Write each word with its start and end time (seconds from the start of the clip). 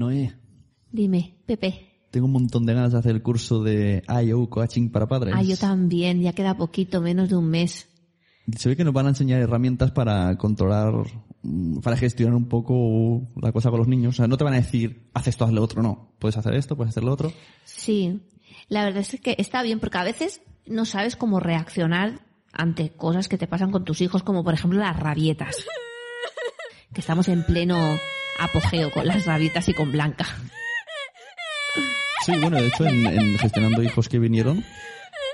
Noé, 0.00 0.32
Dime, 0.90 1.36
Pepe. 1.44 2.06
tengo 2.10 2.24
un 2.24 2.32
montón 2.32 2.64
de 2.64 2.72
ganas 2.72 2.92
de 2.92 2.98
hacer 2.98 3.12
el 3.14 3.22
curso 3.22 3.62
de 3.62 4.02
IO 4.24 4.48
Coaching 4.48 4.88
para 4.88 5.06
padres. 5.06 5.34
Ah, 5.36 5.42
yo 5.42 5.58
también, 5.58 6.22
ya 6.22 6.32
queda 6.32 6.56
poquito, 6.56 7.02
menos 7.02 7.28
de 7.28 7.36
un 7.36 7.50
mes. 7.50 7.86
Se 8.56 8.70
ve 8.70 8.76
que 8.76 8.82
nos 8.82 8.94
van 8.94 9.04
a 9.04 9.10
enseñar 9.10 9.42
herramientas 9.42 9.90
para 9.90 10.34
controlar, 10.38 10.94
mm, 11.42 11.80
para 11.80 11.98
gestionar 11.98 12.34
un 12.34 12.48
poco 12.48 13.28
la 13.42 13.52
cosa 13.52 13.68
con 13.68 13.78
los 13.78 13.88
niños. 13.88 14.14
O 14.14 14.16
sea, 14.16 14.26
no 14.26 14.38
te 14.38 14.44
van 14.44 14.54
a 14.54 14.56
decir, 14.56 15.10
haz 15.12 15.28
esto, 15.28 15.44
haz 15.44 15.52
lo 15.52 15.62
otro, 15.62 15.82
no. 15.82 16.14
Puedes 16.18 16.38
hacer 16.38 16.54
esto, 16.54 16.76
puedes 16.76 16.92
hacer 16.92 17.04
lo 17.04 17.12
otro. 17.12 17.30
Sí, 17.64 18.22
la 18.70 18.84
verdad 18.86 19.02
es 19.02 19.20
que 19.20 19.36
está 19.36 19.62
bien 19.62 19.80
porque 19.80 19.98
a 19.98 20.04
veces 20.04 20.40
no 20.66 20.86
sabes 20.86 21.14
cómo 21.14 21.40
reaccionar 21.40 22.26
ante 22.54 22.88
cosas 22.88 23.28
que 23.28 23.36
te 23.36 23.46
pasan 23.46 23.70
con 23.70 23.84
tus 23.84 24.00
hijos, 24.00 24.22
como 24.22 24.44
por 24.44 24.54
ejemplo 24.54 24.80
las 24.80 24.98
rabietas. 24.98 25.56
Que 26.92 27.02
estamos 27.02 27.28
en 27.28 27.44
pleno 27.44 27.76
apogeo 28.40 28.90
con 28.90 29.06
las 29.06 29.26
rabietas 29.26 29.68
y 29.68 29.74
con 29.74 29.92
Blanca. 29.92 30.26
Sí, 32.24 32.32
bueno, 32.40 32.56
de 32.58 32.68
hecho, 32.68 32.86
en, 32.86 33.04
en 33.06 33.36
Gestionando 33.38 33.82
Hijos 33.82 34.08
que 34.08 34.18
vinieron, 34.18 34.64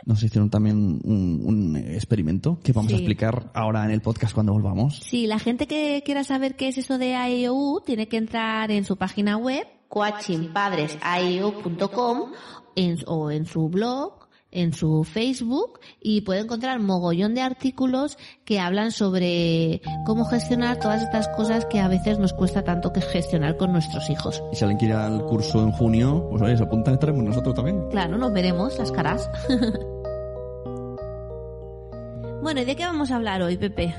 nos 0.05 0.23
hicieron 0.23 0.51
también 0.51 1.01
un, 1.05 1.41
un 1.45 1.77
experimento 1.77 2.59
que 2.63 2.73
vamos 2.73 2.93
a 2.93 2.97
explicar 2.97 3.51
ahora 3.55 3.85
en 3.85 3.91
el 3.91 4.01
podcast 4.01 4.33
cuando 4.33 4.53
volvamos. 4.53 5.01
Sí, 5.01 5.27
la 5.27 5.41
gente 5.41 5.67
que 5.67 6.05
quiera 6.05 6.23
saber 6.23 6.55
qué 6.55 6.69
es 6.69 6.79
eso 6.79 6.97
de 6.99 7.17
AIOU 7.17 7.83
tiene 7.85 8.07
que 8.07 8.19
entrar 8.19 8.71
en 8.71 8.85
su 8.85 8.97
página 8.97 9.37
web, 9.37 9.67
coachingpadresaiou.com, 9.89 12.31
en, 12.77 12.99
o 13.07 13.33
en 13.33 13.47
su 13.47 13.69
blog, 13.69 14.26
en 14.51 14.73
su 14.73 15.05
Facebook, 15.05 15.81
y 16.01 16.23
puede 16.23 16.41
encontrar 16.41 16.81
mogollón 16.81 17.35
de 17.35 17.43
artículos 17.43 18.17
que 18.45 18.59
hablan 18.59 18.93
sobre 18.93 19.83
cómo 20.07 20.25
gestionar 20.25 20.79
todas 20.79 21.03
estas 21.03 21.29
cosas 21.29 21.67
que 21.67 21.81
a 21.81 21.89
veces 21.89 22.19
nos 22.19 22.33
cuesta 22.33 22.63
tanto 22.63 22.93
que 22.93 23.01
gestionar 23.01 23.57
con 23.57 23.73
nuestros 23.73 24.09
hijos. 24.11 24.43
Y 24.53 24.57
si 24.57 24.65
alguien 24.65 24.79
quiere 24.79 24.95
ir 24.95 25.01
al 25.01 25.25
curso 25.25 25.63
en 25.63 25.73
junio, 25.73 26.27
pues 26.31 26.43
oye, 26.43 26.57
se 26.57 26.63
apuntan, 26.63 26.95
estaremos 26.95 27.25
nosotros 27.25 27.55
también. 27.55 27.89
Claro, 27.91 28.17
nos 28.17 28.33
veremos 28.33 28.79
las 28.79 28.93
caras. 28.93 29.29
bueno, 32.43 32.61
¿y 32.61 32.65
de 32.65 32.77
qué 32.77 32.85
vamos 32.85 33.11
a 33.11 33.17
hablar 33.17 33.43
hoy, 33.43 33.57
Pepe? 33.57 33.95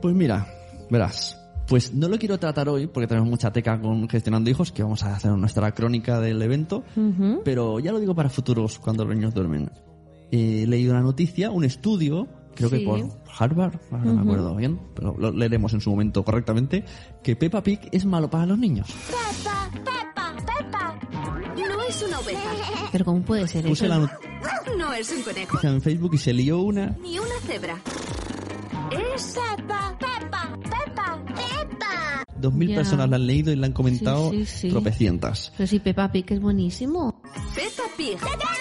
Pues 0.00 0.14
mira, 0.14 0.46
verás. 0.90 1.34
Pues 1.66 1.92
no 1.92 2.08
lo 2.08 2.18
quiero 2.18 2.38
tratar 2.38 2.70
hoy 2.70 2.86
porque 2.86 3.06
tenemos 3.06 3.28
mucha 3.28 3.52
teca 3.52 3.78
con 3.78 4.08
Gestionando 4.08 4.48
Hijos, 4.48 4.72
que 4.72 4.82
vamos 4.82 5.02
a 5.02 5.14
hacer 5.14 5.32
nuestra 5.32 5.70
crónica 5.72 6.18
del 6.18 6.40
evento, 6.40 6.82
pero 7.44 7.78
ya 7.78 7.92
lo 7.92 8.00
digo 8.00 8.14
para 8.14 8.30
futuros 8.30 8.78
cuando 8.78 9.04
los 9.04 9.14
niños 9.14 9.34
duermen. 9.34 9.70
He 10.30 10.66
leído 10.66 10.92
una 10.92 11.02
noticia, 11.02 11.50
un 11.50 11.64
estudio, 11.64 12.28
creo 12.54 12.68
que 12.70 12.80
por 12.80 13.00
Harvard, 13.38 13.76
ahora 13.90 14.04
no 14.04 14.14
me 14.14 14.20
acuerdo 14.22 14.56
bien, 14.56 14.78
pero 14.94 15.14
lo 15.18 15.30
leeremos 15.32 15.72
en 15.74 15.80
su 15.80 15.90
momento 15.90 16.22
correctamente, 16.24 16.84
que 17.22 17.34
Peppa 17.36 17.62
Pig 17.62 17.80
es 17.92 18.04
malo 18.04 18.28
para 18.28 18.44
los 18.46 18.58
niños. 18.58 18.88
Pepa, 19.08 19.70
Pepa, 19.72 20.34
Pepa. 20.44 20.98
No 21.56 21.82
es 21.88 22.02
una 22.02 22.18
oveja, 22.20 22.50
Pero 22.92 23.04
¿cómo 23.04 23.22
puede 23.22 23.46
ser 23.48 23.64
Puse 23.64 23.86
eso? 23.86 23.94
la 23.98 24.18
no 24.76 24.92
es 24.92 25.10
un 25.10 25.22
conejo, 25.22 25.52
noticia 25.54 25.70
en 25.70 25.80
Facebook 25.82 26.14
y 26.14 26.18
se 26.18 26.32
lió 26.32 26.58
una. 26.60 26.96
ni 27.02 27.18
una 27.18 27.34
cebra. 27.46 27.76
Es 28.90 29.34
Pepa, 29.56 29.96
Pepa, 29.98 30.58
Pepa, 30.62 31.24
Pepa. 31.26 32.24
Dos 32.38 32.52
mil 32.54 32.74
personas 32.74 33.08
la 33.10 33.16
han 33.16 33.26
leído 33.26 33.52
y 33.52 33.56
la 33.56 33.66
han 33.66 33.72
comentado 33.72 34.30
Sí, 34.30 34.44
sí, 34.46 34.58
sí. 34.60 34.68
tropecientas. 34.70 35.52
Pero 35.56 35.66
sí, 35.66 35.78
Peppa 35.80 36.10
Pig 36.12 36.26
es 36.32 36.40
buenísimo. 36.40 37.20
Peppa 37.54 37.82
Pig. 37.96 38.16
Y 38.16 38.57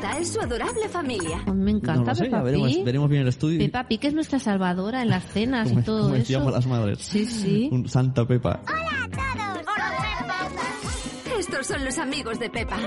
esta 0.00 0.18
es 0.18 0.32
su 0.32 0.40
adorable 0.40 0.88
familia. 0.88 1.44
Me 1.54 1.72
encanta 1.72 2.00
no 2.00 2.06
lo 2.06 2.14
sé, 2.14 2.24
Peppa 2.24 2.38
ya 2.38 2.42
veremos, 2.42 2.72
Pig. 2.72 2.84
veremos 2.84 3.10
bien 3.10 3.22
el 3.22 3.28
estudio. 3.28 3.58
Peppa 3.58 3.86
Pig 3.86 4.00
es 4.06 4.14
nuestra 4.14 4.38
salvadora 4.38 5.02
en 5.02 5.10
las 5.10 5.24
cenas 5.24 5.68
como, 5.68 5.80
y 5.80 5.82
todo 5.82 6.02
como 6.04 6.14
eso. 6.16 6.50
las 6.50 6.66
madres. 6.66 6.98
Sí, 7.00 7.26
sí. 7.26 7.68
Un 7.70 7.86
Santa 7.86 8.26
Pepa. 8.26 8.62
Hola 8.62 9.04
a 9.04 9.08
todos. 9.10 9.66
Hola, 9.66 9.92
Pepa. 10.00 11.38
Estos 11.38 11.66
son 11.66 11.84
los 11.84 11.98
amigos 11.98 12.38
de 12.38 12.48
Peppa. 12.48 12.78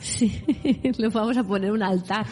Sí, 0.00 0.42
le 0.96 1.08
vamos 1.08 1.36
a 1.36 1.44
poner 1.44 1.72
un 1.72 1.82
altar 1.82 2.24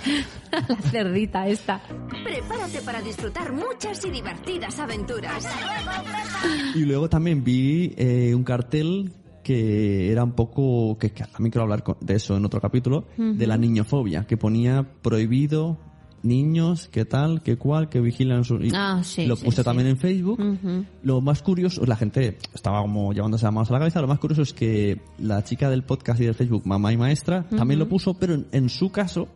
a 0.53 0.73
la 0.73 0.77
cerdita 0.91 1.47
esta. 1.47 1.83
Prepárate 2.25 2.81
para 2.81 3.03
disfrutar 3.03 3.53
muchas 3.53 4.03
y 4.07 4.11
divertidas 4.11 4.79
aventuras. 4.79 5.47
Y 6.75 6.81
luego 6.81 7.11
también 7.11 7.45
vi 7.45 7.93
eh, 7.99 8.35
un 8.35 8.43
cartel 8.43 9.13
que 9.45 10.11
era 10.11 10.25
un 10.25 10.33
poco, 10.33 10.99
que, 10.99 11.13
que 11.13 11.23
también 11.25 11.53
quiero 11.53 11.63
hablar 11.63 11.85
de 12.01 12.15
eso 12.15 12.37
en 12.37 12.45
otro 12.45 12.61
capítulo, 12.61 13.05
de 13.17 13.47
la 13.47 13.57
niñofobia, 13.57 14.27
que 14.27 14.37
ponía 14.37 14.85
prohibido 15.03 15.79
niños, 16.25 16.89
qué 16.91 17.05
tal, 17.05 17.43
qué 17.43 17.57
cual, 17.57 17.89
que 17.89 18.01
vigilan 18.01 18.45
su... 18.45 18.59
Ah, 18.75 19.03
sí, 19.05 19.27
Lo 19.27 19.37
puse 19.37 19.59
sí. 19.59 19.63
también 19.63 19.89
en 19.89 19.99
Facebook. 19.99 20.41
Lo 21.03 21.21
más 21.21 21.43
curioso, 21.43 21.85
la 21.87 21.97
gente 21.97 22.39
estaba 22.55 22.81
como 22.83 23.13
llevándose 23.13 23.45
las 23.45 23.53
manos 23.53 23.71
a 23.71 23.75
la 23.75 23.79
cabeza, 23.81 24.01
lo 24.01 24.09
más 24.09 24.19
curioso 24.19 24.43
es 24.43 24.53
que 24.53 25.01
la 25.19 25.45
chica 25.45 25.71
del 25.71 25.85
podcast 25.85 26.21
y 26.21 26.25
del 26.25 26.35
Facebook, 26.35 26.67
Mamá 26.67 26.93
y 26.93 26.97
Maestra, 26.97 27.47
también 27.49 27.79
lo 27.79 27.89
puso, 27.89 28.15
pero 28.15 28.35
en, 28.35 28.47
en 28.53 28.69
su 28.69 28.91
caso, 28.91 29.29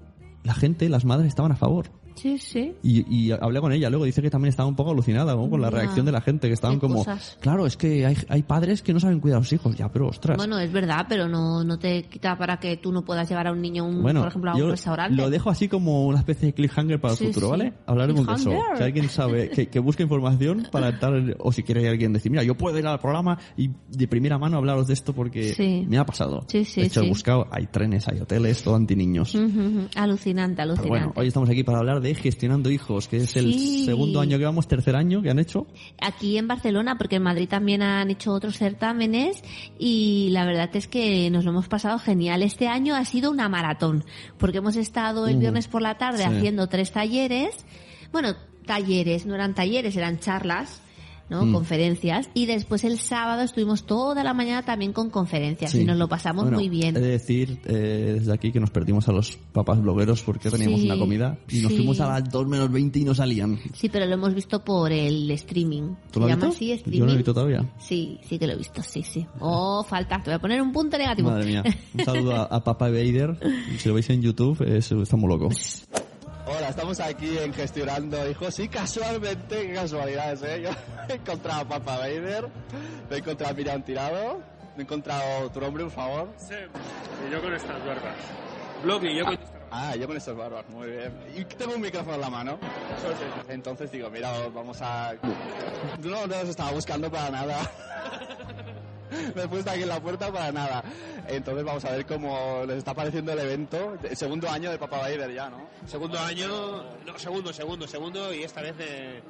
la 0.42 0.54
gente, 0.54 0.88
las 0.88 1.04
madres 1.04 1.28
estaban 1.28 1.52
a 1.52 1.56
favor. 1.56 1.90
Sí, 2.20 2.38
sí. 2.38 2.72
Y, 2.82 3.28
y 3.28 3.30
hablé 3.32 3.60
con 3.60 3.72
ella, 3.72 3.88
luego 3.90 4.04
dice 4.04 4.20
que 4.22 4.30
también 4.30 4.50
estaba 4.50 4.68
un 4.68 4.76
poco 4.76 4.90
alucinada 4.90 5.34
¿no? 5.34 5.48
con 5.48 5.60
la 5.60 5.70
reacción 5.70 6.04
de 6.06 6.12
la 6.12 6.20
gente, 6.20 6.48
que 6.48 6.54
estaban 6.54 6.78
como, 6.78 6.96
cosas. 6.98 7.36
claro, 7.40 7.66
es 7.66 7.76
que 7.76 8.04
hay, 8.06 8.16
hay 8.28 8.42
padres 8.42 8.82
que 8.82 8.92
no 8.92 9.00
saben 9.00 9.20
cuidar 9.20 9.36
a 9.36 9.40
los 9.40 9.52
hijos, 9.52 9.76
ya, 9.76 9.88
pero 9.90 10.08
ostras. 10.08 10.36
Bueno, 10.36 10.58
es 10.58 10.72
verdad, 10.72 11.06
pero 11.08 11.28
no, 11.28 11.62
no 11.64 11.78
te 11.78 12.04
quita 12.04 12.36
para 12.36 12.58
que 12.58 12.76
tú 12.76 12.92
no 12.92 13.04
puedas 13.04 13.28
llevar 13.28 13.46
a 13.46 13.52
un 13.52 13.60
niño, 13.60 13.84
un- 13.84 14.02
Bueno, 14.02 14.20
por 14.20 14.28
ejemplo, 14.28 14.50
a 14.52 14.58
yo 14.58 14.64
un 14.66 14.70
restaurante. 14.72 15.14
lo 15.16 15.30
dejo 15.30 15.50
así 15.50 15.68
como 15.68 16.06
una 16.06 16.18
especie 16.18 16.46
de 16.48 16.52
cliffhanger 16.54 17.00
para 17.00 17.14
Sí, 17.14 17.26
el 17.26 17.32
futuro, 17.34 17.46
sí. 17.46 17.50
¿vale? 17.58 17.72
Hablaremos 17.86 18.26
de 18.26 18.32
eso. 18.34 18.50
Si 18.76 18.82
alguien 18.82 19.08
sabe, 19.08 19.50
que, 19.50 19.68
que 19.68 19.78
busque 19.78 20.02
información 20.02 20.66
para 20.72 20.88
estar, 20.90 21.12
o 21.38 21.52
si 21.52 21.62
quiere 21.62 21.88
alguien 21.88 22.12
decir, 22.12 22.30
mira, 22.30 22.42
yo 22.42 22.56
puedo 22.56 22.78
ir 22.78 22.86
al 22.86 22.98
programa 22.98 23.38
y 23.56 23.70
de 23.90 24.08
primera 24.08 24.38
mano 24.38 24.56
hablaros 24.58 24.86
de 24.86 24.94
esto 24.94 25.12
porque 25.12 25.54
Sí. 25.54 25.84
me 25.88 25.98
ha 25.98 26.04
pasado. 26.06 26.44
Sí, 26.48 26.64
sí, 26.64 26.80
de 26.80 26.86
hecho, 26.88 27.00
sí. 27.00 27.06
he 27.06 27.08
buscado, 27.08 27.46
hay 27.50 27.66
trenes, 27.66 28.08
hay 28.08 28.20
hoteles, 28.20 28.62
todo 28.62 28.76
anti 28.76 28.96
niños. 28.96 29.34
Ujú, 29.34 29.44
ujú. 29.46 29.88
Alucinante, 29.96 30.56
Pero 30.56 30.62
alucinante. 30.72 30.88
bueno, 30.88 31.12
hoy 31.16 31.26
estamos 31.28 31.48
aquí 31.50 31.62
para 31.64 31.78
hablar 31.78 32.00
de 32.00 32.07
gestionando 32.14 32.70
hijos, 32.70 33.08
que 33.08 33.18
es 33.18 33.36
el 33.36 33.84
segundo 33.84 34.20
año 34.20 34.38
que 34.38 34.44
vamos, 34.44 34.66
tercer 34.68 34.96
año 34.96 35.20
que 35.22 35.30
han 35.30 35.38
hecho. 35.38 35.66
aquí 36.00 36.38
en 36.38 36.48
Barcelona, 36.48 36.96
porque 36.96 37.16
en 37.16 37.22
Madrid 37.22 37.48
también 37.48 37.82
han 37.82 38.10
hecho 38.10 38.32
otros 38.32 38.56
certámenes 38.56 39.42
y 39.78 40.28
la 40.30 40.44
verdad 40.46 40.70
es 40.74 40.88
que 40.88 41.28
nos 41.30 41.44
lo 41.44 41.50
hemos 41.50 41.68
pasado 41.68 41.98
genial. 41.98 42.42
Este 42.42 42.68
año 42.68 42.94
ha 42.94 43.04
sido 43.04 43.30
una 43.30 43.48
maratón, 43.48 44.04
porque 44.38 44.58
hemos 44.58 44.76
estado 44.76 45.26
el 45.26 45.36
viernes 45.38 45.68
por 45.68 45.82
la 45.82 45.98
tarde 45.98 46.18
Sí. 46.18 46.24
haciendo 46.24 46.66
tres 46.68 46.92
talleres, 46.92 47.54
bueno, 48.12 48.34
talleres, 48.66 49.26
no 49.26 49.34
eran 49.34 49.54
talleres, 49.54 49.96
eran 49.96 50.18
charlas. 50.18 50.82
¿No? 51.30 51.44
Mm. 51.44 51.52
Conferencias. 51.52 52.28
Y 52.34 52.46
después 52.46 52.84
el 52.84 52.98
sábado 52.98 53.42
estuvimos 53.42 53.84
toda 53.84 54.22
la 54.24 54.34
mañana 54.34 54.62
también 54.64 54.92
con 54.92 55.10
conferencias 55.10 55.70
Sí. 55.72 55.80
y 55.82 55.84
nos 55.84 55.96
lo 55.96 56.08
pasamos 56.08 56.44
Bueno, 56.44 56.58
muy 56.58 56.68
bien. 56.68 56.96
He 56.96 57.00
de 57.00 57.08
decir 57.10 57.60
eh, 57.66 58.16
desde 58.18 58.32
aquí 58.32 58.52
que 58.52 58.60
nos 58.60 58.70
perdimos 58.70 59.08
a 59.08 59.12
los 59.12 59.36
papás 59.52 59.80
blogueros 59.80 60.22
porque 60.22 60.50
teníamos 60.50 60.80
Sí, 60.80 60.86
una 60.86 60.98
comida 60.98 61.38
y 61.48 61.60
nos 61.60 61.70
sí. 61.72 61.76
fuimos 61.78 62.00
a 62.00 62.08
las 62.08 62.30
2 62.30 62.46
menos 62.48 62.70
20 62.70 62.98
y 62.98 63.04
no 63.04 63.14
salían. 63.14 63.58
Sí, 63.74 63.88
pero 63.88 64.06
lo 64.06 64.14
hemos 64.14 64.34
visto 64.34 64.64
por 64.64 64.92
el 64.92 65.30
streaming. 65.32 65.94
¿Tú 66.10 66.20
¿Se 66.20 66.20
lo 66.20 66.26
has 66.26 66.32
visto? 66.36 66.46
así, 66.48 66.68
Yo 66.68 66.74
streaming? 66.74 67.00
no 67.00 67.06
lo 67.06 67.12
he 67.12 67.16
visto 67.16 67.34
todavía. 67.34 67.74
Sí, 67.78 68.18
sí 68.28 68.38
que 68.38 68.46
lo 68.46 68.52
he 68.54 68.56
visto, 68.56 68.82
sí, 68.82 69.02
sí. 69.02 69.26
Oh, 69.40 69.84
falta. 69.84 70.16
Te 70.18 70.30
voy 70.30 70.34
a 70.34 70.38
poner 70.38 70.62
un 70.62 70.72
punto 70.72 70.96
negativo. 70.98 71.30
Madre 71.30 71.46
mía. 71.46 71.62
Un 71.98 72.04
saludo 72.04 72.34
a, 72.36 72.42
a 72.44 72.64
Papá 72.64 72.88
Vader. 72.88 73.38
Si 73.78 73.88
lo 73.88 73.94
veis 73.94 74.08
en 74.10 74.22
YouTube, 74.22 74.60
es, 74.62 74.90
está 74.92 75.16
muy 75.16 75.28
loco. 75.28 75.48
Hola, 76.50 76.70
estamos 76.70 76.98
aquí 77.00 77.36
en 77.36 77.52
Gestionando 77.52 78.26
Hijos 78.26 78.58
y 78.58 78.68
casualmente, 78.68 79.66
qué 79.66 79.74
casualidades, 79.74 80.42
¿eh? 80.42 80.62
Yo 80.62 80.70
he 81.10 81.16
encontrado 81.16 81.60
a 81.60 81.64
Papa 81.68 81.98
Vader, 81.98 82.48
me 83.10 83.16
he 83.16 83.18
encontrado 83.18 83.52
a 83.52 83.54
Miriam 83.54 83.82
Tirado, 83.82 84.38
me 84.74 84.78
he 84.78 84.82
encontrado 84.82 85.50
tu 85.50 85.60
nombre, 85.60 85.84
por 85.84 85.92
favor. 85.92 86.28
Sí, 86.38 86.54
y 87.26 87.30
yo 87.30 87.42
con 87.42 87.52
estas 87.52 87.84
barbas. 87.84 88.16
Blog 88.82 89.04
y 89.04 89.18
yo 89.18 89.26
con... 89.26 89.38
Ah, 89.70 89.94
yo 89.94 90.06
con 90.06 90.16
estas 90.16 90.34
barbas, 90.34 90.66
muy 90.70 90.88
bien. 90.88 91.12
Y 91.36 91.44
tengo 91.44 91.74
un 91.74 91.82
micrófono 91.82 92.14
en 92.14 92.20
la 92.22 92.30
mano. 92.30 92.58
Entonces 93.50 93.92
digo, 93.92 94.08
mira, 94.08 94.32
vamos 94.48 94.80
a... 94.80 95.12
No, 96.02 96.26
no 96.26 96.36
os 96.38 96.48
estaba 96.48 96.70
buscando 96.70 97.10
para 97.10 97.28
nada. 97.28 97.58
Me 99.34 99.42
he 99.44 99.48
puesto 99.48 99.70
aquí 99.70 99.82
en 99.82 99.88
la 99.88 100.00
puerta 100.00 100.30
para 100.32 100.52
nada. 100.52 100.82
Entonces 101.26 101.64
vamos 101.64 101.84
a 101.84 101.90
ver 101.92 102.06
cómo 102.06 102.62
les 102.66 102.78
está 102.78 102.94
pareciendo 102.94 103.32
el 103.32 103.38
evento. 103.40 103.96
El 104.02 104.16
segundo 104.16 104.48
año 104.48 104.70
de 104.70 104.78
Papa 104.78 104.98
Vader 104.98 105.32
ya, 105.32 105.48
¿no? 105.50 105.68
Segundo 105.86 106.18
año, 106.18 106.82
no, 107.06 107.18
segundo, 107.18 107.52
segundo, 107.52 107.86
segundo 107.86 108.32
y 108.34 108.42
esta 108.42 108.62
vez 108.62 108.76
de- 108.78 109.22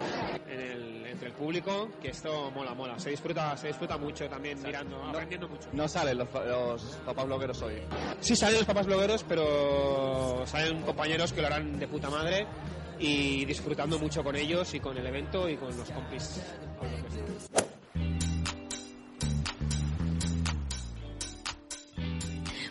en 0.49 0.61
el- 0.61 1.07
entre 1.07 1.29
el 1.29 1.35
público, 1.35 1.89
que 2.01 2.09
esto 2.09 2.51
mola, 2.53 2.75
mola. 2.75 2.99
Se 2.99 3.11
disfruta, 3.11 3.57
se 3.57 3.69
disfruta 3.69 3.97
mucho 3.99 4.29
también 4.29 4.63
mirando, 4.63 5.03
aprendiendo 5.05 5.49
mucho. 5.49 5.69
No 5.73 5.89
salen 5.89 6.19
los, 6.19 6.29
los 6.33 6.83
papás 7.05 7.27
blogueros 7.27 7.61
hoy. 7.63 7.75
Sí 8.21 8.37
salen 8.37 8.57
los 8.59 8.67
papás 8.67 8.87
blogueros, 8.87 9.25
pero 9.29 10.43
salen 10.47 10.83
compañeros 10.83 11.33
que 11.33 11.41
lo 11.41 11.47
harán 11.49 11.79
de 11.79 11.89
puta 11.89 12.09
madre 12.11 12.47
y 13.01 13.45
disfrutando 13.45 13.99
mucho 13.99 14.23
con 14.23 14.37
ellos 14.37 14.73
y 14.75 14.81
con 14.81 14.97
el 14.97 15.07
evento 15.07 15.49
y 15.49 15.57
con 15.57 15.77
los 15.77 15.91
compis. 15.91 16.41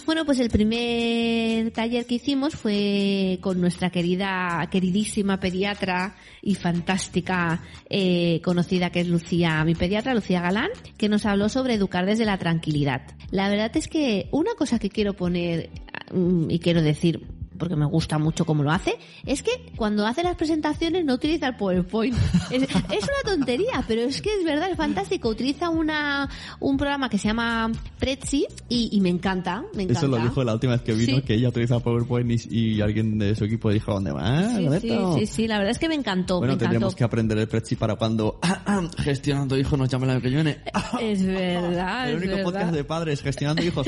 Bueno, 0.08 0.24
pues 0.24 0.40
el 0.40 0.50
primer 0.50 1.70
taller 1.72 2.06
que 2.06 2.16
hicimos 2.16 2.56
fue 2.56 3.40
con 3.42 3.60
nuestra 3.60 3.90
querida, 3.90 4.66
queridísima 4.72 5.38
pediatra 5.42 6.16
y 6.42 6.56
fantástica 6.56 7.62
eh, 7.90 8.40
conocida 8.42 8.90
que 8.90 9.02
es 9.02 9.10
Lucía, 9.10 9.62
mi 9.66 9.76
pediatra 9.76 10.14
Lucía 10.14 10.40
Galán, 10.40 10.70
que 10.98 11.10
nos 11.10 11.26
habló 11.26 11.50
sobre 11.50 11.74
educar 11.74 12.06
desde 12.06 12.24
la 12.24 12.38
tranquilidad. 12.38 13.02
La 13.32 13.50
verdad 13.50 13.76
es 13.76 13.90
que 13.90 14.30
una 14.32 14.56
cosa 14.56 14.80
que 14.80 14.90
quiero 14.90 15.14
poner 15.14 15.72
mm, 16.14 16.52
y 16.52 16.60
quiero 16.60 16.82
decir 16.82 17.28
porque 17.58 17.76
me 17.76 17.86
gusta 17.86 18.18
mucho 18.18 18.46
cómo 18.46 18.64
lo 18.64 18.72
hace, 18.72 18.96
es 19.26 19.42
que 19.44 19.52
cuando 19.76 20.06
hace 20.06 20.24
las 20.24 20.36
presentaciones 20.36 21.04
no 21.06 21.14
utiliza 21.16 21.48
el 21.48 21.56
PowerPoint. 21.56 22.16
Es, 22.52 22.64
es 22.64 22.70
una 22.72 23.36
tontería, 23.36 23.84
pero 23.88 24.02
es 24.02 24.22
que 24.22 24.34
es 24.38 24.44
verdad, 24.46 24.70
es 24.72 24.78
fantástico. 24.78 25.28
Utiliza 25.30 25.70
una, 25.70 26.30
un 26.60 26.78
programa 26.78 27.10
que 27.10 27.18
se 27.18 27.28
llama 27.28 27.70
Prezi 28.00 28.46
y, 28.70 28.90
y 28.94 29.02
me 29.02 29.10
encanta, 29.10 29.64
me 29.74 29.84
encanta. 29.84 30.00
Eso 30.00 30.08
lo 30.08 30.18
dijo 30.18 30.44
la 30.44 30.54
última 30.54 30.74
vez 30.74 30.82
que 30.82 30.94
vino, 30.94 31.18
Sí. 31.18 31.22
que 31.24 31.34
ella 31.36 31.50
utiliza 31.50 31.80
PowerPoint 31.80 32.32
y, 32.50 32.76
y 32.76 32.82
alguien 32.82 33.18
de 33.20 33.36
su 33.36 33.44
equipo 33.46 33.70
dijo, 33.72 33.94
¿dónde 33.94 34.12
vas, 34.12 34.48
Sí, 34.52 34.56
sí, 34.58 34.66
Roberto?". 34.66 35.18
sí, 35.18 35.26
sí, 35.26 35.48
la 35.48 35.58
verdad 35.58 35.72
es 35.72 35.80
que 35.80 35.90
me 35.90 35.96
encantó, 35.96 36.38
Bueno, 36.40 36.52
me 36.52 36.54
encantó. 36.56 36.70
tendríamos 36.72 36.96
que 36.96 37.04
aprender 37.04 37.38
el 37.38 37.48
Prezi 37.48 37.76
para 37.76 37.96
cuando 37.96 38.40
gestionando 39.00 39.58
hijos 39.58 39.78
nos 39.78 39.90
llame 39.90 40.08
la 40.08 40.22
que 40.22 40.30
viene. 40.30 40.58
Es 41.02 41.26
verdad, 41.26 42.10
el 42.10 42.16
es 42.16 42.22
único 42.22 42.36
verdad. 42.38 42.44
podcast 42.52 42.74
de 42.74 42.84
padres 42.84 43.22
gestionando 43.22 43.62
hijos. 43.64 43.86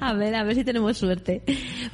A 0.00 0.12
ver, 0.14 0.34
a 0.34 0.42
ver 0.44 0.54
si 0.54 0.64
tenemos 0.64 0.96
suerte. 0.96 1.23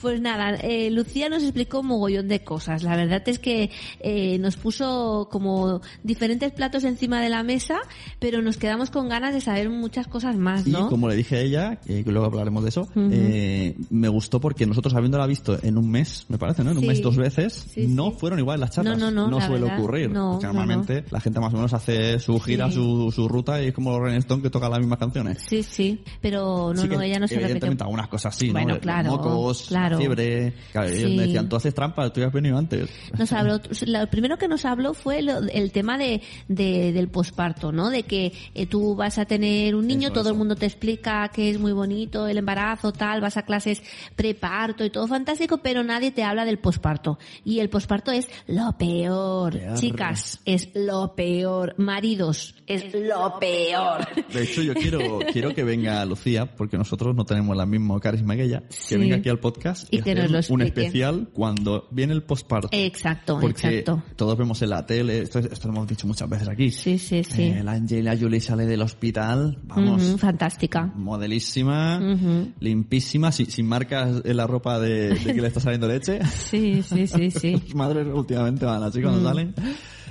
Pues 0.00 0.20
nada, 0.20 0.54
eh, 0.56 0.90
Lucía 0.90 1.28
nos 1.28 1.42
explicó 1.42 1.80
un 1.80 1.86
mogollón 1.86 2.28
de 2.28 2.42
cosas. 2.42 2.82
La 2.82 2.96
verdad 2.96 3.22
es 3.26 3.38
que 3.38 3.70
eh, 4.00 4.38
nos 4.38 4.56
puso 4.56 5.28
como 5.30 5.80
diferentes 6.02 6.52
platos 6.52 6.84
encima 6.84 7.20
de 7.20 7.28
la 7.28 7.42
mesa, 7.42 7.78
pero 8.18 8.42
nos 8.42 8.56
quedamos 8.56 8.90
con 8.90 9.08
ganas 9.08 9.34
de 9.34 9.40
saber 9.40 9.68
muchas 9.70 10.06
cosas 10.06 10.36
más, 10.36 10.66
Y 10.66 10.70
¿no? 10.70 10.88
como 10.88 11.08
le 11.08 11.16
dije 11.16 11.36
a 11.36 11.40
ella, 11.40 11.76
que 11.76 12.02
luego 12.06 12.26
hablaremos 12.26 12.62
de 12.62 12.68
eso, 12.70 12.88
eh, 12.96 13.76
me 13.90 14.08
gustó 14.08 14.40
porque 14.40 14.66
nosotros 14.66 14.94
habiéndola 14.94 15.26
visto 15.26 15.58
en 15.62 15.76
un 15.78 15.90
mes, 15.90 16.26
me 16.28 16.38
parece, 16.38 16.64
¿no? 16.64 16.70
En 16.72 16.78
un 16.78 16.86
mes 16.86 17.02
dos 17.02 17.16
veces, 17.16 17.66
Sí, 17.74 17.86
no 17.86 18.10
sí. 18.10 18.16
fueron 18.18 18.38
igual 18.38 18.60
las 18.60 18.70
charlas. 18.70 18.98
No, 18.98 19.10
no, 19.10 19.28
no, 19.28 19.38
la 19.38 19.46
suele 19.46 19.62
verdad, 19.64 19.78
ocurrir. 19.78 20.10
no, 20.10 20.32
porque 20.32 20.46
no, 20.46 20.52
normalmente 20.52 21.04
la 21.10 21.20
gente 21.20 21.40
más 21.40 21.52
o 21.52 21.56
menos 21.56 21.72
hace 21.74 22.18
su 22.18 22.38
gira, 22.40 22.70
su, 22.70 23.10
su 23.14 23.28
ruta 23.28 23.62
y 23.62 23.68
es 23.68 23.74
como 23.74 23.98
Rolling 23.98 24.18
Stone 24.18 24.42
que 24.42 24.50
tocan 24.50 24.70
las 24.70 24.80
mismas 24.80 24.98
canciones. 24.98 25.38
Sí, 25.48 25.62
sí, 25.62 26.02
pero 26.20 26.72
no, 26.74 26.84
no, 26.84 27.02
ella 27.02 27.18
no 27.18 27.28
se. 27.28 27.34
Evidentemente 27.36 27.84
algunas 27.84 28.08
cosas 28.08 28.34
sí, 28.34 28.48
¿no? 28.48 28.52
Bueno, 28.54 28.70
Los 28.74 28.78
claro, 28.80 29.10
mocos, 29.28 29.66
claro. 29.68 29.96
la 29.96 29.98
fiebre. 30.00 30.52
Claro, 30.72 30.88
ellos 30.88 31.10
Sí. 31.10 31.16
me 31.16 31.22
decían, 31.24 31.48
tú 31.48 31.56
haces 31.56 31.74
trampa, 31.74 32.10
tú 32.12 32.20
ya 32.20 32.26
has 32.28 32.32
venido 32.32 32.56
antes. 32.58 32.88
Nos 33.18 33.32
habló, 33.32 33.60
lo 33.86 34.06
primero 34.08 34.38
que 34.38 34.48
nos 34.48 34.64
habló 34.64 34.94
fue 34.94 35.22
lo- 35.22 35.40
el 35.40 35.72
tema 35.72 35.98
de, 35.98 36.22
de- 36.48 36.92
del 36.92 37.08
posparto, 37.08 37.72
¿no? 37.72 37.90
De 37.90 38.02
que 38.04 38.32
eh, 38.54 38.66
tú 38.66 38.94
vas 38.96 39.18
a 39.18 39.24
tener 39.24 39.74
un 39.74 39.86
niño, 39.86 40.08
Eso, 40.08 40.12
todo 40.14 40.24
eso. 40.24 40.30
el 40.32 40.38
mundo 40.38 40.56
te 40.56 40.66
explica 40.66 41.28
que 41.34 41.50
es 41.50 41.58
muy 41.58 41.72
bonito 41.72 42.26
el 42.26 42.38
embarazo, 42.38 42.92
tal, 42.92 43.20
vas 43.20 43.36
a 43.36 43.42
clases 43.42 43.82
preparto 44.16 44.84
y 44.84 44.90
todo 44.90 45.06
fantástico, 45.06 45.58
pero 45.58 45.82
nadie 45.84 46.10
te 46.10 46.22
habla 46.24 46.44
del 46.44 46.58
posparto. 46.58 47.18
Y 47.44 47.60
el 47.60 47.68
posparto 47.70 48.10
es 48.12 48.28
lo 48.46 48.76
peor. 48.78 48.90
Peor. 49.00 49.74
Chicas, 49.76 50.40
es 50.44 50.68
lo 50.74 51.14
peor. 51.14 51.74
Maridos, 51.78 52.54
es 52.66 52.92
lo 52.94 53.38
peor. 53.40 54.06
De 54.32 54.42
hecho, 54.42 54.62
yo 54.62 54.74
quiero, 54.74 55.18
quiero 55.32 55.54
que 55.54 55.64
venga 55.64 56.04
Lucía, 56.04 56.46
porque 56.56 56.76
nosotros 56.76 57.14
no 57.16 57.24
tenemos 57.24 57.56
la 57.56 57.66
misma 57.66 57.98
carisma 58.00 58.36
que 58.36 58.44
ella, 58.44 58.62
Sí. 58.68 58.96
que 58.98 58.98
venga 59.10 59.20
aquí 59.20 59.28
al 59.28 59.38
podcast 59.38 59.86
Y 59.90 60.02
que 60.02 60.10
hacer 60.12 60.30
nos 60.30 60.48
lo 60.48 60.54
un 60.54 60.62
especial 60.62 61.28
cuando 61.32 61.88
viene 61.90 62.12
el 62.12 62.22
posparto. 62.22 62.68
Exacto, 62.72 63.38
Porque 63.40 63.66
exacto. 63.68 64.02
todos 64.16 64.36
vemos 64.38 64.60
en 64.62 64.70
la 64.70 64.84
tele, 64.86 65.20
esto, 65.20 65.38
esto 65.38 65.68
lo 65.68 65.74
hemos 65.74 65.86
dicho 65.88 66.06
muchas 66.06 66.28
veces 66.28 66.48
aquí. 66.48 66.70
Sí, 66.70 66.98
sí, 66.98 67.22
sí. 67.24 67.42
Eh, 67.42 67.62
la 67.62 67.72
Angelina 67.72 68.16
Jolie 68.18 68.40
sale 68.40 68.66
del 68.66 68.82
hospital, 68.82 69.58
vamos, 69.64 70.02
Ujú, 70.02 70.18
fantástica. 70.18 70.92
modelísima, 70.94 71.98
Ujú. 71.98 72.52
limpísima, 72.60 73.32
sin, 73.32 73.46
sin 73.50 73.66
marcas 73.66 74.22
en 74.24 74.36
la 74.36 74.46
ropa 74.46 74.78
de, 74.80 75.10
de 75.14 75.34
que 75.34 75.40
le 75.40 75.48
está 75.48 75.60
saliendo 75.60 75.88
leche. 75.88 76.18
Sí, 76.50 76.82
sí, 76.82 77.06
sí, 77.06 77.30
sí. 77.30 77.52
Las 77.66 77.74
madres 77.74 78.06
últimamente 78.12 78.64
van 78.64 78.82
así 78.82 79.00
cuando 79.00 79.20
Mm. 79.20 79.24
salen. 79.24 79.54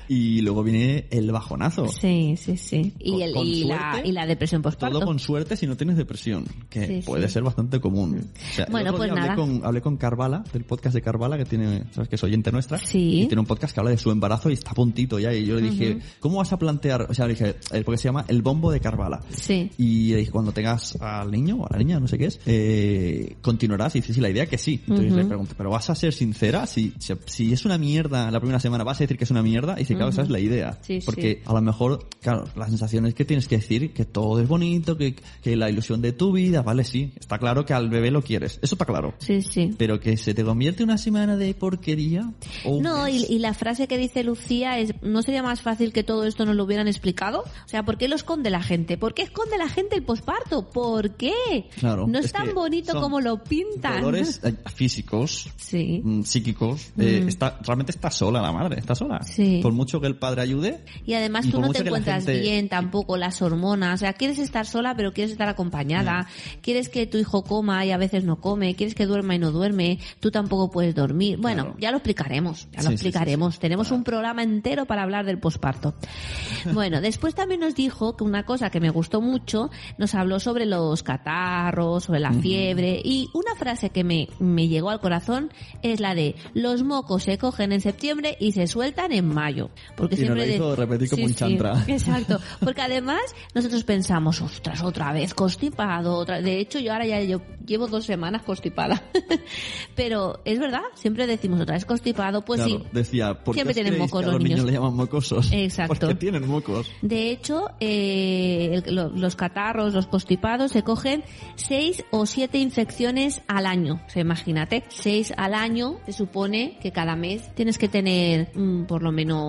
Y 0.09 0.41
luego 0.41 0.63
viene 0.63 1.05
el 1.11 1.31
bajonazo. 1.31 1.87
Sí, 1.87 2.35
sí, 2.35 2.57
sí. 2.57 2.93
Y, 2.99 3.11
Con- 3.11 3.21
el, 3.21 3.33
con 3.33 3.45
y, 3.47 3.63
la, 3.63 4.01
y 4.03 4.11
la 4.11 4.25
depresión 4.25 4.61
postparto. 4.61 4.97
Todo 4.97 5.05
con 5.07 5.19
suerte 5.19 5.55
si 5.55 5.67
no 5.67 5.77
tienes 5.77 5.95
depresión, 5.97 6.45
que 6.69 6.85
Sí, 6.87 7.01
puede 7.05 7.27
sí. 7.27 7.33
ser 7.35 7.43
bastante 7.43 7.79
común. 7.79 8.19
O 8.33 8.55
sea, 8.55 8.65
el 8.65 8.71
Bueno, 8.71 8.93
pues 8.95 9.09
nada. 9.13 9.33
Hablé 9.33 9.35
con, 9.35 9.65
hablé 9.65 9.81
con 9.81 9.97
Carvala, 9.97 10.43
del 10.51 10.63
podcast 10.65 10.95
de 10.95 11.01
Carvala, 11.03 11.37
que 11.37 11.45
tiene, 11.45 11.83
sabes 11.91 12.09
que 12.09 12.15
es 12.15 12.23
oyente 12.23 12.51
nuestra. 12.51 12.79
Sí. 12.79 13.21
Y 13.21 13.27
tiene 13.27 13.39
un 13.41 13.45
podcast 13.45 13.73
que 13.73 13.79
habla 13.79 13.91
de 13.91 13.97
su 13.99 14.09
embarazo 14.09 14.49
y 14.49 14.53
está 14.53 14.71
puntito 14.73 15.19
ya. 15.19 15.31
Y 15.33 15.45
yo 15.45 15.55
le 15.55 15.69
dije, 15.69 15.99
¿cómo 16.19 16.37
vas 16.39 16.51
a 16.53 16.57
plantear? 16.57 17.03
O 17.09 17.13
sea, 17.13 17.27
le 17.27 17.33
dije, 17.33 17.55
eh, 17.71 17.83
porque 17.85 17.99
se 17.99 18.05
llama 18.07 18.25
El 18.27 18.41
Bombo 18.41 18.71
de 18.71 18.79
Carvala. 18.79 19.19
Sí. 19.29 19.69
Y 19.77 20.09
le 20.09 20.17
dije, 20.17 20.31
cuando 20.31 20.51
tengas 20.51 20.99
al 21.01 21.29
niño 21.29 21.57
o 21.57 21.65
a 21.67 21.69
la 21.71 21.77
niña, 21.77 21.99
no 21.99 22.07
sé 22.07 22.17
qué 22.17 22.25
es, 22.25 22.39
eh, 22.47 23.35
continuarás. 23.41 23.95
Y 23.95 24.01
dice, 24.01 24.13
sí, 24.13 24.21
la 24.21 24.29
idea 24.29 24.47
que 24.47 24.57
sí. 24.57 24.81
Entonces 24.87 25.13
le 25.13 25.25
pregunté, 25.25 25.53
¿pero 25.55 25.69
vas 25.69 25.87
a 25.91 25.95
ser 25.95 26.13
sincera? 26.13 26.65
Si, 26.65 26.93
si, 26.97 27.13
si 27.25 27.53
es 27.53 27.63
una 27.65 27.77
mierda 27.77 28.31
la 28.31 28.39
primera 28.39 28.59
semana, 28.59 28.83
¿vas 28.83 28.99
a 28.99 29.03
decir 29.03 29.17
que 29.17 29.23
es 29.23 29.31
una 29.31 29.43
mierda? 29.43 29.75
Y 29.75 29.79
dice, 29.79 29.98
claro, 29.99 30.11
esa 30.11 30.21
es 30.23 30.29
la 30.29 30.39
idea. 30.39 30.77
Sí, 30.81 30.99
Porque 31.05 31.41
a 31.45 31.53
lo 31.53 31.61
mejor, 31.61 32.07
claro, 32.21 32.45
la 32.55 32.67
sensación 32.67 33.05
es 33.05 33.13
que 33.13 33.25
tienes 33.25 33.47
que 33.47 33.57
decir 33.57 33.93
que 33.93 34.05
todo 34.05 34.41
es 34.41 34.47
bonito, 34.47 34.97
que, 34.97 35.15
que 35.41 35.55
la 35.55 35.69
ilusión 35.69 36.01
de 36.01 36.11
tu 36.11 36.31
vida, 36.31 36.61
vale, 36.61 36.83
sí. 36.83 37.13
Está 37.19 37.37
claro 37.37 37.65
que 37.65 37.73
al 37.73 37.89
bebé 37.89 38.11
lo 38.11 38.21
quieres. 38.21 38.59
Eso 38.61 38.75
está 38.75 38.85
claro. 38.85 39.13
Sí, 39.19 39.41
sí. 39.41 39.71
Pero 39.77 39.99
que 39.99 40.17
se 40.17 40.33
te 40.33 40.43
convierte 40.43 40.83
una 40.83 40.97
semana 40.97 41.35
de 41.35 41.53
porquería. 41.53 42.31
No, 42.65 43.07
y, 43.07 43.25
y 43.29 43.39
la 43.39 43.53
frase 43.53 43.87
que 43.87 43.97
dice 43.97 44.23
Lucía 44.23 44.79
es, 44.79 44.93
¿no 45.01 45.21
sería 45.21 45.43
más 45.43 45.61
fácil 45.61 45.93
que 45.93 46.03
todo 46.03 46.25
esto 46.25 46.45
nos 46.45 46.55
lo 46.55 46.63
hubieran 46.63 46.87
explicado? 46.87 47.41
O 47.41 47.67
sea, 47.67 47.83
¿por 47.83 47.97
qué 47.97 48.07
lo 48.07 48.15
esconde 48.15 48.49
la 48.49 48.61
gente? 48.61 48.97
¿Por 48.97 49.13
qué 49.13 49.23
esconde 49.23 49.57
la 49.57 49.69
gente 49.69 49.95
el 49.95 50.03
posparto? 50.03 50.69
¿Por 50.69 51.15
qué? 51.15 51.33
Claro, 51.79 52.07
No 52.07 52.19
es, 52.19 52.31
tan 52.31 52.53
bonito 52.53 52.99
como 52.99 53.21
lo 53.21 53.43
pintan. 53.43 54.01
Dolores 54.01 54.41
eh, 54.43 54.53
físicos, 54.73 55.49
Sí. 55.57 56.01
mm, 56.03 56.23
psíquicos, 56.23 56.91
eh, 56.97 57.25
está, 57.27 57.59
realmente 57.63 57.91
está 57.91 58.11
sola 58.11 58.41
la 58.41 58.51
madre, 58.51 58.79
está 58.79 58.95
sola. 58.95 59.21
Sí. 59.23 59.59
Por 59.61 59.73
mucho 59.73 59.88
que 59.99 60.07
el 60.07 60.15
padre 60.17 60.41
ayude. 60.43 60.83
Y 61.05 61.13
además 61.15 61.49
tú 61.49 61.59
no 61.59 61.71
te 61.71 61.79
encuentras 61.79 62.25
gente- 62.25 62.41
bien 62.41 62.69
tampoco 62.69 63.17
las 63.17 63.41
hormonas. 63.41 63.95
O 63.95 63.97
sea, 63.97 64.13
quieres 64.13 64.37
estar 64.39 64.65
sola 64.65 64.93
pero 64.95 65.11
quieres 65.13 65.31
estar 65.31 65.49
acompañada. 65.49 66.21
Mm. 66.23 66.59
Quieres 66.61 66.89
que 66.89 67.07
tu 67.07 67.17
hijo 67.17 67.43
coma 67.43 67.85
y 67.85 67.91
a 67.91 67.97
veces 67.97 68.23
no 68.23 68.39
come. 68.39 68.75
Quieres 68.75 68.93
que 68.95 69.05
duerma 69.05 69.35
y 69.35 69.39
no 69.39 69.51
duerme. 69.51 69.99
Tú 70.19 70.29
tampoco 70.31 70.69
puedes 70.69 70.93
dormir. 70.95 71.37
Bueno, 71.39 71.63
Claro. 71.63 71.77
ya 71.79 71.91
lo 71.91 71.97
explicaremos. 71.97 72.67
Ya 72.71 72.83
lo 72.83 72.89
sí, 72.89 72.93
explicaremos. 72.93 73.53
sí, 73.53 73.57
sí. 73.57 73.61
Tenemos 73.61 73.91
un 73.91 74.03
programa 74.03 74.43
entero 74.43 74.85
para 74.85 75.03
hablar 75.03 75.25
del 75.25 75.39
posparto. 75.39 75.95
bueno, 76.73 77.01
después 77.01 77.33
también 77.35 77.61
nos 77.61 77.75
dijo 77.75 78.15
que 78.15 78.23
una 78.23 78.45
cosa 78.45 78.69
que 78.69 78.79
me 78.79 78.89
gustó 78.89 79.21
mucho, 79.21 79.69
nos 79.97 80.13
habló 80.15 80.39
sobre 80.39 80.65
los 80.65 81.03
catarros, 81.03 82.03
sobre 82.05 82.19
la 82.19 82.33
fiebre 82.33 83.01
y 83.03 83.29
una 83.33 83.55
frase 83.55 83.89
que 83.89 84.03
me, 84.03 84.27
me 84.39 84.67
llegó 84.67 84.89
al 84.89 84.99
corazón 84.99 85.51
es 85.81 85.99
la 85.99 86.15
de 86.15 86.35
los 86.53 86.83
mocos 86.83 87.23
se 87.23 87.37
cogen 87.37 87.71
en 87.71 87.81
septiembre 87.81 88.35
y 88.39 88.51
se 88.51 88.67
sueltan 88.67 89.11
en 89.11 89.25
mayo. 89.27 89.69
Porque 89.95 90.15
Y 90.15 90.19
nos 90.19 90.25
siempre 90.27 90.47
la 90.47 90.55
hizo 90.55 90.69
de- 90.71 90.75
repetir 90.75 91.09
como 91.09 91.19
Sí, 91.19 91.23
un 91.25 91.29
sí, 91.29 91.35
chantra. 91.35 91.83
Exacto, 91.87 92.39
porque 92.59 92.81
además 92.81 93.19
nosotros 93.53 93.83
pensamos, 93.83 94.41
ostras, 94.41 94.81
otra 94.83 95.11
vez 95.13 95.33
constipado, 95.33 96.15
otra... 96.15 96.41
de 96.41 96.59
hecho 96.59 96.79
yo 96.79 96.93
ahora 96.93 97.05
ya 97.05 97.21
yo 97.21 97.41
llevo 97.65 97.87
dos 97.87 98.05
semanas 98.05 98.43
constipada, 98.43 99.03
pero 99.95 100.39
es 100.45 100.59
verdad, 100.59 100.81
siempre 100.95 101.27
decimos 101.27 101.59
otra 101.61 101.75
vez 101.75 101.85
constipado, 101.85 102.43
pues 102.45 102.61
claro, 102.61 102.79
sí. 102.83 102.87
decía, 102.91 103.33
¿por 103.43 103.53
qué 103.53 103.59
Siempre 103.59 103.73
tienen 103.73 103.97
mocos 103.99 104.21
que 104.21 104.25
los 104.25 104.33
los 104.35 104.43
niños 104.43 104.59
niños? 104.59 104.65
le 104.65 104.77
llaman 104.77 104.95
mocosos? 104.95 105.49
Exacto. 105.51 105.93
Porque 105.99 106.15
tienen 106.15 106.47
mocos. 106.47 106.89
De 107.01 107.29
hecho, 107.31 107.69
eh, 107.79 108.81
lo- 108.87 109.09
los 109.09 109.35
catarros, 109.35 109.93
los 109.93 110.07
constipados 110.07 110.71
se 110.71 110.83
cogen 110.83 111.23
seis 111.55 112.03
o 112.11 112.25
siete 112.25 112.57
infecciones 112.59 113.41
al 113.47 113.65
año. 113.65 114.01
O 114.07 114.09
sea, 114.09 114.21
imagínate, 114.21 114.83
seis 114.89 115.33
al 115.37 115.53
año, 115.53 115.99
se 116.05 116.13
supone 116.13 116.77
que 116.81 116.91
cada 116.91 117.15
mes 117.15 117.53
tienes 117.55 117.77
que 117.77 117.87
tener 117.89 118.49
mm, 118.55 118.85
por 118.85 119.03
lo 119.03 119.11
menos, 119.11 119.39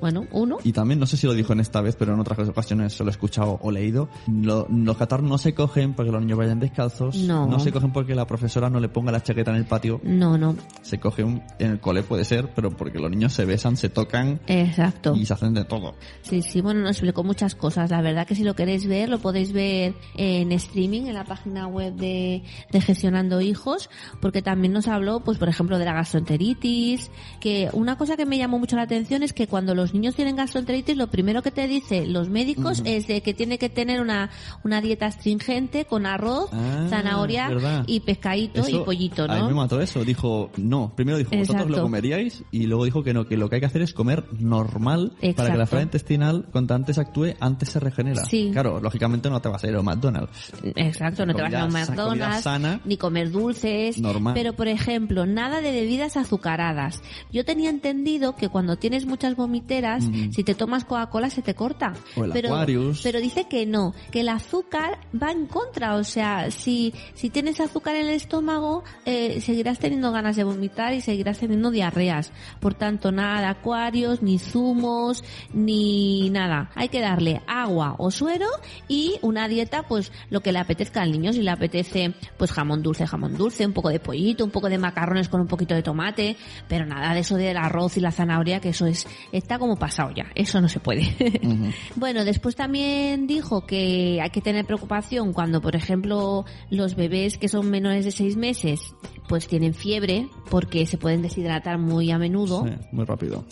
bueno, 0.00 0.26
uno. 0.32 0.58
Y 0.64 0.72
también, 0.72 0.98
no 1.00 1.06
sé 1.06 1.16
si 1.16 1.26
lo 1.26 1.34
dijo 1.34 1.52
en 1.52 1.60
esta 1.60 1.80
vez, 1.80 1.96
pero 1.96 2.14
en 2.14 2.20
otras 2.20 2.38
ocasiones 2.48 2.92
se 2.92 3.04
lo 3.04 3.10
he 3.10 3.12
escuchado 3.12 3.58
o 3.62 3.70
leído, 3.70 4.08
lo- 4.26 4.66
los 4.70 4.96
catarros 4.96 5.28
no 5.28 5.38
se 5.38 5.54
cogen 5.54 5.94
porque 5.94 6.10
los 6.12 6.20
niños 6.20 6.38
vayan 6.38 6.60
descalzos, 6.60 7.16
No. 7.16 7.58
se 7.60 7.72
cogen 7.72 7.92
porque 7.92 8.14
la 8.14 8.26
profesora 8.26 8.70
no 8.70 8.80
le 8.80 8.88
ponga 8.88 9.12
la 9.12 9.22
chaqueta 9.22 9.50
en 9.50 9.56
el 9.58 9.64
patio, 9.64 10.00
No, 10.04 10.36
no, 10.38 10.56
se 10.82 10.98
coge 10.98 11.24
un, 11.24 11.42
en 11.58 11.72
el 11.72 11.80
cole 11.80 12.02
puede 12.02 12.24
ser, 12.24 12.50
pero 12.54 12.70
porque 12.70 12.98
los 12.98 13.10
niños 13.10 13.32
se 13.32 13.44
besan, 13.44 13.76
se 13.76 13.88
tocan 13.88 14.40
exacto. 14.46 15.14
y 15.14 15.24
se 15.26 15.32
hacen 15.34 15.54
de 15.54 15.64
todo. 15.64 15.94
Sí, 16.22 16.42
sí, 16.42 16.60
bueno, 16.60 16.80
nos 16.80 16.90
explicó 16.92 17.22
muchas 17.24 17.54
cosas. 17.54 17.90
La 17.90 18.00
verdad 18.02 18.26
que 18.26 18.34
si 18.34 18.44
lo 18.44 18.54
queréis 18.54 18.86
ver, 18.86 19.08
lo 19.08 19.18
podéis 19.18 19.52
ver 19.52 19.94
en 20.16 20.52
streaming, 20.52 21.02
en 21.06 21.14
la 21.14 21.24
página 21.24 21.66
web 21.66 21.94
de, 21.94 22.42
de 22.70 22.80
Gestionando 22.80 23.40
Hijos, 23.40 23.88
porque 24.20 24.42
también 24.42 24.72
nos 24.72 24.88
habló, 24.88 25.20
pues, 25.20 25.38
por 25.38 25.48
ejemplo, 25.48 25.78
de 25.78 25.84
la 25.84 25.92
gastroenteritis, 25.94 27.10
que 27.40 27.68
una 27.72 27.96
cosa 27.96 28.16
que 28.16 28.26
me 28.26 28.38
llamó 28.38 28.58
mucho 28.58 28.76
la 28.76 28.82
atención 28.82 29.22
es 29.22 29.32
que 29.32 29.37
cuando 29.46 29.74
los 29.74 29.94
niños 29.94 30.14
tienen 30.14 30.36
gastroenteritis, 30.36 30.96
lo 30.96 31.08
primero 31.08 31.42
que 31.42 31.50
te 31.50 31.66
dicen 31.68 32.12
los 32.12 32.28
médicos 32.28 32.82
es 32.84 33.06
de 33.06 33.20
que 33.22 33.34
tiene 33.34 33.58
que 33.58 33.68
tener 33.68 34.00
una, 34.00 34.30
una 34.64 34.80
dieta 34.80 35.06
astringente 35.06 35.84
con 35.84 36.06
arroz, 36.06 36.48
Ah. 36.52 36.86
zanahoria 36.88 37.48
verdad. 37.48 37.84
y 37.86 38.00
pescadito 38.00 38.68
y 38.68 38.78
pollito, 38.78 39.24
A 39.24 39.36
mí 39.36 39.42
me 39.42 39.50
¿no? 39.50 39.56
mató 39.56 39.80
eso. 39.80 40.04
Dijo, 40.04 40.50
no. 40.56 40.92
Primero 40.96 41.18
dijo, 41.18 41.30
vosotros 41.30 41.50
Exacto. 41.56 41.76
lo 41.76 41.82
comeríais. 41.82 42.42
Y 42.50 42.66
luego 42.66 42.84
dijo 42.84 43.02
que 43.02 43.12
no, 43.14 43.26
que 43.26 43.36
lo 43.36 43.48
que 43.48 43.56
hay 43.56 43.60
que 43.60 43.66
hacer 43.66 43.82
es 43.82 43.92
comer 43.94 44.24
normal 44.38 45.12
para 45.36 45.52
que 45.52 45.58
la 45.58 45.66
flora 45.66 45.82
intestinal, 45.82 46.46
cuanto 46.50 46.74
antes 46.74 46.98
actúe, 46.98 47.34
antes 47.40 47.68
se 47.68 47.80
regenera. 47.80 48.24
Sí. 48.24 48.50
Claro, 48.52 48.80
lógicamente 48.80 49.28
no 49.30 49.40
te 49.40 49.48
vas 49.48 49.62
a 49.62 49.68
ir 49.68 49.74
a 49.74 49.80
un 49.80 49.84
McDonald's. 49.86 50.52
Exacto, 50.74 51.26
no 51.26 51.34
te 51.34 51.42
vas 51.42 51.54
a 51.54 51.64
un 51.66 51.72
sa- 51.72 51.78
comida 51.86 52.04
McDonald's, 52.04 52.42
sana. 52.42 52.80
ni 52.84 52.96
comer 52.96 53.30
dulces. 53.30 53.98
Normal. 53.98 54.34
Pero, 54.34 54.54
por 54.54 54.68
ejemplo, 54.68 55.26
nada 55.26 55.60
de 55.60 55.70
bebidas 55.72 56.16
azucaradas. 56.16 57.00
Yo 57.32 57.44
tenía 57.44 57.70
entendido 57.70 58.36
que 58.36 58.48
cuando 58.48 58.76
tienes 58.76 59.06
muchas 59.28 59.36
vomiteras, 59.36 60.04
si 60.30 60.44
te 60.44 60.54
tomas 60.54 60.84
Coca-Cola 60.84 61.30
se 61.30 61.42
te 61.42 61.54
corta. 61.54 61.92
O 62.16 62.24
el 62.24 62.32
pero, 62.32 62.48
Aquarius. 62.54 63.00
pero 63.02 63.20
dice 63.20 63.46
que 63.48 63.66
no, 63.66 63.94
que 64.10 64.20
el 64.20 64.28
azúcar 64.28 64.98
va 65.20 65.30
en 65.30 65.46
contra. 65.46 65.96
O 65.96 66.04
sea, 66.04 66.50
si, 66.50 66.94
si 67.14 67.30
tienes 67.30 67.60
azúcar 67.60 67.96
en 67.96 68.06
el 68.06 68.14
estómago, 68.14 68.84
eh, 69.04 69.40
seguirás 69.40 69.78
teniendo 69.78 70.12
ganas 70.12 70.36
de 70.36 70.44
vomitar 70.44 70.94
y 70.94 71.00
seguirás 71.00 71.38
teniendo 71.38 71.70
diarreas. 71.70 72.32
Por 72.60 72.74
tanto, 72.74 73.12
nada 73.12 73.40
de 73.40 73.46
acuarios, 73.46 74.22
ni 74.22 74.38
zumos, 74.38 75.24
ni 75.52 76.30
nada. 76.30 76.70
Hay 76.74 76.88
que 76.88 77.00
darle 77.00 77.42
agua 77.46 77.94
o 77.98 78.10
suero 78.10 78.46
y 78.88 79.18
una 79.22 79.48
dieta, 79.48 79.82
pues 79.82 80.12
lo 80.30 80.40
que 80.40 80.52
le 80.52 80.58
apetezca 80.58 81.02
al 81.02 81.12
niño. 81.12 81.32
Si 81.32 81.42
le 81.42 81.50
apetece, 81.50 82.14
pues 82.36 82.52
jamón 82.52 82.82
dulce, 82.82 83.06
jamón 83.06 83.36
dulce, 83.36 83.66
un 83.66 83.72
poco 83.72 83.90
de 83.90 84.00
pollito, 84.00 84.44
un 84.44 84.50
poco 84.50 84.68
de 84.68 84.78
macarrones 84.78 85.28
con 85.28 85.40
un 85.40 85.46
poquito 85.46 85.74
de 85.74 85.82
tomate, 85.82 86.36
pero 86.68 86.86
nada 86.86 87.14
de 87.14 87.20
eso 87.20 87.36
del 87.36 87.56
arroz 87.56 87.96
y 87.96 88.00
la 88.00 88.10
zanahoria, 88.10 88.60
que 88.60 88.70
eso 88.70 88.86
es, 88.86 89.06
está 89.32 89.58
como 89.58 89.76
pasado 89.76 90.10
ya. 90.14 90.26
Eso 90.34 90.60
no 90.60 90.68
se 90.68 90.80
puede. 90.80 91.08
Bueno, 91.96 92.24
después 92.24 92.54
también 92.54 93.26
dijo 93.26 93.66
que 93.66 94.20
hay 94.22 94.30
que 94.30 94.40
tener 94.40 94.64
preocupación 94.64 95.32
cuando, 95.32 95.60
por 95.60 95.74
ejemplo, 95.76 96.44
los 96.70 96.94
bebés 96.94 97.38
que 97.38 97.48
son 97.48 97.70
menores 97.70 98.04
de 98.04 98.12
seis 98.12 98.36
meses, 98.36 98.94
pues 99.28 99.46
tienen 99.46 99.74
fiebre, 99.74 100.28
porque 100.50 100.86
se 100.86 100.98
pueden 100.98 101.22
deshidratar 101.22 101.78
muy 101.78 102.10
a 102.10 102.18
menudo. 102.18 102.64
Sí, 102.64 102.72
muy 102.92 103.04
rápido. 103.04 103.44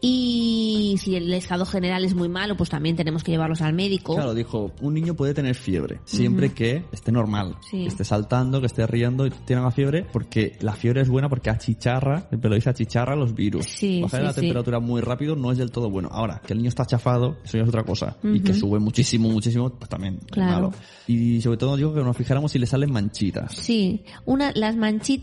Y 0.00 0.96
si 1.00 1.16
el 1.16 1.32
estado 1.34 1.66
general 1.66 2.04
es 2.04 2.14
muy 2.14 2.28
malo, 2.28 2.56
pues 2.56 2.70
también 2.70 2.94
tenemos 2.96 3.24
que 3.24 3.32
llevarlos 3.32 3.60
al 3.62 3.72
médico. 3.74 4.14
Claro, 4.14 4.32
dijo, 4.34 4.72
un 4.80 4.94
niño 4.94 5.14
puede 5.14 5.34
tener 5.34 5.54
fiebre, 5.54 6.00
siempre 6.04 6.52
que 6.52 6.84
esté 6.92 7.10
normal, 7.12 7.56
Sí. 7.68 7.82
que 7.82 7.88
esté 7.88 8.04
saltando, 8.04 8.60
que 8.60 8.66
esté 8.66 8.86
riendo 8.86 9.26
y 9.26 9.30
tenga 9.30 9.62
la 9.62 9.70
fiebre, 9.72 10.06
porque 10.12 10.56
la 10.60 10.72
fiebre 10.74 11.00
es 11.02 11.08
buena 11.08 11.28
porque 11.28 11.50
achicharra, 11.50 12.28
el 12.30 12.38
pelo 12.38 12.54
dice 12.54 12.70
achicharra 12.70 13.16
los 13.16 13.34
virus. 13.34 13.66
Sí, 13.66 14.00
Bajar 14.00 14.20
sí, 14.20 14.26
la 14.26 14.32
temperatura 14.34 14.78
muy 14.80 15.00
rápido 15.00 15.34
no 15.36 15.50
es 15.52 15.58
del 15.58 15.70
todo 15.70 15.90
bueno. 15.90 16.08
Ahora, 16.12 16.40
que 16.46 16.52
el 16.52 16.58
niño 16.60 16.68
está 16.68 16.86
chafado, 16.86 17.36
eso 17.44 17.56
ya 17.58 17.64
es 17.64 17.68
otra 17.68 17.82
cosa. 17.82 18.16
Y 18.22 18.40
que 18.40 18.54
sube 18.54 18.78
muchísimo, 18.78 19.28
muchísimo, 19.28 19.68
pues 19.70 19.88
también 19.90 20.18
Claro. 20.30 20.52
malo. 20.70 20.72
Y 21.08 21.40
sobre 21.40 21.56
todo 21.58 21.76
digo 21.76 21.92
que 21.92 22.02
nos 22.02 22.16
fijáramos 22.16 22.52
si 22.52 22.58
le 22.58 22.66
salen 22.66 22.92
manchitas. 22.92 23.54
Sí, 23.56 24.04
una, 24.24 24.52
las 24.54 24.76
manchitas 24.76 25.17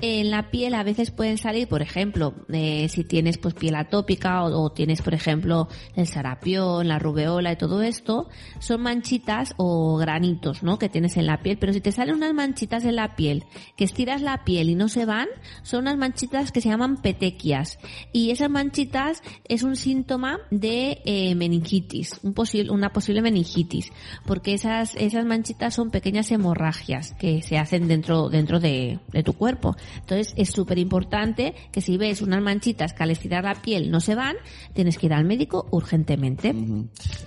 en 0.00 0.30
la 0.30 0.50
piel 0.50 0.74
a 0.74 0.82
veces 0.82 1.10
pueden 1.10 1.38
salir, 1.38 1.68
por 1.68 1.82
ejemplo, 1.82 2.34
eh, 2.52 2.88
si 2.88 3.04
tienes 3.04 3.38
pues 3.38 3.54
piel 3.54 3.74
atópica 3.74 4.44
o, 4.44 4.70
tienes, 4.70 5.02
por 5.02 5.14
ejemplo, 5.14 5.68
el 5.94 6.06
sarapión, 6.06 6.88
la 6.88 6.98
rubeola 6.98 7.52
y 7.52 7.56
todo 7.56 7.82
esto, 7.82 8.28
son 8.58 8.82
manchitas 8.82 9.54
o 9.56 9.96
granitos, 9.96 10.62
¿no? 10.62 10.78
Que 10.78 10.88
tienes 10.88 11.16
en 11.16 11.26
la 11.26 11.42
piel, 11.42 11.58
pero 11.58 11.72
si 11.72 11.80
te 11.80 11.92
salen 11.92 12.16
unas 12.16 12.34
manchitas 12.34 12.84
en 12.84 12.96
la 12.96 13.16
piel, 13.16 13.44
que 13.76 13.84
estiras 13.84 14.22
la 14.22 14.44
piel 14.44 14.70
y 14.70 14.74
no 14.74 14.88
se 14.88 15.04
van, 15.04 15.28
son 15.62 15.82
unas 15.82 15.96
manchitas 15.96 16.52
que 16.52 16.60
se 16.60 16.68
llaman 16.68 17.00
petequias. 17.02 17.78
Y 18.12 18.30
esas 18.30 18.50
manchitas 18.50 19.22
es 19.48 19.62
un 19.62 19.76
síntoma 19.76 20.38
de 20.50 21.00
eh, 21.04 21.34
meningitis, 21.34 22.20
una 22.68 22.92
posible 22.92 23.22
meningitis, 23.22 23.92
porque 24.26 24.54
esas, 24.54 24.94
esas 24.96 25.24
manchitas 25.24 25.74
son 25.74 25.90
pequeñas 25.90 26.30
hemorragias 26.30 27.14
que 27.18 27.42
se 27.42 27.58
hacen 27.58 27.88
dentro, 27.88 28.28
dentro 28.28 28.60
de, 28.60 28.98
de 29.12 29.22
tu 29.22 29.32
cuerpo. 29.36 29.76
Entonces 30.00 30.34
es 30.36 30.50
súper 30.50 30.78
importante 30.78 31.54
que 31.72 31.80
si 31.80 31.96
ves 31.96 32.22
unas 32.22 32.42
manchitas 32.42 32.92
que 32.92 33.02
al 33.02 33.10
estirar 33.10 33.44
la 33.44 33.54
piel 33.54 33.90
no 33.90 34.00
se 34.00 34.14
van, 34.14 34.36
tienes 34.72 34.98
que 34.98 35.06
ir 35.06 35.12
al 35.12 35.24
médico 35.24 35.66
urgentemente. 35.70 36.54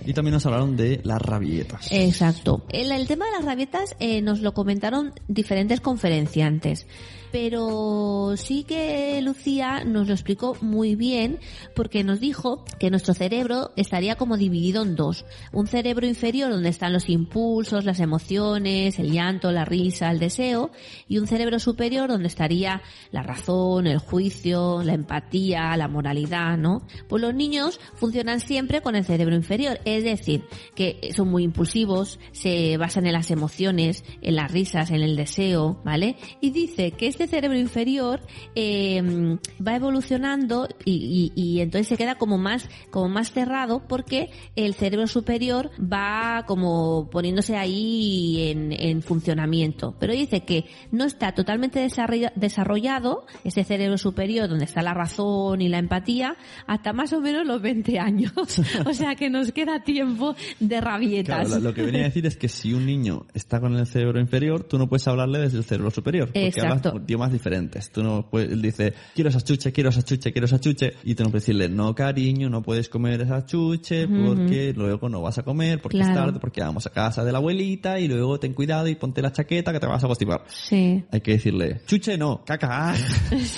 Y 0.04 0.12
también 0.12 0.34
nos 0.34 0.46
hablaron 0.46 0.76
de 0.76 1.00
las 1.04 1.20
rabietas. 1.22 1.88
Exacto. 1.90 2.64
El, 2.70 2.92
el 2.92 3.06
tema 3.06 3.26
de 3.26 3.32
las 3.32 3.44
rabietas 3.44 3.96
eh, 3.98 4.22
nos 4.22 4.40
lo 4.40 4.52
comentaron 4.52 5.12
diferentes 5.28 5.80
conferenciantes, 5.80 6.86
pero 7.32 8.34
sí 8.36 8.64
que 8.64 9.20
Lucía 9.22 9.84
nos 9.84 10.08
lo 10.08 10.14
explicó 10.14 10.56
muy 10.60 10.94
bien 10.96 11.38
porque 11.74 12.04
nos 12.04 12.20
dijo 12.20 12.64
que 12.78 12.90
nuestro 12.90 13.14
cerebro 13.14 13.70
estaría 13.76 14.16
como 14.16 14.36
dividido 14.36 14.82
en 14.82 14.96
dos. 14.96 15.24
Un 15.52 15.66
cerebro 15.66 16.06
inferior 16.06 16.50
donde 16.50 16.68
están 16.68 16.92
los 16.92 17.08
impulsos, 17.08 17.84
las 17.84 18.00
emociones, 18.00 18.98
el 18.98 19.12
llanto, 19.12 19.52
la 19.52 19.64
risa, 19.64 20.10
el 20.10 20.18
deseo, 20.18 20.70
y 21.08 21.18
un 21.18 21.26
cerebro 21.26 21.58
superior 21.58 22.08
donde 22.08 22.28
estaría 22.28 22.82
la 23.10 23.22
razón, 23.22 23.86
el 23.86 23.98
juicio, 23.98 24.82
la 24.82 24.94
empatía, 24.94 25.76
la 25.76 25.88
moralidad, 25.88 26.56
¿no? 26.56 26.86
Pues 27.08 27.22
los 27.22 27.34
niños 27.34 27.80
funcionan 27.94 28.40
siempre 28.40 28.80
con 28.80 28.96
el 28.96 29.04
cerebro 29.04 29.34
inferior, 29.34 29.80
es 29.84 30.04
decir, 30.04 30.44
que 30.74 31.10
son 31.14 31.28
muy 31.28 31.44
impulsivos, 31.44 32.18
se 32.32 32.76
basan 32.76 33.06
en 33.06 33.12
las 33.12 33.30
emociones, 33.30 34.04
en 34.22 34.36
las 34.36 34.50
risas, 34.50 34.90
en 34.90 35.02
el 35.02 35.16
deseo, 35.16 35.80
¿vale? 35.84 36.16
Y 36.40 36.50
dice 36.50 36.92
que 36.92 37.06
este 37.20 37.36
cerebro 37.36 37.58
inferior 37.58 38.20
eh, 38.54 39.36
va 39.66 39.76
evolucionando 39.76 40.68
y, 40.86 41.32
y- 41.34 41.40
y 41.40 41.60
entonces 41.60 41.86
se 41.88 41.96
queda 41.96 42.14
como 42.14 42.38
más, 42.38 42.66
como 42.90 43.08
más 43.10 43.32
cerrado 43.32 43.82
porque 43.86 44.30
el 44.56 44.72
cerebro 44.74 45.06
superior 45.06 45.70
va 45.80 46.44
como 46.46 47.10
poniéndose 47.10 47.56
ahí 47.56 48.48
en, 48.50 48.72
en 48.72 49.02
funcionamiento. 49.02 49.94
Pero 50.00 50.14
dice 50.14 50.44
que 50.44 50.64
no 50.92 51.04
está 51.04 51.32
totalmente 51.32 51.80
desarrolla- 51.86 52.32
desarrollado 52.36 53.26
ese 53.44 53.64
cerebro 53.64 53.98
superior 53.98 54.48
donde 54.48 54.64
está 54.64 54.80
la 54.82 54.94
razón 54.94 55.60
y 55.60 55.68
la 55.68 55.78
empatía 55.78 56.36
hasta 56.66 56.92
más 56.94 57.12
o 57.12 57.20
menos 57.20 57.46
los 57.46 57.60
20 57.60 57.98
años. 57.98 58.32
o 58.86 58.94
sea 58.94 59.14
que 59.14 59.28
nos 59.28 59.52
queda 59.52 59.82
tiempo 59.84 60.34
de 60.58 60.80
rabietas. 60.80 61.48
Claro, 61.48 61.60
lo, 61.62 61.68
lo 61.70 61.74
que 61.74 61.82
venía 61.82 62.02
a 62.02 62.04
decir 62.04 62.24
es 62.24 62.36
que 62.38 62.48
si 62.48 62.72
un 62.72 62.86
niño 62.86 63.26
está 63.34 63.60
con 63.60 63.76
el 63.76 63.86
cerebro 63.86 64.20
inferior, 64.20 64.64
tú 64.64 64.78
no 64.78 64.88
puedes 64.88 65.06
hablarle 65.06 65.38
desde 65.40 65.58
el 65.58 65.64
cerebro 65.64 65.90
superior. 65.90 66.28
Porque 66.28 66.46
Exacto. 66.46 66.88
hablas 66.90 67.06
idiomas 67.10 67.32
diferentes. 67.32 67.90
Tú 67.90 68.04
no 68.04 68.28
puedes, 68.30 68.52
él 68.52 68.62
dice, 68.62 68.94
quiero 69.14 69.30
esa 69.30 69.40
chuche, 69.40 69.72
quiero 69.72 69.90
esa 69.90 70.02
chuche, 70.02 70.32
quiero 70.32 70.46
esa 70.46 70.60
chuche. 70.60 70.94
Y 71.02 71.16
tú 71.16 71.24
no 71.24 71.30
puedes 71.30 71.42
decirle, 71.42 71.68
no 71.68 71.92
cariño, 71.92 72.48
no 72.48 72.62
puedes 72.62 72.88
comer 72.88 73.20
esa 73.20 73.44
chuche 73.44 74.06
porque 74.06 74.72
luego 74.76 75.08
no 75.08 75.20
vas 75.20 75.38
a 75.38 75.42
comer, 75.42 75.82
porque 75.82 75.98
es 75.98 76.14
tarde, 76.14 76.38
porque 76.38 76.60
vamos 76.60 76.86
a 76.86 76.90
casa 76.90 77.24
de 77.24 77.32
la 77.32 77.38
abuelita 77.38 77.98
y 77.98 78.06
luego 78.06 78.38
ten 78.38 78.54
cuidado 78.54 78.86
y 78.86 78.94
ponte 78.94 79.20
la 79.22 79.32
chaqueta 79.32 79.72
que 79.72 79.80
te 79.80 79.86
vas 79.86 80.04
a 80.04 80.06
constipar. 80.06 80.44
Sí. 80.48 81.02
Hay 81.10 81.20
que 81.20 81.32
decirle, 81.32 81.80
chuche 81.86 82.16
no, 82.16 82.44
caca, 82.44 82.94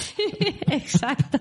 exacto, 0.68 1.38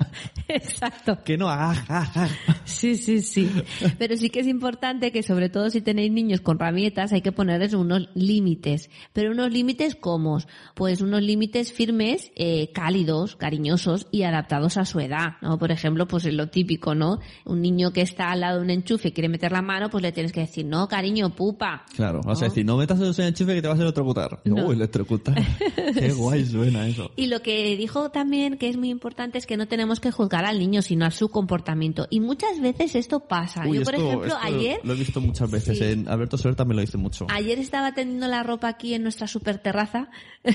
exacto. 0.48 1.24
que 1.24 1.38
no, 1.38 1.50
ah, 1.50 1.74
ah, 1.88 2.12
ah. 2.15 2.30
Sí, 2.65 2.96
sí, 2.96 3.22
sí. 3.22 3.50
Pero 3.98 4.18
sí 4.18 4.30
que 4.30 4.41
es 4.41 4.48
importante 4.48 5.12
que 5.12 5.24
sobre 5.24 5.50
todo 5.50 5.70
si 5.70 5.82
tenéis 5.82 6.12
niños 6.12 6.41
con 6.41 6.60
rabietas 6.60 7.13
hay 7.13 7.22
que 7.22 7.32
ponerles 7.32 7.74
unos 7.74 8.10
límites. 8.15 8.89
Pero 9.13 9.32
unos 9.32 9.51
límites 9.51 9.96
como, 9.96 10.39
pues 10.75 11.01
unos 11.01 11.22
límites 11.22 11.72
firmes, 11.72 12.00
eh, 12.10 12.72
cálidos, 12.74 13.36
cariñosos 13.36 14.08
y 14.12 14.24
adaptados 14.24 14.77
a 14.77 14.86
su 14.86 15.00
edad, 15.00 15.34
¿no? 15.41 15.58
Por 15.58 15.72
ejemplo, 15.72 16.08
pues 16.08 16.25
es 16.25 16.34
lo 16.34 16.48
típico, 16.50 16.96
¿no? 16.96 17.20
Un 17.46 17.62
niño 17.62 17.91
que 17.93 18.01
está 18.01 18.31
al 18.31 18.41
lado 18.41 18.58
de 18.58 18.63
un 18.63 18.70
enchufe 18.70 19.10
y 19.10 19.12
quiere 19.12 19.29
meter 19.29 19.51
la 19.51 19.62
mano, 19.62 19.89
pues 19.89 20.01
le 20.01 20.12
tienes 20.12 20.31
que 20.31 20.41
decir, 20.41 20.65
no, 20.65 20.88
cariño, 20.88 21.36
pupa. 21.36 21.86
Claro, 21.96 22.22
vas 22.25 22.39
a 22.39 22.46
¿No? 22.46 22.50
decir, 22.50 22.65
no 22.65 22.77
metas 22.77 23.00
el 23.00 23.25
enchufe 23.25 23.53
que 23.55 23.62
te 23.62 23.67
vas 23.67 23.79
a 23.79 23.84
electrocutar. 23.84 24.39
No. 24.46 24.65
Uy, 24.67 24.75
electrocutar. 24.75 25.36
Qué 25.98 26.12
guay 26.13 26.46
suena 26.46 26.88
eso. 26.88 27.12
Y 27.15 27.27
lo 27.27 27.41
que 27.41 27.75
dijo 27.77 28.10
también 28.12 28.58
que 28.58 28.70
es 28.70 28.77
muy 28.77 28.89
importante 28.89 29.38
es 29.38 29.46
que 29.46 29.58
no 29.58 29.67
tenemos 29.67 30.00
que 30.00 30.12
juzgar 30.12 30.46
al 30.46 30.60
niño, 30.60 30.81
sino 30.81 31.05
a 31.05 31.12
su 31.12 31.29
comportamiento. 31.29 32.08
Y 32.10 32.20
muchas 32.20 32.60
veces 32.60 32.96
esto 32.96 33.22
pasa. 33.27 33.63
Uy, 33.67 33.77
Yo, 33.79 33.84
por 33.84 33.96
esto- 33.96 34.05
ejemplo, 34.08 34.27
esto 34.27 34.39
ayer 34.41 34.79
Lo 34.84 34.93
he 34.93 34.98
visto 34.98 35.22
muchas 35.22 35.50
veces. 35.51 35.77
Sí. 35.77 35.84
En 35.84 36.08
Alberto 36.08 36.38
Soler 36.38 36.55
también 36.55 36.77
lo 36.77 36.81
dice 36.81 36.98
mucho. 36.98 37.27
Ayer 37.29 37.60
estaba 37.60 37.93
tendiendo 37.93 38.27
la 38.27 38.43
ropa 38.43 38.67
aquí 38.70 38.93
en 38.93 39.03
nuestra 39.03 39.27
super 39.27 39.58
terraza 39.60 40.10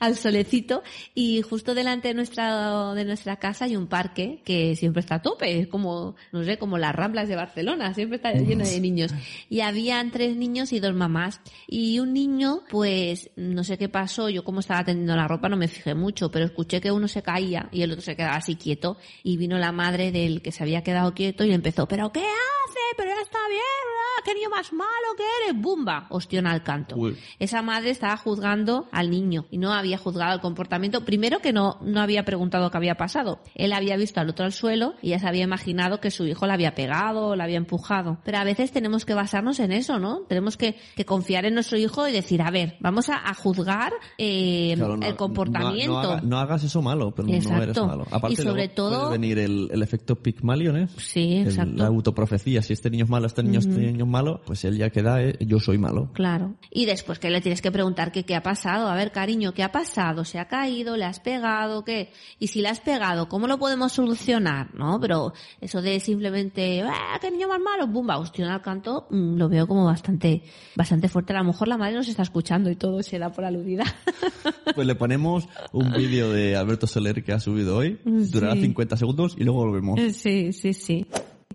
al 0.00 0.11
solecito 0.16 0.82
y 1.14 1.42
justo 1.42 1.74
delante 1.74 2.08
de 2.08 2.14
nuestra 2.14 2.94
de 2.94 3.04
nuestra 3.04 3.36
casa 3.36 3.64
hay 3.66 3.76
un 3.76 3.86
parque 3.86 4.40
que 4.44 4.76
siempre 4.76 5.00
está 5.00 5.16
a 5.16 5.22
tope, 5.22 5.60
es 5.60 5.68
como 5.68 6.16
no 6.32 6.44
sé, 6.44 6.58
como 6.58 6.78
las 6.78 6.94
Ramblas 6.94 7.28
de 7.28 7.36
Barcelona, 7.36 7.94
siempre 7.94 8.16
está 8.16 8.32
lleno 8.32 8.64
de 8.64 8.80
niños. 8.80 9.12
Y 9.48 9.60
habían 9.60 10.10
tres 10.10 10.36
niños 10.36 10.72
y 10.72 10.80
dos 10.80 10.94
mamás 10.94 11.40
y 11.66 11.98
un 11.98 12.12
niño, 12.12 12.62
pues 12.70 13.30
no 13.36 13.64
sé 13.64 13.78
qué 13.78 13.88
pasó, 13.88 14.28
yo 14.28 14.44
como 14.44 14.60
estaba 14.60 14.84
tendiendo 14.84 15.16
la 15.16 15.28
ropa 15.28 15.48
no 15.48 15.56
me 15.56 15.68
fijé 15.68 15.94
mucho, 15.94 16.30
pero 16.30 16.44
escuché 16.44 16.80
que 16.80 16.92
uno 16.92 17.08
se 17.08 17.22
caía 17.22 17.68
y 17.72 17.82
el 17.82 17.92
otro 17.92 18.02
se 18.02 18.16
quedaba 18.16 18.36
así 18.36 18.56
quieto 18.56 18.96
y 19.22 19.36
vino 19.36 19.58
la 19.58 19.72
madre 19.72 20.12
del 20.12 20.42
que 20.42 20.52
se 20.52 20.62
había 20.62 20.82
quedado 20.82 21.14
quieto 21.14 21.44
y 21.44 21.48
le 21.48 21.54
empezó, 21.54 21.86
"¿Pero 21.88 22.12
qué 22.12 22.20
hace? 22.20 22.80
Pero 22.96 23.10
ya 23.10 23.22
está 23.22 23.38
bien, 23.48 23.60
¿verdad? 23.60 24.24
¿Qué 24.24 24.34
niño 24.34 24.50
más 24.50 24.72
malo 24.72 25.16
que 25.16 25.24
eres?" 25.44 25.60
Bumba, 25.60 26.06
ostión 26.10 26.46
al 26.46 26.62
canto. 26.62 26.96
Uy. 26.96 27.16
Esa 27.38 27.62
madre 27.62 27.90
estaba 27.90 28.16
juzgando 28.16 28.88
al 28.92 29.10
niño. 29.10 29.46
y 29.50 29.58
no 29.58 29.72
había 29.72 29.98
juzgado 30.02 30.34
el 30.34 30.40
comportamiento. 30.40 31.04
Primero 31.04 31.38
que 31.40 31.52
no, 31.52 31.78
no 31.82 32.00
había 32.00 32.24
preguntado 32.24 32.70
qué 32.70 32.76
había 32.76 32.96
pasado. 32.96 33.40
Él 33.54 33.72
había 33.72 33.96
visto 33.96 34.20
al 34.20 34.28
otro 34.28 34.44
al 34.44 34.52
suelo 34.52 34.94
y 35.02 35.10
ya 35.10 35.18
se 35.18 35.28
había 35.28 35.44
imaginado 35.44 36.00
que 36.00 36.10
su 36.10 36.26
hijo 36.26 36.46
la 36.46 36.54
había 36.54 36.74
pegado 36.74 37.28
o 37.28 37.36
la 37.36 37.44
había 37.44 37.56
empujado. 37.56 38.18
Pero 38.24 38.38
a 38.38 38.44
veces 38.44 38.72
tenemos 38.72 39.04
que 39.04 39.14
basarnos 39.14 39.60
en 39.60 39.72
eso, 39.72 39.98
¿no? 39.98 40.20
Tenemos 40.28 40.56
que, 40.56 40.76
que 40.96 41.04
confiar 41.04 41.44
en 41.44 41.54
nuestro 41.54 41.78
hijo 41.78 42.06
y 42.08 42.12
decir, 42.12 42.42
a 42.42 42.50
ver, 42.50 42.76
vamos 42.80 43.08
a, 43.08 43.16
a 43.28 43.34
juzgar 43.34 43.92
eh, 44.18 44.74
Claro, 44.76 44.96
no- 44.96 45.06
el 45.06 45.16
comportamiento. 45.16 45.92
No, 45.92 46.02
no 46.02 46.10
haga- 46.10 46.20
no 46.22 46.38
hagas 46.38 46.64
eso 46.64 46.82
malo, 46.82 47.12
pero 47.14 47.28
no 47.28 47.34
eres 47.34 47.46
Exacto. 47.46 47.86
malo. 47.86 48.06
Aparte, 48.10 48.34
Y 48.34 48.36
sobre 48.36 48.52
luego 48.66 48.74
todo- 48.74 49.00
puede 49.08 49.12
venir 49.18 49.38
el, 49.38 49.68
el 49.72 49.82
efecto 49.82 50.16
Pygmalion, 50.16 50.76
¿eh? 50.76 50.88
Sí, 50.98 51.36
El- 51.36 51.48
exacto. 51.48 51.72
la 51.76 51.86
autoprofecía. 51.86 52.62
Si 52.62 52.72
este 52.72 52.90
niño 52.90 53.04
es 53.04 53.10
malo, 53.10 53.26
este 53.26 53.42
niño, 53.42 53.58
este 53.60 53.70
niño 53.78 54.04
es 54.04 54.10
malo, 54.10 54.40
pues 54.44 54.64
él 54.64 54.76
ya 54.76 54.90
queda, 54.90 55.22
¿eh? 55.22 55.36
yo 55.40 55.60
soy 55.60 55.78
malo. 55.78 56.10
Claro. 56.12 56.54
Y 56.70 56.86
después 56.86 57.18
que 57.18 57.30
le 57.30 57.40
tienes 57.40 57.62
que 57.62 57.70
preguntar 57.70 58.12
que 58.12 58.24
qué 58.24 58.34
ha 58.34 58.42
pasado. 58.42 58.88
A 58.88 58.94
ver, 58.94 59.12
cariño, 59.12 59.52
¿qué 59.52 59.62
ha 59.62 59.70
pasado? 59.72 59.91
¿Se 60.24 60.38
ha 60.38 60.46
caído? 60.48 60.96
¿Le 60.96 61.04
has 61.04 61.20
pegado? 61.20 61.84
¿Qué? 61.84 62.10
Y 62.38 62.46
si 62.46 62.62
le 62.62 62.68
has 62.68 62.80
pegado, 62.80 63.28
¿cómo 63.28 63.46
lo 63.46 63.58
podemos 63.58 63.92
solucionar? 63.92 64.74
¿No? 64.74 64.98
Pero 65.00 65.32
eso 65.60 65.82
de 65.82 66.00
simplemente, 66.00 66.82
¡ah, 66.82 67.18
qué 67.20 67.30
niño 67.30 67.48
más 67.48 67.60
malo! 67.60 67.86
¡Bumba! 67.86 68.18
Hostión 68.18 68.48
al 68.48 68.62
canto, 68.62 69.06
mm, 69.10 69.36
lo 69.36 69.48
veo 69.48 69.66
como 69.66 69.84
bastante, 69.84 70.42
bastante 70.76 71.08
fuerte. 71.08 71.32
A 71.34 71.38
lo 71.38 71.44
mejor 71.44 71.68
la 71.68 71.76
madre 71.76 71.94
nos 71.96 72.08
está 72.08 72.22
escuchando 72.22 72.70
y 72.70 72.76
todo 72.76 73.02
se 73.02 73.18
da 73.18 73.30
por 73.30 73.44
aludida. 73.44 73.84
Pues 74.74 74.86
le 74.86 74.94
ponemos 74.94 75.46
un 75.72 75.92
vídeo 75.92 76.32
de 76.32 76.56
Alberto 76.56 76.86
Soler 76.86 77.22
que 77.22 77.32
ha 77.32 77.40
subido 77.40 77.76
hoy, 77.76 78.00
durará 78.04 78.54
Sí. 78.54 78.62
50 78.62 78.96
segundos 78.96 79.34
y 79.36 79.44
luego 79.44 79.66
volvemos. 79.66 80.00
sí, 80.14 80.52
sí, 80.52 80.72
sí. 80.72 81.06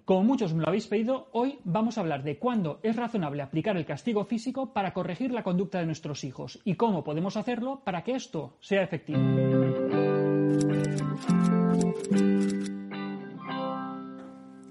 Como 0.06 0.24
muchos 0.24 0.54
me 0.54 0.62
lo 0.62 0.68
habéis 0.68 0.88
pedido, 0.88 1.30
hoy 1.32 1.60
vamos 1.64 1.98
a 1.98 2.02
hablar 2.02 2.24
de 2.24 2.38
cuándo 2.38 2.80
es 2.84 2.96
razonable 2.96 3.42
aplicar 3.42 3.78
el 3.78 3.86
castigo 3.86 4.26
físico 4.26 4.74
para 4.74 4.94
corregir 4.94 5.32
la 5.32 5.44
conducta 5.44 5.80
de 5.80 5.86
nuestros 5.86 6.24
hijos 6.24 6.60
y 6.64 6.76
cómo 6.76 7.04
podemos 7.04 7.38
hacerlo 7.38 7.82
para 7.84 8.04
que 8.04 8.16
esto 8.16 8.58
sea 8.60 8.84
efectivo. 8.84 9.20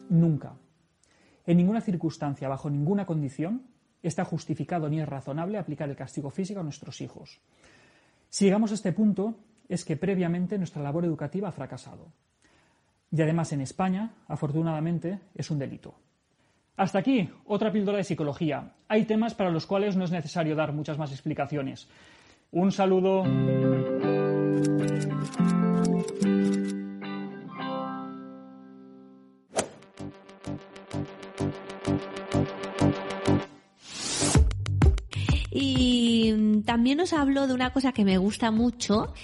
Nunca, 0.08 0.54
en 1.46 1.56
ninguna 1.56 1.80
circunstancia, 1.80 2.48
bajo 2.48 2.70
ninguna 2.70 3.06
condición, 3.06 3.62
está 4.02 4.24
justificado 4.24 4.88
ni 4.88 5.00
es 5.00 5.08
razonable 5.08 5.58
aplicar 5.58 5.88
el 5.88 5.96
castigo 5.96 6.30
físico 6.30 6.60
a 6.60 6.64
nuestros 6.64 7.00
hijos. 7.00 7.40
Si 8.28 8.44
llegamos 8.44 8.70
a 8.70 8.74
este 8.74 8.92
punto, 8.92 9.34
es 9.68 9.84
que 9.84 9.96
previamente 9.96 10.58
nuestra 10.58 10.82
labor 10.82 11.04
educativa 11.04 11.48
ha 11.48 11.52
fracasado. 11.52 12.12
Y 13.10 13.22
además 13.22 13.52
en 13.52 13.60
España, 13.60 14.14
afortunadamente, 14.28 15.20
es 15.34 15.50
un 15.50 15.58
delito. 15.58 15.94
Hasta 16.76 16.98
aquí, 16.98 17.30
otra 17.46 17.72
píldora 17.72 17.98
de 17.98 18.04
psicología. 18.04 18.74
Hay 18.88 19.04
temas 19.04 19.34
para 19.34 19.50
los 19.50 19.66
cuales 19.66 19.96
no 19.96 20.04
es 20.04 20.10
necesario 20.10 20.54
dar 20.54 20.72
muchas 20.72 20.98
más 20.98 21.10
explicaciones. 21.10 21.88
Un 22.50 22.70
saludo. 22.70 23.24
Y 35.50 36.32
mm, 36.36 36.62
también 36.64 36.98
nos 36.98 37.14
habló 37.14 37.46
de 37.46 37.54
una 37.54 37.72
cosa 37.72 37.92
que 37.92 38.04
me 38.04 38.18
gusta 38.18 38.50
mucho, 38.50 39.14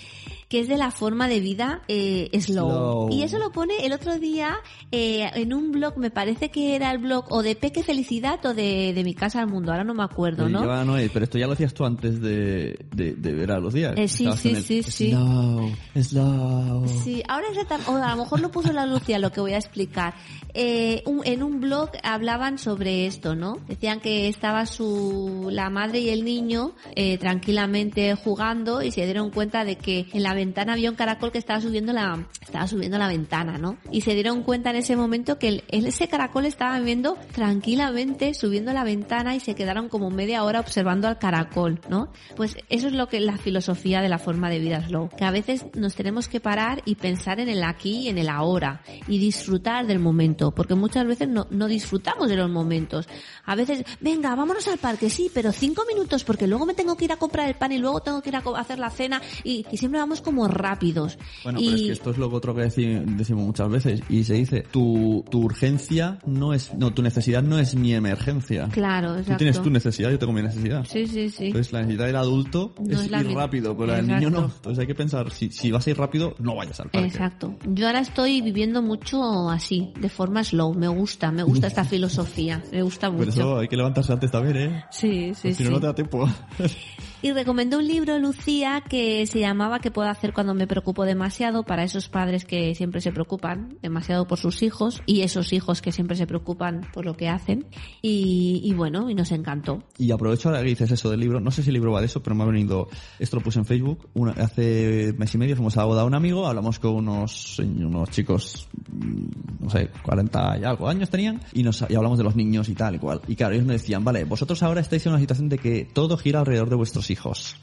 que 0.52 0.60
es 0.60 0.68
de 0.68 0.76
la 0.76 0.90
forma 0.90 1.28
de 1.28 1.40
vida 1.40 1.80
eh, 1.88 2.28
slow. 2.38 2.68
Slow. 2.68 3.08
Y 3.10 3.22
eso 3.22 3.38
lo 3.38 3.52
pone 3.52 3.72
el 3.86 3.94
otro 3.94 4.18
día 4.18 4.56
eh, 4.90 5.30
en 5.34 5.54
un 5.54 5.72
blog, 5.72 5.96
me 5.96 6.10
parece 6.10 6.50
que 6.50 6.76
era 6.76 6.90
el 6.92 6.98
blog 6.98 7.24
o 7.30 7.42
de 7.42 7.56
Peque 7.56 7.82
Felicidad 7.82 8.38
o 8.44 8.52
de, 8.52 8.92
de 8.94 9.02
Mi 9.02 9.14
Casa 9.14 9.40
al 9.40 9.46
Mundo, 9.46 9.72
ahora 9.72 9.82
no 9.82 9.94
me 9.94 10.02
acuerdo, 10.02 10.50
¿no? 10.50 10.60
lleva 10.60 10.84
pero 11.10 11.24
esto 11.24 11.38
ya 11.38 11.46
lo 11.46 11.54
hacías 11.54 11.72
tú 11.72 11.86
antes 11.86 12.20
de, 12.20 12.78
de, 12.94 13.14
de 13.14 13.32
ver 13.32 13.50
a 13.52 13.60
los 13.60 13.72
días. 13.72 13.94
Eh, 13.96 14.08
sí, 14.08 14.28
sí, 14.36 14.50
el 14.50 14.62
sí, 14.62 14.82
sí. 14.82 15.10
Slow, 15.12 15.70
slow. 16.02 16.86
Sí, 17.02 17.22
ahora 17.28 17.46
exactamente, 17.48 17.90
o 17.90 17.96
a 17.96 18.10
lo 18.14 18.22
mejor 18.24 18.40
lo 18.40 18.50
puso 18.50 18.74
la 18.74 18.84
Lucia 18.84 19.18
lo 19.18 19.32
que 19.32 19.40
voy 19.40 19.52
a 19.54 19.58
explicar. 19.58 20.12
Eh, 20.52 21.02
un- 21.06 21.22
en 21.24 21.42
un 21.42 21.60
blog 21.60 21.88
hablaban 22.02 22.58
sobre 22.58 23.06
esto, 23.06 23.34
¿no? 23.34 23.56
Decían 23.68 24.00
que 24.00 24.28
estaba 24.28 24.66
su 24.66 25.48
la 25.50 25.70
madre 25.70 26.00
y 26.00 26.10
el 26.10 26.24
niño 26.26 26.72
eh, 26.94 27.16
tranquilamente 27.16 28.14
jugando 28.16 28.82
y 28.82 28.90
se 28.90 29.04
dieron 29.06 29.30
cuenta 29.30 29.64
de 29.64 29.76
que 29.76 30.06
en 30.12 30.22
la 30.22 30.34
ventana 30.44 30.72
había 30.74 30.90
un 30.90 30.96
caracol 30.96 31.30
que 31.32 31.38
estaba 31.38 31.60
subiendo 31.60 31.92
la 31.92 32.26
estaba 32.40 32.66
subiendo 32.66 32.98
la 32.98 33.08
ventana, 33.08 33.58
¿no? 33.58 33.76
Y 33.90 34.00
se 34.02 34.14
dieron 34.14 34.42
cuenta 34.42 34.70
en 34.70 34.76
ese 34.76 34.96
momento 34.96 35.38
que 35.38 35.48
el- 35.48 35.64
ese 35.68 36.08
caracol 36.08 36.44
estaba 36.46 36.78
viendo 36.80 37.16
tranquilamente 37.32 38.34
subiendo 38.34 38.72
la 38.72 38.82
ventana 38.84 39.34
y 39.36 39.40
se 39.40 39.54
quedaron 39.54 39.88
como 39.88 40.10
media 40.10 40.42
hora 40.42 40.58
observando 40.60 41.06
al 41.06 41.18
caracol, 41.18 41.80
¿no? 41.88 42.08
Pues 42.36 42.56
eso 42.70 42.88
es 42.88 42.92
lo 42.92 43.08
que 43.08 43.20
la 43.20 43.36
filosofía 43.38 44.00
de 44.02 44.08
la 44.08 44.18
forma 44.18 44.50
de 44.50 44.58
vida 44.58 44.80
slow, 44.86 45.08
que 45.16 45.24
a 45.24 45.30
veces 45.30 45.66
nos 45.74 45.94
tenemos 45.94 46.28
que 46.28 46.40
parar 46.40 46.82
y 46.84 46.96
pensar 46.96 47.38
en 47.40 47.48
el 47.48 47.62
aquí 47.62 48.00
y 48.00 48.08
en 48.08 48.18
el 48.18 48.28
ahora 48.28 48.82
y 49.06 49.18
disfrutar 49.18 49.86
del 49.86 49.98
momento, 50.00 50.50
porque 50.50 50.74
muchas 50.74 51.06
veces 51.06 51.28
no, 51.28 51.46
no 51.50 51.68
disfrutamos 51.68 52.28
de 52.28 52.36
los 52.36 52.50
momentos. 52.50 53.06
A 53.44 53.54
veces, 53.54 53.84
venga, 54.00 54.34
vámonos 54.34 54.66
al 54.68 54.78
parque, 54.78 55.08
sí, 55.10 55.30
pero 55.32 55.52
cinco 55.52 55.84
minutos 55.86 56.24
porque 56.24 56.46
luego 56.46 56.66
me 56.66 56.74
tengo 56.74 56.96
que 56.96 57.04
ir 57.04 57.12
a 57.12 57.16
comprar 57.16 57.48
el 57.48 57.54
pan 57.54 57.72
y 57.72 57.78
luego 57.78 58.00
tengo 58.00 58.22
que 58.22 58.30
ir 58.30 58.36
a 58.36 58.42
hacer 58.56 58.78
la 58.78 58.90
cena 58.90 59.20
y, 59.44 59.64
y 59.70 59.76
siempre 59.76 60.00
vamos 60.00 60.20
como 60.32 60.48
rápidos. 60.48 61.18
Bueno, 61.44 61.60
y, 61.60 61.64
pero 61.66 61.76
es 61.76 61.82
que 61.82 61.92
esto 61.92 62.10
es 62.10 62.18
lo 62.18 62.30
otro 62.32 62.54
que 62.54 62.62
deci- 62.62 63.04
decimos 63.16 63.44
muchas 63.44 63.68
veces 63.70 64.00
y 64.08 64.24
se 64.24 64.34
dice, 64.34 64.62
tu, 64.70 65.24
tu 65.30 65.40
urgencia 65.42 66.18
no 66.26 66.54
es, 66.54 66.72
no, 66.74 66.92
tu 66.92 67.02
necesidad 67.02 67.42
no 67.42 67.58
es 67.58 67.74
mi 67.74 67.92
emergencia. 67.94 68.68
Claro, 68.72 69.12
Tú 69.14 69.18
exacto. 69.20 69.36
tienes 69.38 69.62
tu 69.62 69.70
necesidad, 69.70 70.10
yo 70.10 70.18
tengo 70.18 70.32
mi 70.32 70.42
necesidad. 70.42 70.84
Sí, 70.88 71.06
sí, 71.06 71.28
sí. 71.28 71.46
Entonces 71.46 71.72
la 71.72 71.80
necesidad 71.80 72.06
del 72.06 72.16
adulto 72.16 72.74
No 72.80 72.92
es, 72.94 73.00
es 73.04 73.10
la 73.10 73.20
ir 73.20 73.30
rápido, 73.32 73.76
pero 73.76 73.88
la 73.88 73.96
del 73.96 74.06
niño 74.06 74.30
no. 74.30 74.44
Entonces 74.46 74.78
hay 74.78 74.86
que 74.86 74.94
pensar, 74.94 75.30
si, 75.30 75.50
si 75.50 75.70
vas 75.70 75.86
a 75.86 75.90
ir 75.90 75.98
rápido, 75.98 76.34
no 76.38 76.54
vayas 76.56 76.80
al 76.80 76.88
parque. 76.90 77.06
Exacto. 77.08 77.54
Yo 77.66 77.86
ahora 77.86 78.00
estoy 78.00 78.40
viviendo 78.40 78.80
mucho 78.82 79.50
así, 79.50 79.92
de 80.00 80.08
forma 80.08 80.42
slow. 80.44 80.74
Me 80.74 80.88
gusta, 80.88 81.30
me 81.30 81.42
gusta 81.42 81.66
esta 81.66 81.84
filosofía. 81.92 82.62
Me 82.72 82.82
gusta 82.82 83.08
Por 83.10 83.18
mucho. 83.26 83.30
eso 83.30 83.58
hay 83.58 83.68
que 83.68 83.76
levantarse 83.76 84.12
antes 84.12 84.30
también, 84.30 84.56
¿eh? 84.56 84.84
Sí, 84.90 85.32
sí, 85.34 85.52
si 85.54 85.62
no, 85.64 85.68
sí. 85.68 85.74
no 85.74 85.80
te 85.80 85.86
da 85.86 85.94
tiempo. 85.94 86.26
Y 87.24 87.30
recomendó 87.30 87.78
un 87.78 87.86
libro, 87.86 88.18
Lucía, 88.18 88.82
que 88.88 89.24
se 89.28 89.38
llamaba 89.38 89.78
¿Qué 89.78 89.92
puedo 89.92 90.08
hacer 90.08 90.32
cuando 90.32 90.54
me 90.54 90.66
preocupo 90.66 91.04
demasiado? 91.04 91.62
Para 91.62 91.84
esos 91.84 92.08
padres 92.08 92.44
que 92.44 92.74
siempre 92.74 93.00
se 93.00 93.12
preocupan 93.12 93.78
demasiado 93.80 94.26
por 94.26 94.40
sus 94.40 94.64
hijos 94.64 95.00
y 95.06 95.22
esos 95.22 95.52
hijos 95.52 95.82
que 95.82 95.92
siempre 95.92 96.16
se 96.16 96.26
preocupan 96.26 96.80
por 96.92 97.04
lo 97.04 97.16
que 97.16 97.28
hacen. 97.28 97.64
Y, 98.02 98.74
bueno, 98.74 99.08
y 99.08 99.14
nos 99.14 99.30
encantó. 99.30 99.84
Y 99.98 100.10
aprovecho 100.10 100.48
ahora 100.48 100.62
que 100.62 100.70
dices 100.70 100.90
eso 100.90 101.10
del 101.10 101.20
libro. 101.20 101.38
No 101.38 101.52
sé 101.52 101.62
si 101.62 101.68
el 101.68 101.74
libro 101.74 101.92
va 101.92 102.00
de 102.00 102.06
eso, 102.06 102.20
pero 102.24 102.34
me 102.34 102.42
ha 102.42 102.46
venido. 102.46 102.88
Esto 103.20 103.36
lo 103.36 103.42
puse 103.44 103.60
en 103.60 103.66
Facebook. 103.66 104.08
Hace 104.36 105.14
mes 105.16 105.32
y 105.32 105.38
medio 105.38 105.54
fuimos 105.54 105.76
a 105.76 105.84
boda 105.84 106.00
de 106.00 106.08
un 106.08 106.14
amigo. 106.16 106.48
Hablamos 106.48 106.80
con 106.80 106.96
unos, 106.96 107.60
unos 107.60 108.10
chicos, 108.10 108.68
mm, 108.90 109.62
no 109.64 109.70
sé, 109.70 109.90
40 110.02 110.58
y 110.58 110.64
algo 110.64 110.88
años 110.88 111.08
tenían. 111.08 111.40
Y, 111.52 111.62
nos, 111.62 111.84
y 111.88 111.94
hablamos 111.94 112.18
de 112.18 112.24
los 112.24 112.34
niños 112.34 112.68
y 112.68 112.74
tal 112.74 112.96
y 112.96 112.98
cual. 112.98 113.20
Y 113.28 113.36
claro, 113.36 113.54
ellos 113.54 113.66
nos 113.66 113.80
decían, 113.80 114.02
vale, 114.02 114.24
vosotros 114.24 114.60
ahora 114.64 114.80
estáis 114.80 115.06
en 115.06 115.12
una 115.12 115.20
situación 115.20 115.48
de 115.48 115.58
que 115.58 115.84
todo 115.84 116.16
gira 116.16 116.40
alrededor 116.40 116.68
de 116.68 116.74
vuestros 116.74 117.08
hijos. 117.10 117.11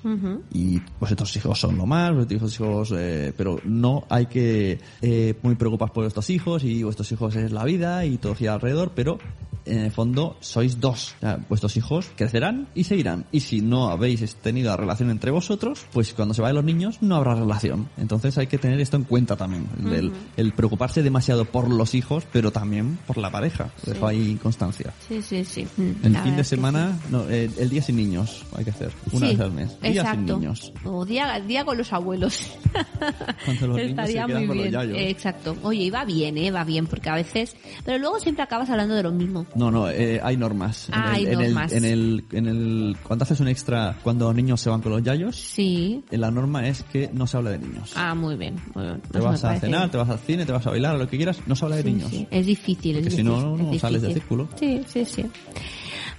Ujú. 0.03 0.43
Y 0.53 0.79
vuestros 0.99 1.35
hijos 1.35 1.59
son 1.59 1.77
lo 1.77 1.85
más, 1.85 2.13
vuestros 2.13 2.53
hijos, 2.55 2.93
eh, 2.95 3.33
pero 3.35 3.59
no 3.63 4.05
hay 4.09 4.25
que 4.27 4.79
eh, 5.01 5.33
muy 5.41 5.55
preocupados 5.55 5.91
por 5.91 6.03
vuestros 6.03 6.29
hijos 6.29 6.63
y 6.63 6.83
vuestros 6.83 7.11
hijos 7.11 7.35
es 7.35 7.51
la 7.51 7.63
vida 7.63 8.05
y 8.05 8.17
todo 8.17 8.35
gira 8.35 8.53
alrededor, 8.53 8.91
pero 8.95 9.17
en 9.65 9.79
el 9.79 9.91
fondo 9.91 10.35
sois 10.39 10.79
dos. 10.79 11.13
O 11.17 11.19
sea, 11.19 11.45
vuestros 11.47 11.77
hijos 11.77 12.09
crecerán 12.15 12.69
y 12.73 12.85
seguirán. 12.85 13.25
Y 13.31 13.41
si 13.41 13.61
no 13.61 13.89
habéis 13.89 14.35
tenido 14.37 14.69
la 14.71 14.77
relación 14.77 15.11
entre 15.11 15.29
vosotros, 15.29 15.85
pues 15.93 16.13
cuando 16.13 16.33
se 16.33 16.41
vayan 16.41 16.55
los 16.55 16.65
niños 16.65 16.97
no 17.01 17.15
habrá 17.17 17.35
relación. 17.35 17.87
Entonces 17.97 18.37
hay 18.39 18.47
que 18.47 18.57
tener 18.57 18.79
esto 18.79 18.97
en 18.97 19.03
cuenta 19.03 19.35
también. 19.35 19.67
el- 19.85 19.93
el, 19.93 20.11
el 20.37 20.53
preocuparse 20.53 21.03
demasiado 21.03 21.45
por 21.45 21.69
los 21.69 21.93
hijos, 21.93 22.23
pero 22.31 22.51
también 22.51 22.97
por 23.05 23.17
la 23.17 23.29
pareja. 23.31 23.69
Dejo 23.85 24.07
ahí 24.07 24.39
constancia. 24.41 24.93
Sí, 25.07 25.21
sí, 25.21 25.43
sí. 25.43 25.67
Mm, 25.77 26.05
El 26.05 26.17
fin 26.17 26.35
de 26.35 26.43
semana, 26.43 26.97
no, 27.11 27.27
el, 27.29 27.51
el 27.57 27.69
día 27.69 27.81
sin 27.81 27.97
niños 27.97 28.43
hay 28.55 28.63
que 28.63 28.71
hacer. 28.71 28.91
Una 29.11 29.27
Sí, 29.27 29.35
vez 29.39 29.47
al 29.47 29.51
mes. 29.51 29.81
Día 29.81 29.91
exacto. 30.01 30.17
sin 30.33 30.39
niños. 30.39 30.73
O 30.85 31.05
día, 31.05 31.39
día 31.39 31.65
con 31.65 31.77
los 31.77 31.91
abuelos. 31.93 32.39
Cuando 33.45 33.67
los 33.67 33.77
niños 33.77 33.77
se 33.77 33.89
Estaría 33.89 34.25
quedan 34.25 34.39
muy 34.39 34.47
con 34.47 34.57
los 34.57 34.63
bien. 34.69 34.71
yayos. 34.73 34.97
Eh, 34.97 35.09
Exacto. 35.09 35.55
Oye, 35.63 35.83
iba 35.83 36.05
bien, 36.05 36.37
eh, 36.37 36.51
va 36.51 36.63
bien, 36.63 36.87
porque 36.87 37.09
a 37.09 37.15
veces... 37.15 37.55
Pero 37.85 37.97
luego 37.97 38.19
siempre 38.19 38.43
acabas 38.43 38.69
hablando 38.69 38.95
de 38.95 39.03
lo 39.03 39.11
mismo. 39.11 39.45
No, 39.55 39.71
no, 39.71 39.89
eh, 39.89 40.19
hay 40.23 40.37
normas. 40.37 40.89
Ah, 40.91 41.13
hay 41.13 41.25
en 41.25 41.31
el, 41.41 41.53
normas. 41.53 41.73
En 41.73 41.85
el, 41.85 42.23
en 42.31 42.47
el, 42.47 42.97
cuando 43.03 43.23
haces 43.23 43.39
un 43.39 43.47
extra, 43.47 43.97
cuando 44.03 44.25
los 44.25 44.35
niños 44.35 44.61
se 44.61 44.69
van 44.69 44.81
con 44.81 44.91
los 44.91 45.03
yayos, 45.03 45.35
Sí. 45.35 46.03
eh, 46.11 46.17
la 46.17 46.31
norma 46.31 46.67
es 46.67 46.83
que 46.83 47.09
no 47.13 47.27
se 47.27 47.37
habla 47.37 47.51
de 47.51 47.59
niños. 47.59 47.93
Ah, 47.95 48.13
muy 48.15 48.35
bien. 48.35 48.55
muy 48.75 48.83
bien. 48.85 49.01
te 49.11 49.19
vas 49.19 49.43
a 49.43 49.59
cenar, 49.59 49.79
bien. 49.81 49.91
te 49.91 49.97
vas 49.97 50.09
al 50.09 50.19
cine, 50.19 50.45
te 50.45 50.51
vas 50.51 50.65
a 50.67 50.69
bailar, 50.71 50.97
lo 50.97 51.07
que 51.07 51.17
quieras, 51.17 51.39
no 51.47 51.55
se 51.55 51.65
habla 51.65 51.77
de 51.77 51.83
Sí, 51.83 51.89
niños. 51.91 52.09
sí. 52.11 52.27
Es 52.29 52.45
difícil, 52.45 52.97
es 52.97 53.13
si 53.13 53.23
no, 53.23 53.55
no 53.57 53.71
es 53.73 53.81
sales 53.81 54.01
del 54.01 54.13
círculo. 54.13 54.47
Sí, 54.59 54.81
sí, 54.87 55.05
sí. 55.05 55.25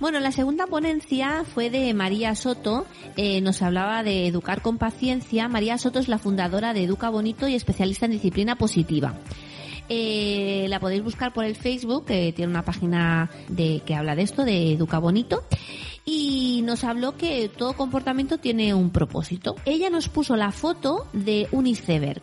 Bueno, 0.01 0.19
la 0.19 0.33
segunda 0.33 0.67
ponencia 0.67 1.45
fue 1.45 1.69
de 1.69 1.93
María 1.93 2.35
Soto. 2.35 2.87
Eh, 3.17 3.43
nos 3.43 3.61
hablaba 3.61 4.03
de 4.03 4.27
educar 4.27 4.63
con 4.63 4.79
paciencia. 4.79 5.47
María 5.47 5.77
Soto 5.77 5.99
es 5.99 6.09
la 6.09 6.17
fundadora 6.17 6.73
de 6.73 6.85
Educa 6.85 7.11
Bonito 7.11 7.47
y 7.47 7.55
especialista 7.55 8.07
en 8.07 8.13
disciplina 8.13 8.57
positiva. 8.57 9.13
Eh, 9.91 10.65
la 10.71 10.81
podéis 10.81 11.05
buscar 11.05 11.35
por 11.35 11.45
el 11.45 11.55
Facebook, 11.55 12.07
que 12.07 12.33
tiene 12.33 12.51
una 12.51 12.65
página 12.65 13.29
de 13.49 13.83
que 13.85 13.95
habla 13.95 14.17
de 14.17 14.23
esto, 14.23 14.47
de 14.47 14.73
Educa 14.73 14.99
Bonito. 14.99 15.45
y 16.07 16.63
nos 16.65 16.83
habló 16.83 17.17
que 17.17 17.51
todo 17.51 17.75
comportamiento 17.75 18.39
tiene 18.39 18.73
un 18.73 18.91
propósito. 18.91 19.57
Ella 19.67 19.91
nos 19.91 20.09
puso 20.09 20.35
la 20.35 20.51
foto 20.51 21.07
de 21.13 21.47
un 21.53 21.67
iceberg. 21.67 22.23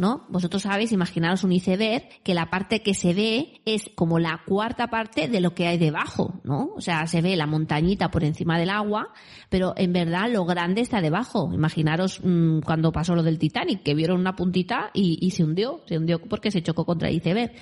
¿No? 0.00 0.24
Vosotros 0.30 0.62
sabéis, 0.62 0.92
imaginaros 0.92 1.44
un 1.44 1.52
iceberg, 1.52 2.08
que 2.24 2.32
la 2.32 2.48
parte 2.48 2.82
que 2.82 2.94
se 2.94 3.12
ve 3.12 3.60
es 3.66 3.90
como 3.94 4.18
la 4.18 4.40
cuarta 4.46 4.88
parte 4.88 5.28
de 5.28 5.40
lo 5.42 5.54
que 5.54 5.66
hay 5.66 5.76
debajo, 5.76 6.40
¿no? 6.42 6.70
O 6.74 6.80
sea, 6.80 7.06
se 7.06 7.20
ve 7.20 7.36
la 7.36 7.46
montañita 7.46 8.10
por 8.10 8.24
encima 8.24 8.58
del 8.58 8.70
agua, 8.70 9.12
pero 9.50 9.74
en 9.76 9.92
verdad 9.92 10.30
lo 10.30 10.46
grande 10.46 10.80
está 10.80 11.02
debajo. 11.02 11.50
Imaginaros 11.52 12.20
mmm, 12.24 12.60
cuando 12.60 12.92
pasó 12.92 13.14
lo 13.14 13.22
del 13.22 13.38
Titanic, 13.38 13.82
que 13.82 13.94
vieron 13.94 14.18
una 14.18 14.34
puntita 14.36 14.90
y, 14.94 15.18
y, 15.20 15.32
se 15.32 15.44
hundió, 15.44 15.82
se 15.86 15.98
hundió 15.98 16.18
porque 16.18 16.50
se 16.50 16.62
chocó 16.62 16.86
contra 16.86 17.10
el 17.10 17.16
iceberg. 17.16 17.52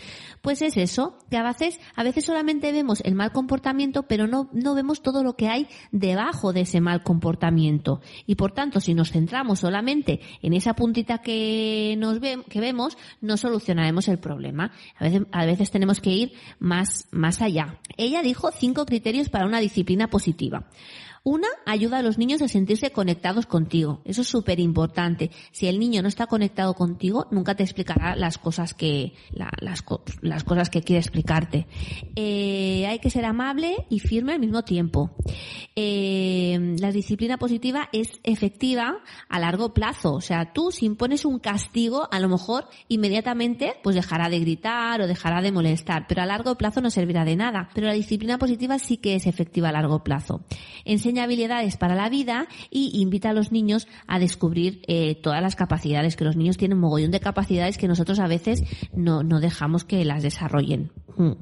Pues 0.40 0.62
es 0.62 0.77
eso, 0.77 1.18
que 1.29 1.37
a 1.37 1.42
veces, 1.42 1.81
a 1.96 2.05
veces 2.05 2.24
solamente 2.24 2.70
vemos 2.70 3.01
el 3.05 3.16
mal 3.16 3.33
comportamiento, 3.33 4.05
pero 4.05 4.29
no, 4.29 4.48
no 4.53 4.77
vemos 4.77 5.03
todo 5.03 5.24
lo 5.24 5.35
que 5.35 5.48
hay 5.48 5.66
debajo 5.90 6.53
de 6.53 6.61
ese 6.61 6.81
mal 6.81 7.03
comportamiento. 7.03 8.01
Y 8.27 8.37
por 8.37 8.53
tanto, 8.53 8.79
si 8.79 8.94
nos 8.94 9.11
centramos 9.11 9.59
solamente 9.59 10.20
en 10.40 10.53
esa 10.53 10.74
puntita 10.74 11.18
que 11.18 11.96
nos 11.98 12.20
ve, 12.20 12.28
que 12.49 12.61
vemos, 12.61 12.99
no 13.21 13.37
solucionaremos 13.37 14.09
el 14.09 14.19
problema. 14.19 14.73
A 14.99 15.05
veces, 15.05 15.23
a 15.33 15.47
veces 15.47 15.71
tenemos 15.71 16.01
que 16.01 16.11
ir 16.11 16.33
más, 16.59 17.09
más 17.11 17.41
allá. 17.41 17.79
Ella 17.97 18.23
dijo 18.23 18.51
cinco 18.53 18.85
criterios 18.87 19.29
para 19.29 19.47
una 19.47 19.61
disciplina 19.61 20.09
positiva. 20.09 20.69
Una, 21.24 21.48
ayuda 21.66 21.98
a 21.98 22.02
los 22.02 22.18
niños 22.18 22.42
a 22.42 22.48
sentirse 22.48 22.90
conectados 22.90 23.46
contigo. 23.46 24.00
Eso 24.04 24.22
es 24.22 24.28
súper 24.28 24.61
importante. 24.61 25.31
Si 25.52 25.66
el 25.66 25.78
niño 25.78 26.02
no 26.02 26.09
está 26.09 26.26
conectado 26.26 26.74
contigo, 26.74 27.26
nunca 27.31 27.54
te 27.54 27.62
explicará 27.62 28.16
las 28.16 28.38
cosas 28.38 28.74
que, 28.74 29.12
la, 29.31 29.50
las, 29.61 29.85
las, 30.22 30.44
cosas 30.44 30.70
que 30.70 30.83
quiere 30.83 31.00
explicarte. 31.00 31.66
Eh, 32.16 32.87
hay 32.87 32.98
que 32.98 33.11
ser 33.11 33.24
amable 33.24 33.87
y 33.90 34.00
firme 34.00 34.33
al 34.33 34.40
mismo 34.40 34.62
tiempo. 34.62 35.11
Eh, 35.76 36.76
la 36.78 36.92
disciplina 36.92 37.37
positiva 37.37 37.88
es 37.92 38.20
efectiva 38.22 38.98
a 39.28 39.38
largo 39.38 39.74
plazo. 39.74 40.14
O 40.14 40.20
sea, 40.20 40.52
tú 40.52 40.70
si 40.70 40.87
impones 40.87 41.24
un 41.24 41.38
castigo, 41.38 42.09
a 42.11 42.20
lo 42.20 42.28
mejor 42.28 42.68
inmediatamente 42.88 43.74
pues 43.83 43.96
dejará 43.96 44.28
de 44.28 44.40
gritar 44.40 45.00
o 45.00 45.07
dejará 45.07 45.42
de 45.42 45.52
molestar, 45.52 46.07
pero 46.09 46.22
a 46.22 46.26
largo 46.26 46.57
plazo 46.57 46.81
no 46.81 46.90
servirá 46.90 47.24
de 47.24 47.37
nada. 47.37 47.68
Pero 47.74 47.87
la 47.87 47.92
disciplina 47.92 48.38
positiva 48.38 48.78
sí 48.78 48.96
que 48.96 49.14
es 49.14 49.26
efectiva 49.26 49.68
a 49.68 49.72
largo 49.72 50.02
plazo. 50.02 50.42
Enseña 51.09 51.25
habilidades 51.25 51.79
para 51.79 51.94
la 51.94 52.11
vida 52.11 52.49
y 52.71 53.01
invita 53.01 53.31
a 53.31 53.33
los 53.33 53.51
niños 53.51 53.88
a 54.07 54.18
descubrir 54.18 54.83
eh, 54.88 55.14
todas 55.14 55.40
las 55.40 55.57
capacidades, 55.57 56.16
que 56.16 56.25
los 56.25 56.37
niños 56.37 56.59
tienen 56.59 56.77
un 56.77 56.83
mogollón 56.83 57.11
de 57.12 57.18
capacidades 57.18 57.79
que 57.79 57.88
nosotros 57.88 58.18
a 58.18 58.27
veces 58.27 58.62
no, 58.92 59.23
no 59.23 59.40
dejamos 59.40 59.85
que 59.85 60.05
las 60.05 60.23
desarrollen. 60.23 60.92
Hmm. 61.16 61.33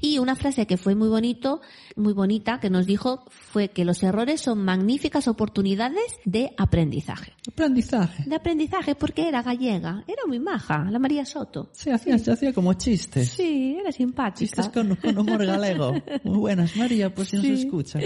Y 0.00 0.18
una 0.20 0.36
frase 0.36 0.68
que 0.68 0.76
fue 0.76 0.94
muy 0.94 1.08
bonito, 1.08 1.60
muy 1.96 2.12
bonita, 2.12 2.60
que 2.60 2.70
nos 2.70 2.86
dijo 2.86 3.24
fue 3.28 3.70
que 3.70 3.84
los 3.84 4.04
errores 4.04 4.40
son 4.40 4.64
magníficas 4.64 5.26
oportunidades 5.26 6.04
de 6.24 6.52
aprendizaje. 6.56 7.32
Aprendizaje. 7.48 8.22
De 8.24 8.36
aprendizaje, 8.36 8.94
porque 8.94 9.26
era 9.26 9.42
gallega, 9.42 10.04
era 10.06 10.22
muy 10.28 10.38
maja, 10.38 10.86
la 10.92 11.00
María 11.00 11.24
Soto. 11.24 11.70
Sí, 11.72 11.90
hacía, 11.90 12.16
sí. 12.20 12.30
hacía 12.30 12.52
como 12.52 12.74
chistes. 12.74 13.30
Sí, 13.30 13.76
era 13.80 13.90
simpática. 13.90 14.38
Chistes 14.38 14.68
con, 14.68 14.94
con 14.94 15.18
humor 15.18 15.44
galego. 15.44 15.92
Muy 16.22 16.38
buenas, 16.38 16.76
María, 16.76 17.12
pues 17.12 17.30
si 17.30 17.38
Sí. 17.38 17.50
nos 17.50 17.58
escucha. 17.58 17.98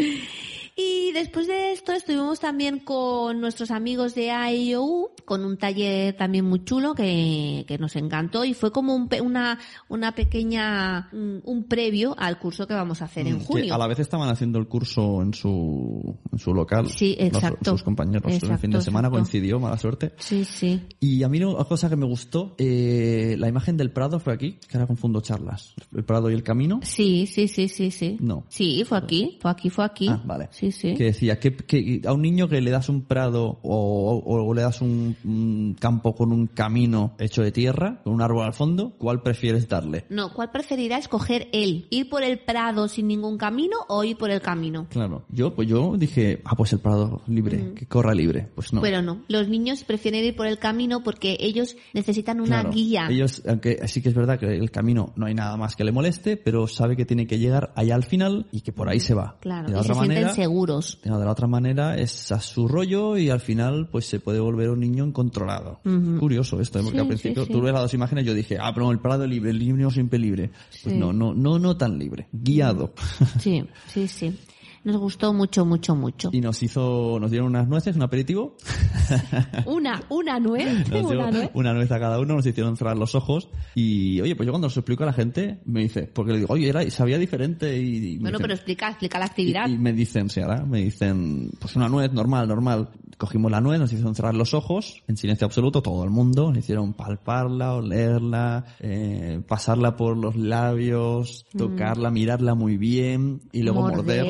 Y 0.83 1.13
después 1.13 1.47
de 1.47 1.73
esto 1.73 1.93
estuvimos 1.93 2.41
también 2.41 2.79
con 2.81 3.39
nuestros 3.41 3.71
amigos 3.71 4.15
de 4.15 4.31
AIOU, 4.31 5.11
con 5.27 5.45
un 5.45 5.59
taller 5.59 6.17
también 6.17 6.47
muy 6.47 6.65
chulo 6.65 6.95
que, 6.95 7.65
que 7.69 7.77
nos 7.79 7.97
encantó 7.97 8.45
y 8.47 8.55
fue 8.55 8.71
como 8.73 8.95
un 8.95 9.11
una, 9.23 9.59
una 9.89 10.15
pequeña, 10.15 11.09
un, 11.13 11.43
un 11.45 11.65
previo 11.65 12.15
al 12.19 12.39
curso 12.39 12.67
que 12.67 12.75
vamos 12.75 13.03
a 13.03 13.07
hacer 13.07 13.27
en 13.27 13.41
Que 13.41 13.45
junio. 13.45 13.75
a 13.75 13.79
la 13.79 13.89
vez 13.89 13.99
estaban 13.99 14.29
haciendo 14.31 14.59
el 14.59 14.69
curso 14.69 15.21
en 15.21 15.35
su, 15.35 16.17
en 16.33 16.39
su 16.39 16.55
local. 16.55 16.89
Sí, 16.89 17.17
los- 17.19 17.27
exacto. 17.29 17.73
sus 17.73 17.83
compañeros. 17.83 18.23
el 18.33 18.41
fin 18.41 18.51
Exacto, 18.51 18.79
de 18.79 18.83
semana 18.83 19.09
exacto. 19.09 19.23
coincidió, 19.25 19.61
mala 19.61 19.77
suerte. 19.77 20.13
Sí, 20.19 20.45
sí. 20.45 20.81
Y 21.01 21.23
a 21.25 21.29
mí 21.29 21.43
una 21.43 21.65
cosa 21.65 21.91
que 21.91 21.97
me 21.97 22.07
gustó, 22.07 22.55
eh, 22.59 23.35
la 23.39 23.49
imagen 23.49 23.77
del 23.77 23.91
Prado 23.93 24.19
fue 24.21 24.33
aquí, 24.33 24.59
que 24.69 24.77
ahora 24.79 24.87
confundo 24.87 25.21
charlas. 25.21 25.75
El 25.95 26.05
Prado 26.05 26.31
y 26.31 26.35
el 26.35 26.43
camino. 26.43 26.81
Sí, 26.83 27.27
sí, 27.27 27.49
sí, 27.49 27.69
sí, 27.69 27.91
sí. 27.91 28.17
No. 28.21 28.45
Sí, 28.49 28.85
fue 28.85 28.97
aquí, 28.99 29.39
fue 29.43 29.51
aquí, 29.51 29.69
fue 29.71 29.85
aquí. 29.85 30.09
Ah, 30.09 30.23
vale. 30.25 30.49
Sí, 30.53 30.70
sí. 30.73 30.95
Que 30.95 31.05
decía 31.05 31.39
que, 31.39 31.55
que 31.57 32.01
a 32.07 32.13
un 32.13 32.23
niño 32.23 32.49
que 32.49 32.61
le 32.61 32.71
das 32.71 32.89
un 32.89 33.03
prado 33.03 33.59
o, 33.63 34.23
o- 34.25 34.45
o 34.45 34.55
le 34.55 34.63
das 34.63 34.81
un, 34.81 35.17
un 35.25 35.77
campo 35.79 36.15
con 36.15 36.33
un 36.33 36.47
camino 36.47 37.15
hecho 37.19 37.43
de 37.43 37.53
tierra, 37.53 38.01
con 38.05 38.13
un 38.15 38.23
árbol 38.23 38.45
al 38.45 38.53
fondo, 38.55 38.93
¿cuál 38.99 39.23
prefieres 39.23 39.69
darle? 39.69 40.05
No, 40.11 40.33
¿cuál 40.33 40.51
preferirá 40.51 40.99
escoger 40.99 41.49
él? 41.53 41.87
¿Ir 41.91 42.09
por 42.09 42.23
el 42.23 42.39
prado 42.41 42.89
sin 42.89 43.09
ningún 43.09 43.39
camino 43.39 43.77
o 43.89 44.05
ir 44.05 44.17
por 44.17 44.31
el 44.31 44.41
camino? 44.41 44.87
Claro. 44.91 45.25
Yo, 45.31 45.55
pues 45.55 45.69
yo 45.69 45.97
dije, 45.97 46.41
ah, 46.45 46.55
pues 46.57 46.73
el 46.73 46.81
prado 46.81 47.23
libre, 47.27 47.73
que 47.75 47.87
corra 47.87 48.15
libre. 48.15 48.49
Pues 48.55 48.73
no. 48.73 48.81
Pero 48.81 49.03
no, 49.03 49.23
los 49.29 49.49
niños 49.49 49.85
prefieren 49.85 50.25
ir 50.25 50.37
por 50.37 50.47
el 50.47 50.59
camino 50.59 51.03
porque 51.03 51.37
ellos 51.41 51.77
necesitan 51.95 52.41
una 52.41 52.61
Claro. 52.61 52.71
guía. 52.71 53.07
Ellos, 53.11 53.43
aunque 53.49 53.87
sí 53.89 54.03
que 54.03 54.09
es 54.09 54.15
verdad 54.15 54.39
que 54.39 54.47
el 54.47 54.71
camino 54.71 55.13
no 55.17 55.27
hay 55.27 55.35
nada 55.35 55.57
más 55.57 55.77
que 55.77 55.85
le 55.85 55.93
moleste, 55.93 56.37
pero 56.37 56.67
sabe 56.67 56.97
que 56.97 57.05
tiene 57.05 57.27
que 57.27 57.39
llegar 57.39 57.73
allá 57.77 57.95
al 57.95 58.03
final 58.05 58.47
y 58.53 58.61
que 58.63 58.73
por 58.73 58.89
ahí 58.89 59.01
se 59.01 59.15
va. 59.15 59.37
Claro, 59.41 59.67
de 59.69 59.73
y 59.73 59.75
se 59.75 59.81
otra 59.81 59.95
sienten 59.95 60.09
manera, 60.25 60.35
seguros. 60.51 60.99
de 61.03 61.11
la 61.11 61.31
otra 61.31 61.47
manera 61.47 61.97
es 61.97 62.33
a 62.33 62.41
su 62.41 62.67
rollo 62.67 63.17
y 63.17 63.31
al 63.31 63.41
final 63.41 63.89
pues 63.91 64.07
se 64.07 64.19
puede 64.21 64.41
volver 64.41 64.71
un 64.71 64.81
niño 64.81 65.07
incontrolado. 65.07 65.81
Curioso 66.19 66.61
esto, 66.61 66.81
¿eh? 66.81 66.83
porque 66.83 66.99
Sí, 66.99 67.03
al 67.03 67.09
principio 67.09 67.43
sí, 67.43 67.47
sí. 67.49 67.53
tú 67.53 67.61
ves 67.61 67.73
las 67.73 67.83
dos 67.83 67.95
imágenes 67.95 68.25
y 68.25 68.27
yo 68.27 68.35
dije, 68.35 68.59
ah, 68.61 68.73
pero 68.75 68.91
el 68.91 68.99
prado 68.99 69.27
libre, 69.27 69.51
el 69.51 69.59
niño 69.59 69.91
siempre 69.91 70.19
libre. 70.19 70.51
Pues 70.83 70.95
no, 70.95 71.13
no, 71.13 71.35
no, 71.35 71.59
no 71.59 71.77
tan 71.77 71.99
libre, 71.99 72.27
guiado. 72.33 72.93
Sí, 73.39 73.65
sí, 73.87 74.09
sí. 74.09 74.37
Nos 74.83 74.97
gustó 74.97 75.35
mucho, 75.35 75.65
mucho, 75.67 75.95
mucho. 75.95 76.31
y 76.33 76.41
nos 76.41 76.63
hizo, 76.63 77.19
nos 77.21 77.31
dieron 77.31 77.49
unas 77.49 77.69
nueces, 77.69 77.97
un 77.97 78.03
aperitivo. 78.03 78.57
Una, 79.67 80.01
una 80.09 80.39
nuez, 80.39 80.89
Nos 80.89 81.11
dio 81.11 81.19
una 81.21 81.31
nuez. 81.31 81.51
una 81.55 81.73
nuez 81.75 81.91
a 81.91 81.99
cada 81.99 82.19
uno, 82.21 82.35
nos 82.37 82.47
hicieron 82.47 82.77
cerrar 82.77 82.97
los 82.97 83.15
ojos 83.15 83.49
y, 83.75 84.21
oye, 84.21 84.37
pues 84.37 84.47
yo 84.47 84.53
cuando 84.53 84.71
se 84.71 84.77
lo 84.77 84.81
explico 84.81 85.03
a 85.03 85.07
la 85.07 85.13
gente, 85.13 85.61
me 85.65 85.81
dice, 85.83 86.03
porque 86.07 86.33
le 86.33 86.39
digo, 86.39 86.53
oye, 86.55 86.69
era, 86.69 86.89
sabía 86.91 87.19
diferente 87.19 87.77
y... 87.77 88.19
Bueno, 88.19 88.39
dicen- 88.39 88.43
pero 88.43 88.55
explica, 88.55 88.89
explica 88.89 89.19
la 89.19 89.25
actividad. 89.27 89.69
Y, 89.69 89.73
y 89.75 89.79
me 89.79 89.93
dicen, 89.93 90.29
sí, 90.31 90.41
ahora 90.41 90.65
me 90.65 90.79
dicen, 90.83 91.51
pues 91.61 91.75
una 91.77 91.89
nuez 91.89 92.13
normal, 92.13 92.47
normal. 92.49 92.91
Cogimos 93.19 93.51
la 93.51 93.61
nuez, 93.61 93.79
nos 93.81 93.93
hicieron 93.93 94.15
cerrar 94.15 94.35
los 94.35 94.55
ojos, 94.55 95.03
en 95.09 95.17
silencio 95.17 95.45
absoluto, 95.45 95.83
todo 95.83 96.05
el 96.05 96.11
mundo. 96.11 96.49
Nos 96.51 96.59
hicieron 96.59 96.95
palparla, 96.95 97.75
olerla, 97.75 98.65
eh, 98.81 99.43
pasarla 99.47 99.97
por 99.97 100.17
los 100.17 100.37
labios, 100.37 101.45
tocarla, 101.57 102.11
mirarla 102.11 102.55
muy 102.55 102.77
bien 102.79 103.41
y 103.53 103.63
luego 103.63 103.83
morder. 103.83 104.25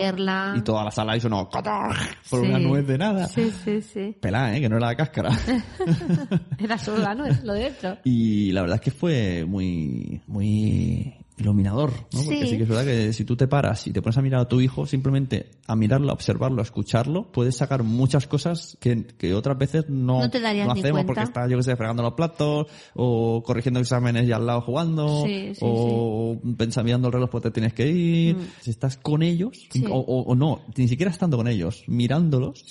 Y 0.56 0.62
toda 0.62 0.84
la 0.84 0.90
sala 0.90 1.16
hizo 1.16 1.28
no, 1.28 1.48
¡cotor! 1.48 1.94
por 2.28 2.40
Sí. 2.40 2.46
una 2.46 2.58
nuez 2.58 2.86
de 2.86 2.98
nada. 2.98 3.26
Sí, 3.26 3.52
sí, 3.64 3.80
sí. 3.82 4.16
Pelá, 4.20 4.56
¿eh? 4.56 4.60
Que 4.60 4.68
no 4.68 4.76
era 4.76 4.86
la 4.88 4.96
cáscara. 4.96 5.30
Era 6.58 6.76
solo 6.78 6.98
la 6.98 7.14
nuez, 7.14 7.42
lo 7.44 7.52
de 7.54 7.66
hecho. 7.68 7.96
y 8.04 8.52
la 8.52 8.60
verdad 8.62 8.76
es 8.76 8.82
que 8.82 8.90
fue 8.90 9.44
muy, 9.46 10.20
muy 10.26 11.14
iluminador, 11.40 11.90
¿no? 12.12 12.22
Porque 12.24 12.42
Sí. 12.44 12.50
sí 12.50 12.56
que 12.56 12.62
es 12.64 12.68
verdad 12.68 12.84
que 12.84 13.12
si 13.12 13.24
tú 13.24 13.36
te 13.36 13.48
paras 13.48 13.86
y 13.86 13.92
te 13.92 14.00
pones 14.02 14.16
a 14.18 14.22
mirar 14.22 14.40
a 14.40 14.48
tu 14.48 14.60
hijo, 14.60 14.86
simplemente 14.86 15.50
a 15.66 15.76
mirarlo, 15.76 16.10
a 16.10 16.12
observarlo, 16.14 16.60
a 16.60 16.64
escucharlo, 16.64 17.30
puedes 17.32 17.56
sacar 17.56 17.82
muchas 17.82 18.26
cosas 18.26 18.76
que, 18.80 19.06
que 19.18 19.34
otras 19.34 19.56
veces 19.58 19.84
no, 19.88 20.20
No 20.20 20.30
te 20.30 20.40
darías 20.40 20.66
no 20.66 20.74
ni 20.74 20.80
hacemos 20.80 21.04
porque 21.04 21.22
está, 21.22 21.48
yo 21.48 21.56
que 21.56 21.62
sé, 21.62 21.76
fregando 21.76 22.02
los 22.02 22.14
platos, 22.14 22.66
o 22.94 23.42
corrigiendo 23.42 23.80
exámenes 23.80 24.28
y 24.28 24.32
al 24.32 24.46
lado 24.46 24.60
jugando, 24.62 25.24
Sí, 25.24 25.54
sí, 25.54 25.60
o 25.62 26.38
pensando 26.56 26.84
mirando 26.84 27.08
el 27.08 27.12
reloj 27.12 27.30
porque 27.30 27.48
te 27.50 27.54
tienes 27.54 27.72
que 27.74 27.86
ir. 27.88 28.36
Si 28.60 28.70
estás 28.70 28.96
con 28.96 29.22
ellos, 29.22 29.56
Mm. 29.74 29.90
O, 29.92 29.96
o- 29.98 30.22
o 30.22 30.34
no, 30.34 30.60
ni 30.76 30.88
siquiera 30.88 31.10
estando 31.10 31.36
con 31.36 31.46
ellos, 31.48 31.84
mirándolos, 31.86 32.64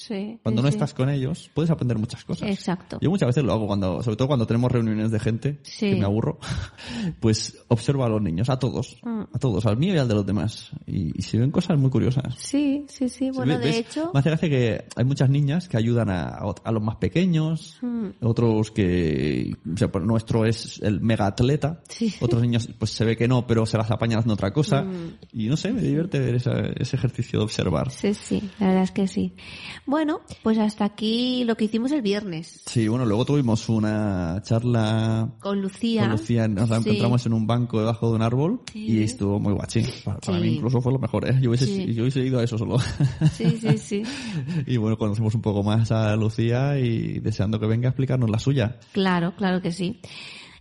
cuando 0.44 0.62
no 0.62 0.68
estás 0.68 0.94
con 0.94 1.10
ellos, 1.10 1.50
puedes 1.54 1.72
aprender 1.72 1.98
muchas 1.98 2.24
cosas. 2.26 2.50
Exacto. 2.50 2.98
Yo 3.02 3.10
muchas 3.10 3.28
veces 3.28 3.44
lo 3.44 3.54
hago 3.54 3.68
cuando, 3.68 4.04
sobre 4.04 4.16
todo 4.18 4.28
cuando 4.28 4.46
tenemos 4.46 4.72
reuniones 4.72 5.12
de 5.12 5.20
gente, 5.20 5.60
que 5.80 5.96
me 5.96 6.06
aburro, 6.06 6.40
pues 7.20 7.58
observo 7.68 8.04
a 8.04 8.10
los 8.10 8.22
niños, 8.22 8.50
a 8.50 8.59
todos, 8.60 8.98
Mm. 9.04 9.22
a 9.34 9.40
todos, 9.40 9.66
al 9.66 9.78
mío 9.78 9.94
y 9.96 9.98
al 9.98 10.08
de 10.08 10.14
los 10.16 10.26
demás. 10.26 10.70
Y, 10.86 11.18
y 11.18 11.22
se 11.22 11.38
ven 11.38 11.52
cosas 11.52 11.78
muy 11.80 11.90
curiosas. 11.90 12.36
Sí, 12.38 12.86
sí, 12.88 13.10
sí. 13.10 13.32
Bueno, 13.32 13.58
de 13.58 13.66
¿Ves? 13.66 13.78
hecho, 13.78 14.12
Me 14.14 14.20
hace 14.20 14.30
gracia 14.30 14.50
que 14.50 14.86
hay 14.96 15.06
muchas 15.06 15.30
niñas 15.30 15.68
que 15.68 15.78
ayudan 15.78 16.10
a, 16.10 16.38
a 16.64 16.72
los 16.72 16.84
más 16.84 16.98
pequeños, 16.98 17.78
Mm. 17.82 18.08
otros 18.22 18.72
que, 18.72 19.54
o 19.74 19.78
sea, 19.78 19.92
pues 19.92 20.04
nuestro 20.06 20.46
es 20.46 20.80
el 20.84 21.02
mega 21.02 21.28
atleta, 21.28 21.82
Sí. 21.90 22.14
otros 22.22 22.42
niños 22.42 22.68
pues 22.78 22.92
se 22.92 23.06
ve 23.06 23.16
que 23.18 23.28
no, 23.28 23.48
pero 23.48 23.66
se 23.66 23.78
las 23.78 23.90
apañan 23.92 24.20
haciendo 24.20 24.34
otra 24.34 24.52
cosa. 24.54 24.84
Mm. 24.84 25.18
Y 25.34 25.48
no 25.48 25.58
sé, 25.58 25.72
me 25.72 25.82
divierte 25.82 26.20
ver 26.20 26.36
esa- 26.36 26.60
ese 26.78 26.96
ejercicio 26.96 27.40
de 27.40 27.46
observar. 27.46 27.90
sí, 27.92 28.14
sí, 28.14 28.50
la 28.60 28.68
verdad 28.68 28.84
es 28.84 28.92
que 28.92 29.08
sí. 29.08 29.34
Bueno, 29.86 30.20
pues 30.44 30.58
hasta 30.58 30.86
aquí 30.86 31.44
lo 31.46 31.56
que 31.56 31.66
hicimos 31.66 31.92
el 31.92 32.02
viernes 32.02 32.62
Sí, 32.66 32.88
bueno, 32.88 33.06
luego 33.06 33.26
tuvimos 33.26 33.68
una 33.70 34.42
charla 34.44 35.30
con 35.40 35.62
Lucía. 35.62 36.02
con 36.04 36.12
Lucía, 36.12 36.48
nos 36.48 36.70
la 36.70 36.82
Sí. 36.82 36.90
encontramos 36.90 37.26
en 37.26 37.34
un 37.34 37.48
banco 37.48 37.80
debajo 37.80 38.10
de 38.10 38.16
un 38.16 38.22
árbol 38.22 38.49
y 38.74 39.04
estuvo 39.04 39.40
muy 39.40 39.54
guachi. 39.54 39.84
Para, 40.04 40.20
para 40.20 40.38
Sí. 40.38 40.44
mí 40.44 40.56
incluso 40.56 40.82
fue 40.82 40.92
lo 40.94 41.00
mejor, 41.00 41.28
¿eh? 41.30 41.38
Yo 41.42 41.50
hubiese, 41.50 41.66
Sí. 41.66 41.94
yo 41.94 42.04
hubiese 42.04 42.22
ido 42.22 42.40
a 42.40 42.44
eso 42.44 42.58
solo. 42.58 42.78
Sí, 43.34 43.58
sí, 43.62 43.78
sí. 43.78 44.04
y 44.68 44.78
bueno, 44.78 44.98
conocemos 44.98 45.36
un 45.36 45.42
poco 45.42 45.64
más 45.64 45.92
a 45.92 46.16
Lucía 46.16 46.78
y 46.80 47.20
deseando 47.20 47.60
que 47.60 47.68
venga 47.68 47.88
a 47.88 47.92
explicarnos 47.92 48.30
la 48.30 48.40
suya. 48.40 48.78
Claro, 48.94 49.34
claro 49.36 49.62
que 49.62 49.72
sí. 49.72 50.00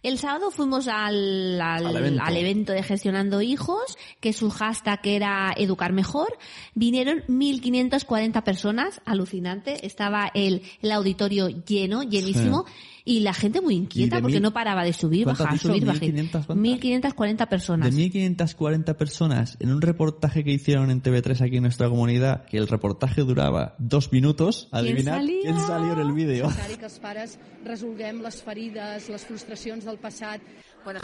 El 0.01 0.17
sábado 0.17 0.53
fuimos 0.53 0.87
al, 0.87 1.61
al, 1.61 1.85
Al 1.87 1.97
evento. 1.97 2.23
al 2.25 2.37
evento 2.37 2.73
de 2.73 2.85
Gestionando 2.85 3.43
Hijos, 3.43 3.99
que 4.21 4.33
su 4.33 4.49
hashtag 4.49 5.01
era 5.03 5.53
Educar 5.57 5.93
Mejor. 5.93 6.29
Vinieron 6.77 7.25
1.540 7.27 8.45
personas, 8.45 9.01
alucinante. 9.05 9.85
Estaba 9.85 10.31
el, 10.35 10.63
el 10.83 10.93
auditorio 10.93 11.49
lleno, 11.49 12.05
llenísimo, 12.05 12.65
y 13.09 13.21
la 13.21 13.33
gente 13.33 13.61
muy 13.63 13.75
¿Y 13.75 13.79
inquieta 13.79 14.21
porque 14.21 14.35
mil- 14.35 14.43
no 14.43 14.53
paraba 14.53 14.85
de 14.85 14.93
subir, 14.93 15.25
¿Cuánto 15.25 15.45
bajar, 15.45 15.59
dicho? 15.59 15.69
subir, 15.69 15.85
bajar. 15.87 16.03
1500 16.03 16.47
cuántas? 16.47 16.63
1.540 16.81 17.49
personas. 17.49 17.97
De 17.97 18.03
1.540 18.11 18.95
personas 18.97 19.57
en 19.61 19.73
un 19.73 19.81
reportaje 19.81 20.45
que 20.45 20.53
hicieron 20.53 20.91
en 20.91 21.03
TV3 21.03 21.41
aquí 21.41 21.57
en 21.57 21.63
nuestra 21.63 21.89
comunidad, 21.89 22.45
que 22.45 22.59
el 22.59 22.69
reportaje 22.69 23.23
duraba 23.23 23.75
dos 23.79 24.13
minutos, 24.13 24.69
adivinad 24.73 25.23
quién 25.25 25.59
salió 25.61 25.93
en 25.95 26.01
el 26.01 26.13
vídeo. 26.13 26.47
necessari 26.49 26.77
que 26.77 26.85
els 26.87 26.99
pares 27.01 27.39
resolguem 27.65 28.21
les 28.23 28.43
ferides, 28.43 29.09
les 29.09 29.25
frustracions 29.25 29.85
del 29.85 29.97
passat. 29.99 30.41
Bueno, 30.85 31.01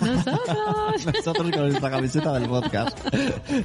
Nosotros. 0.00 1.06
Nosotros 1.06 1.50
con 1.50 1.60
nuestra 1.62 1.90
camiseta 1.90 2.32
del 2.38 2.48
podcast. 2.48 2.98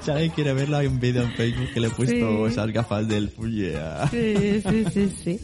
Si 0.01 0.11
alguien 0.11 0.31
quiere 0.31 0.53
verlo, 0.53 0.77
hay 0.77 0.87
un 0.87 0.99
vídeo 0.99 1.23
en 1.23 1.31
Facebook 1.33 1.67
que 1.73 1.79
le 1.79 1.87
he 1.87 1.89
puesto 1.91 2.15
Sí. 2.47 2.51
esas 2.53 2.71
gafas 2.71 3.07
del 3.07 3.29
Fullea. 3.29 4.07
Sí, 4.09 4.61
sí, 4.61 4.85
sí, 4.91 5.09
sí. 5.23 5.39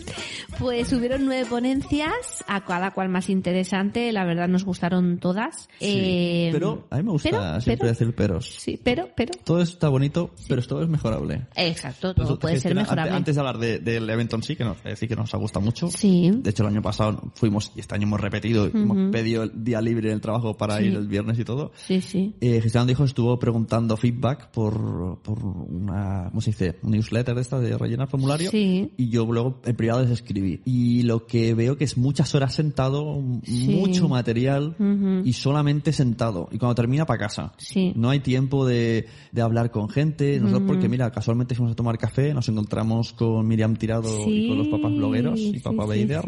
Pues 0.60 0.91
hubieron 0.93 1.26
nueve 1.26 1.45
ponencias, 1.50 2.43
a 2.47 2.63
cada 2.65 2.91
cual 2.91 3.10
más 3.10 3.30
interesante, 3.30 4.12
la 4.12 4.26
verdad 4.26 4.47
nos 4.47 4.63
gustaron 4.65 5.19
todas. 5.19 5.69
Eh, 5.80 6.50
pero 6.52 6.88
a 6.89 6.97
mí 6.97 7.04
me 7.04 7.12
gusta 7.12 7.30
pero- 7.30 7.62
siempre 7.62 7.78
pero- 7.78 7.88
decir 7.89 8.15
peros. 8.15 8.56
Sí, 8.60 8.80
pero, 8.84 9.10
pero. 9.15 9.32
Todo 9.43 9.62
está 9.62 9.89
bonito, 9.89 10.32
pero 10.47 10.62
todo 10.63 10.82
es 10.84 10.89
mejorable. 10.89 11.47
Exacto, 11.56 12.13
todo 12.13 12.23
Nosotros 12.23 12.39
puede 12.39 12.60
ser 12.60 12.76
mejorable. 12.76 13.12
Antes, 13.13 13.36
de 13.36 13.41
hablar 13.41 13.58
de- 13.58 13.80
del 13.80 14.10
evento 14.10 14.36
en 14.36 14.43
sí, 14.43 14.56
que 14.56 14.63
nos, 14.63 14.84
decir 14.84 15.08
que 15.08 15.15
nos 15.15 15.34
ha 15.34 15.38
gustado 15.38 15.63
mucho. 15.65 15.89
Sí. 15.89 16.32
De 16.34 16.50
hecho, 16.50 16.63
el 16.63 16.69
año 16.69 16.82
pasado 16.82 17.32
fuimos 17.36 17.71
y 17.76 17.80
este 17.82 17.95
año 17.95 18.04
hemos 18.08 18.21
repetido, 18.21 18.65
hemos 18.65 19.12
pedido 19.12 19.43
el 19.43 19.52
día 19.63 19.82
libre 19.82 20.10
en 20.10 20.15
el 20.15 20.21
trabajo 20.21 20.56
para 20.58 20.76
Sí. 20.79 20.85
ir 20.87 20.95
el 20.95 21.07
viernes 21.07 21.39
y 21.39 21.43
todo. 21.45 21.71
Sí, 21.75 22.01
sí. 22.01 22.35
Eh, 22.41 22.61
Gestionando 22.61 22.91
Hijos 22.91 23.09
estuvo 23.09 23.37
preguntando 23.39 23.97
feedback 23.97 24.51
por, 24.51 25.19
por 25.21 25.39
una, 25.43 26.27
¿cómo 26.29 26.41
se 26.41 26.51
dice? 26.51 26.77
Un 26.83 26.91
newsletter 26.91 27.35
de 27.35 27.41
esta 27.41 27.59
de 27.59 27.77
rellenar 27.77 28.07
formulario. 28.07 28.49
Sí. 28.51 28.91
Y 28.97 29.09
yo 29.09 29.25
luego 29.25 29.61
en 29.65 29.75
privado 29.75 30.01
les 30.01 30.11
escribí. 30.11 30.61
Y 30.65 31.03
lo 31.03 31.25
que 31.25 31.53
veo 31.53 31.77
que 31.77 31.83
es 31.83 31.97
muchas 31.97 32.33
horas 32.35 32.53
sentado, 32.55 33.21
Sí. 33.43 33.67
mucho 33.79 34.07
material 34.09 34.75
Ujú. 34.79 35.21
y 35.27 35.33
solamente 35.33 35.91
sentado. 35.93 36.49
Y 36.51 36.57
cuando 36.57 36.75
termina 36.75 37.05
para 37.05 37.19
casa. 37.19 37.53
Sí. 37.57 37.93
No 37.95 38.09
hay 38.09 38.19
tiempo 38.19 38.65
de, 38.65 39.05
de 39.31 39.41
hablar 39.41 39.71
con 39.71 39.89
gente. 39.89 40.39
Nosotros 40.39 40.67
porque 40.67 40.89
mira, 40.89 41.11
casualmente 41.11 41.55
fuimos 41.55 41.73
a 41.73 41.75
tomar 41.75 41.97
café, 41.97 42.33
nos 42.33 42.47
encontramos 42.49 43.13
con 43.13 43.47
Miriam 43.47 43.75
Tirado 43.75 44.09
y 44.27 44.47
con 44.47 44.57
los 44.57 44.67
papás 44.67 44.91
blogueros 44.93 45.39
y 45.39 45.53
sí, 45.53 45.59
papá 45.59 45.83
sí, 45.83 45.89
Beider. 45.89 46.23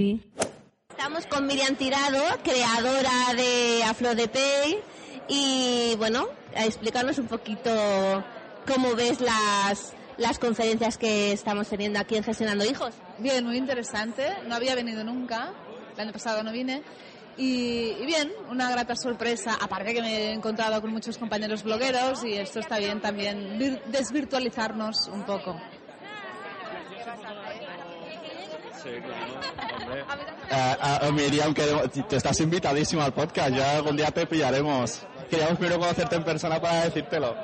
Estamos 0.99 1.25
con 1.27 1.47
Miriam 1.47 1.77
Tirado, 1.77 2.21
creadora 2.43 3.33
de 3.33 3.85
Aflo 3.85 4.15
de 4.15 4.27
Pay. 4.27 4.81
Y 5.29 5.95
bueno, 5.95 6.27
a 6.53 6.65
explicarnos 6.65 7.17
un 7.19 7.27
poquito 7.27 7.71
cómo 8.67 8.95
ves 8.95 9.21
las, 9.21 9.93
las 10.17 10.39
conferencias 10.39 10.97
que 10.97 11.31
estamos 11.31 11.69
teniendo 11.69 11.99
aquí 11.99 12.17
en 12.17 12.25
Gestionando 12.25 12.65
Hijos. 12.65 12.93
Bien, 13.17 13.45
muy 13.45 13.55
interesante. 13.55 14.25
No 14.45 14.55
había 14.55 14.75
venido 14.75 15.05
nunca. 15.05 15.53
El 15.93 16.01
año 16.01 16.12
pasado 16.12 16.43
no 16.43 16.51
vine. 16.51 16.83
Y, 17.38 17.91
y 17.97 18.05
bien, 18.05 18.33
una 18.49 18.69
grata 18.69 18.97
sorpresa. 18.97 19.57
Aparte 19.62 19.93
que 19.93 20.01
me 20.01 20.13
he 20.17 20.33
encontrado 20.33 20.81
con 20.81 20.91
muchos 20.91 21.17
compañeros 21.17 21.63
blogueros 21.63 22.25
y 22.25 22.33
esto 22.33 22.59
está 22.59 22.77
bien 22.77 22.99
también 22.99 23.57
vir- 23.57 23.81
desvirtualizarnos 23.85 25.07
un 25.07 25.23
poco. 25.23 25.55
Eh, 28.86 29.02
eh, 30.52 31.12
Miriam, 31.12 31.54
que 31.54 31.63
te 32.08 32.15
estás 32.15 32.39
invitadísimo 32.39 33.02
al 33.02 33.13
podcast, 33.13 33.54
ya 33.54 33.78
algún 33.78 33.98
día 33.98 34.12
te 34.12 34.26
pillaremos. 34.26 35.02
Queríamos 35.30 35.58
primero 35.58 35.80
conocerte 35.80 36.15
en 36.15 36.24
persona 36.24 36.62
para 36.62 36.86
decírtelo. 36.86 37.36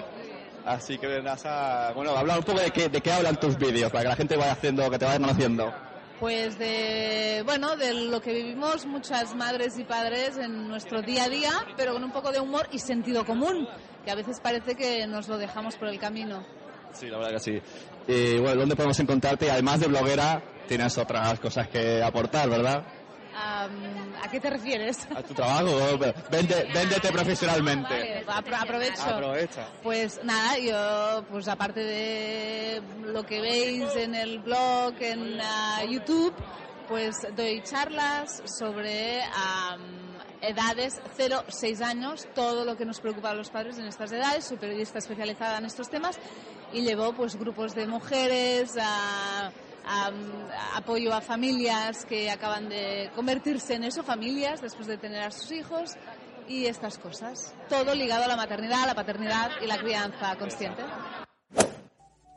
Así 0.66 0.98
que 0.98 1.08
vendrás 1.08 1.46
a... 1.46 1.92
Bueno, 1.94 2.18
hablar 2.18 2.40
un 2.40 2.44
poco 2.44 2.60
de 2.60 2.72
qué, 2.72 2.90
de 2.90 3.02
qué 3.02 3.12
hablan 3.12 3.40
tus 3.40 3.58
vídeos, 3.58 3.92
para 3.92 4.04
que 4.04 4.10
la 4.10 4.16
gente 4.16 4.36
vaya 4.36 4.54
haciendo, 4.54 4.90
que 4.90 4.98
te 4.98 5.06
vaya 5.06 5.20
conociendo. 5.20 5.72
Pues 6.20 6.58
de, 6.58 7.44
bueno, 7.46 7.76
de 7.76 7.94
lo 7.94 8.22
que 8.22 8.34
vivimos 8.34 8.86
muchas 8.86 9.36
madres 9.36 9.78
y 9.78 9.84
padres 9.84 10.38
en 10.38 10.68
nuestro 10.68 11.02
día 11.02 11.26
a 11.26 11.30
día, 11.30 11.52
pero 11.76 11.94
con 11.94 12.04
un 12.04 12.12
poco 12.12 12.32
de 12.32 12.40
humor 12.40 12.68
y 12.72 12.80
sentido 12.80 13.26
común, 13.26 13.68
que 14.04 14.12
a 14.12 14.16
veces 14.16 14.40
parece 14.40 14.76
que 14.76 15.06
nos 15.06 15.28
lo 15.28 15.38
dejamos 15.38 15.76
por 15.76 15.90
el 15.90 16.00
camino. 16.00 16.44
Sí, 16.94 17.08
la 17.08 17.18
verdad 17.18 17.34
que 17.34 17.40
sí. 17.40 17.62
Y 18.08 18.40
bueno, 18.40 18.62
¿dónde 18.62 18.76
podemos 18.76 19.00
encontrarte? 19.00 19.52
Además 19.52 19.82
de 19.82 19.88
bloguera, 19.88 20.42
tienes 20.68 20.98
otras 20.98 21.40
cosas 21.40 21.68
que 21.68 22.02
aportar, 22.04 22.50
¿verdad? 22.50 22.84
¿A 23.38 24.30
qué 24.32 24.40
te 24.40 24.50
refieres? 24.50 25.08
A 25.14 25.22
tu 25.22 25.34
trabajo, 25.34 25.78
Vende, 26.32 26.70
véndete 26.74 27.12
profesionalmente. 27.12 28.24
Vale, 28.26 28.26
apro- 28.28 28.62
aprovecho. 28.62 29.02
Aprovecha. 29.04 29.68
Pues 29.84 30.22
nada, 30.24 30.58
yo, 30.58 31.26
pues 31.30 31.48
aparte 31.50 31.82
de 31.82 32.82
lo 33.04 33.24
que 33.26 33.42
veis 33.42 33.94
en 33.98 34.16
el 34.16 34.40
blog, 34.40 34.94
en 35.02 35.40
ah, 35.42 35.82
YouTube, 35.90 36.34
pues 36.88 37.16
doy 37.36 37.62
charlas 37.64 38.42
sobre 38.58 39.22
am, 39.24 39.82
edades 40.42 41.02
0-6 41.18 41.82
años, 41.82 42.28
todo 42.36 42.64
lo 42.64 42.78
que 42.78 42.86
nos 42.86 43.02
preocupa 43.02 43.32
a 43.32 43.34
los 43.34 43.50
padres 43.50 43.78
en 43.80 43.86
estas 43.88 44.12
edades, 44.14 44.46
soy 44.46 44.58
periodista 44.58 45.00
especializada 45.00 45.58
en 45.58 45.66
estos 45.66 45.90
temas 45.90 46.18
y 46.72 46.82
llevo 46.82 47.14
pues 47.14 47.36
grupos 47.36 47.76
de 47.76 47.86
mujeres, 47.88 48.72
a, 48.80 49.52
apoyo 50.76 51.14
a 51.14 51.22
familias 51.22 52.06
que 52.06 52.30
acaban 52.30 52.70
de 52.70 53.10
convertirse 53.16 53.76
en 53.76 53.84
eso, 53.84 54.04
familias 54.04 54.62
después 54.62 54.88
de 54.88 54.98
tener 54.98 55.22
a 55.22 55.32
sus 55.32 55.52
hijos 55.52 55.94
y 56.48 56.66
estas 56.66 56.98
cosas. 56.98 57.54
Todo 57.70 57.96
ligado 57.96 58.24
a 58.26 58.28
la 58.28 58.36
maternidad, 58.36 58.86
la 58.86 58.96
paternidad 58.96 59.52
y 59.64 59.68
la 59.68 59.78
crianza 59.78 60.36
consciente. 60.38 60.84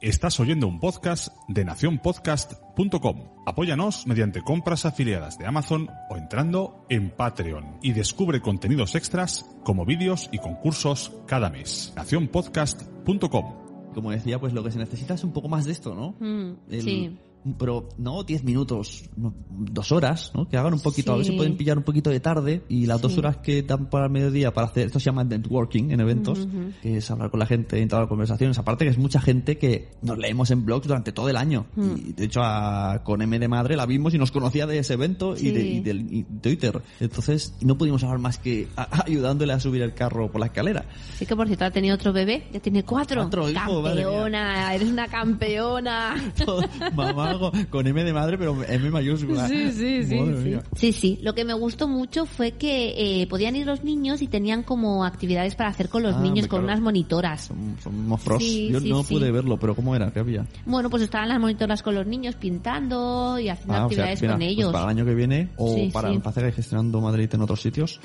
Estás 0.01 0.39
oyendo 0.39 0.69
un 0.69 0.79
podcast 0.79 1.35
de 1.49 1.65
nacionpodcast.com. 1.65 3.25
Apóyanos 3.47 4.07
mediante 4.07 4.43
compras 4.43 4.85
afiliadas 4.87 5.39
de 5.39 5.47
Amazon 5.47 5.89
o 6.09 6.17
entrando 6.17 6.85
en 6.89 7.11
Patreon 7.11 7.79
y 7.83 7.93
descubre 7.93 8.41
contenidos 8.41 8.95
extras 8.95 9.45
como 9.65 9.85
vídeos 9.85 10.29
y 10.31 10.39
concursos 10.39 11.13
cada 11.27 11.51
mes. 11.51 11.93
nacionpodcast.com. 11.97 13.93
Como 13.93 14.11
decía, 14.13 14.39
pues 14.39 14.53
lo 14.53 14.63
que 14.63 14.71
se 14.71 14.79
necesita 14.79 15.15
es 15.15 15.25
un 15.25 15.33
poco 15.33 15.49
más 15.49 15.65
de 15.65 15.73
esto, 15.73 15.93
¿no? 15.97 16.15
Mm, 16.21 16.59
El- 16.71 16.83
sí. 16.83 17.19
Pero 17.59 17.89
no 17.99 18.25
10 18.25 18.45
minutos, 18.45 19.05
no, 19.17 19.35
dos 19.51 19.93
horas, 19.93 20.33
¿no? 20.35 20.49
Que 20.49 20.57
hagan 20.57 20.75
un 20.75 20.81
poquito, 20.81 21.13
a 21.13 21.17
ver 21.17 21.25
si 21.27 21.33
pueden 21.33 21.57
pillar 21.57 21.79
un 21.79 21.85
poquito 21.85 22.11
de 22.11 22.21
tarde 22.21 22.63
y 22.69 22.87
las 22.87 23.01
dos 23.01 23.13
Sí. 23.13 23.19
horas 23.19 23.39
que 23.39 23.63
dan 23.63 23.89
para 23.91 24.07
el 24.07 24.11
mediodía 24.13 24.53
para 24.53 24.67
hacer, 24.67 24.87
esto 24.87 24.99
se 25.01 25.07
llama 25.07 25.25
networking 25.25 25.91
en 25.91 26.01
eventos, 26.01 26.47
que 26.83 26.97
es 26.99 27.11
hablar 27.11 27.31
con 27.31 27.41
la 27.41 27.47
gente, 27.47 27.81
entrar 27.81 28.09
conversaciones. 28.09 28.59
Aparte 28.59 28.85
que 28.85 28.91
es 28.91 28.99
mucha 28.99 29.21
gente 29.21 29.59
que 29.59 29.89
nos 30.03 30.19
leemos 30.19 30.51
en 30.51 30.65
blogs 30.65 30.87
durante 30.87 31.13
todo 31.13 31.29
el 31.29 31.37
año. 31.37 31.67
Mm. 31.77 31.91
Y 32.09 32.13
de 32.13 32.25
hecho 32.25 32.41
a- 32.43 33.03
con 33.05 33.23
M 33.23 33.39
de 33.39 33.49
Madre 33.49 33.77
la 33.77 33.87
vimos 33.87 34.15
y 34.15 34.19
nos 34.19 34.31
conocía 34.31 34.67
de 34.67 34.79
ese 34.79 34.95
evento 34.95 35.37
y, 35.37 35.51
de, 35.51 35.61
y 35.67 35.81
del 35.81 36.13
y 36.13 36.23
Twitter. 36.25 36.83
Entonces 37.01 37.55
no 37.61 37.77
pudimos 37.79 38.03
hablar 38.03 38.19
más 38.19 38.39
que 38.39 38.69
a- 38.77 39.05
ayudándole 39.07 39.53
a 39.53 39.61
subir 39.61 39.83
el 39.83 39.95
carro 39.95 40.31
por 40.31 40.41
la 40.41 40.47
escalera. 40.47 40.85
Sí 41.17 41.27
que 41.27 41.37
por 41.37 41.47
cierto 41.47 41.65
ha 41.65 41.71
tenido 41.71 41.95
otro 41.95 42.13
bebé, 42.13 42.49
ya 42.53 42.61
tiene 42.61 42.85
cuatro. 42.85 43.23
Cuatro, 43.23 43.49
hijo, 43.51 43.83
campeona, 43.83 44.75
eres 44.75 44.89
una 44.89 45.07
campeona. 45.09 46.15
Todo- 46.45 46.63
mamá 46.95 47.38
con- 47.39 47.65
con 47.67 47.87
M 47.87 48.05
de 48.05 48.13
Madre 48.13 48.39
pero 48.39 48.57
M 48.65 48.91
mayúscula. 48.91 49.49
Sí, 49.49 49.71
sí, 49.73 50.05
sí, 50.05 50.09
sí. 50.09 50.21
mía. 50.21 50.63
Sí, 50.77 50.93
sí. 50.93 51.19
Lo 51.23 51.35
que 51.35 51.45
me 51.45 51.55
gustó 51.55 51.89
mucho 51.89 52.27
fue 52.27 52.53
que 52.53 53.23
eh, 53.23 53.27
podían 53.29 53.57
ir 53.57 53.67
los 53.67 53.85
niños 53.85 54.23
y 54.23 54.29
tenían 54.29 54.63
como 54.63 55.05
actividades 55.05 55.55
para 55.55 55.71
hacer 55.71 55.89
con 55.89 56.03
los 56.03 56.17
Ah, 56.17 56.21
niños, 56.21 56.47
con 56.47 56.61
claro. 56.61 56.65
unas 56.65 56.81
monitoras. 56.81 57.45
Son, 57.47 57.77
son 57.83 58.07
mofros. 58.09 58.43
Sí, 58.43 58.69
Yo 58.73 58.81
sí, 58.81 58.89
no 58.91 59.03
sí. 59.03 59.15
pude 59.15 59.31
verlo, 59.31 59.57
pero 59.59 59.75
¿cómo 59.75 59.95
era? 59.95 60.11
¿Qué 60.13 60.21
había? 60.21 60.47
Bueno, 60.67 60.91
pues 60.91 61.03
estaban 61.03 61.29
las 61.29 61.41
monitoras 61.41 61.83
con 61.83 61.95
los 61.95 62.07
niños 62.07 62.35
pintando 62.37 63.39
y 63.39 63.49
haciendo 63.49 63.75
Ah, 63.75 63.77
o 63.77 63.79
sea, 63.79 63.85
actividades 63.87 64.21
mira, 64.23 64.33
con 64.35 64.41
pues 64.41 64.51
ellos. 64.53 64.73
para 64.73 64.85
el 64.85 64.91
año 64.91 65.05
que 65.05 65.15
viene 65.15 65.49
o 65.57 65.75
Sí, 65.75 65.91
para 65.93 66.09
sí. 66.09 66.15
empezar 66.15 66.53
gestionando 66.53 67.01
Madrid 67.01 67.29
en 67.33 67.41
otros 67.41 67.61
sitios, 67.61 68.01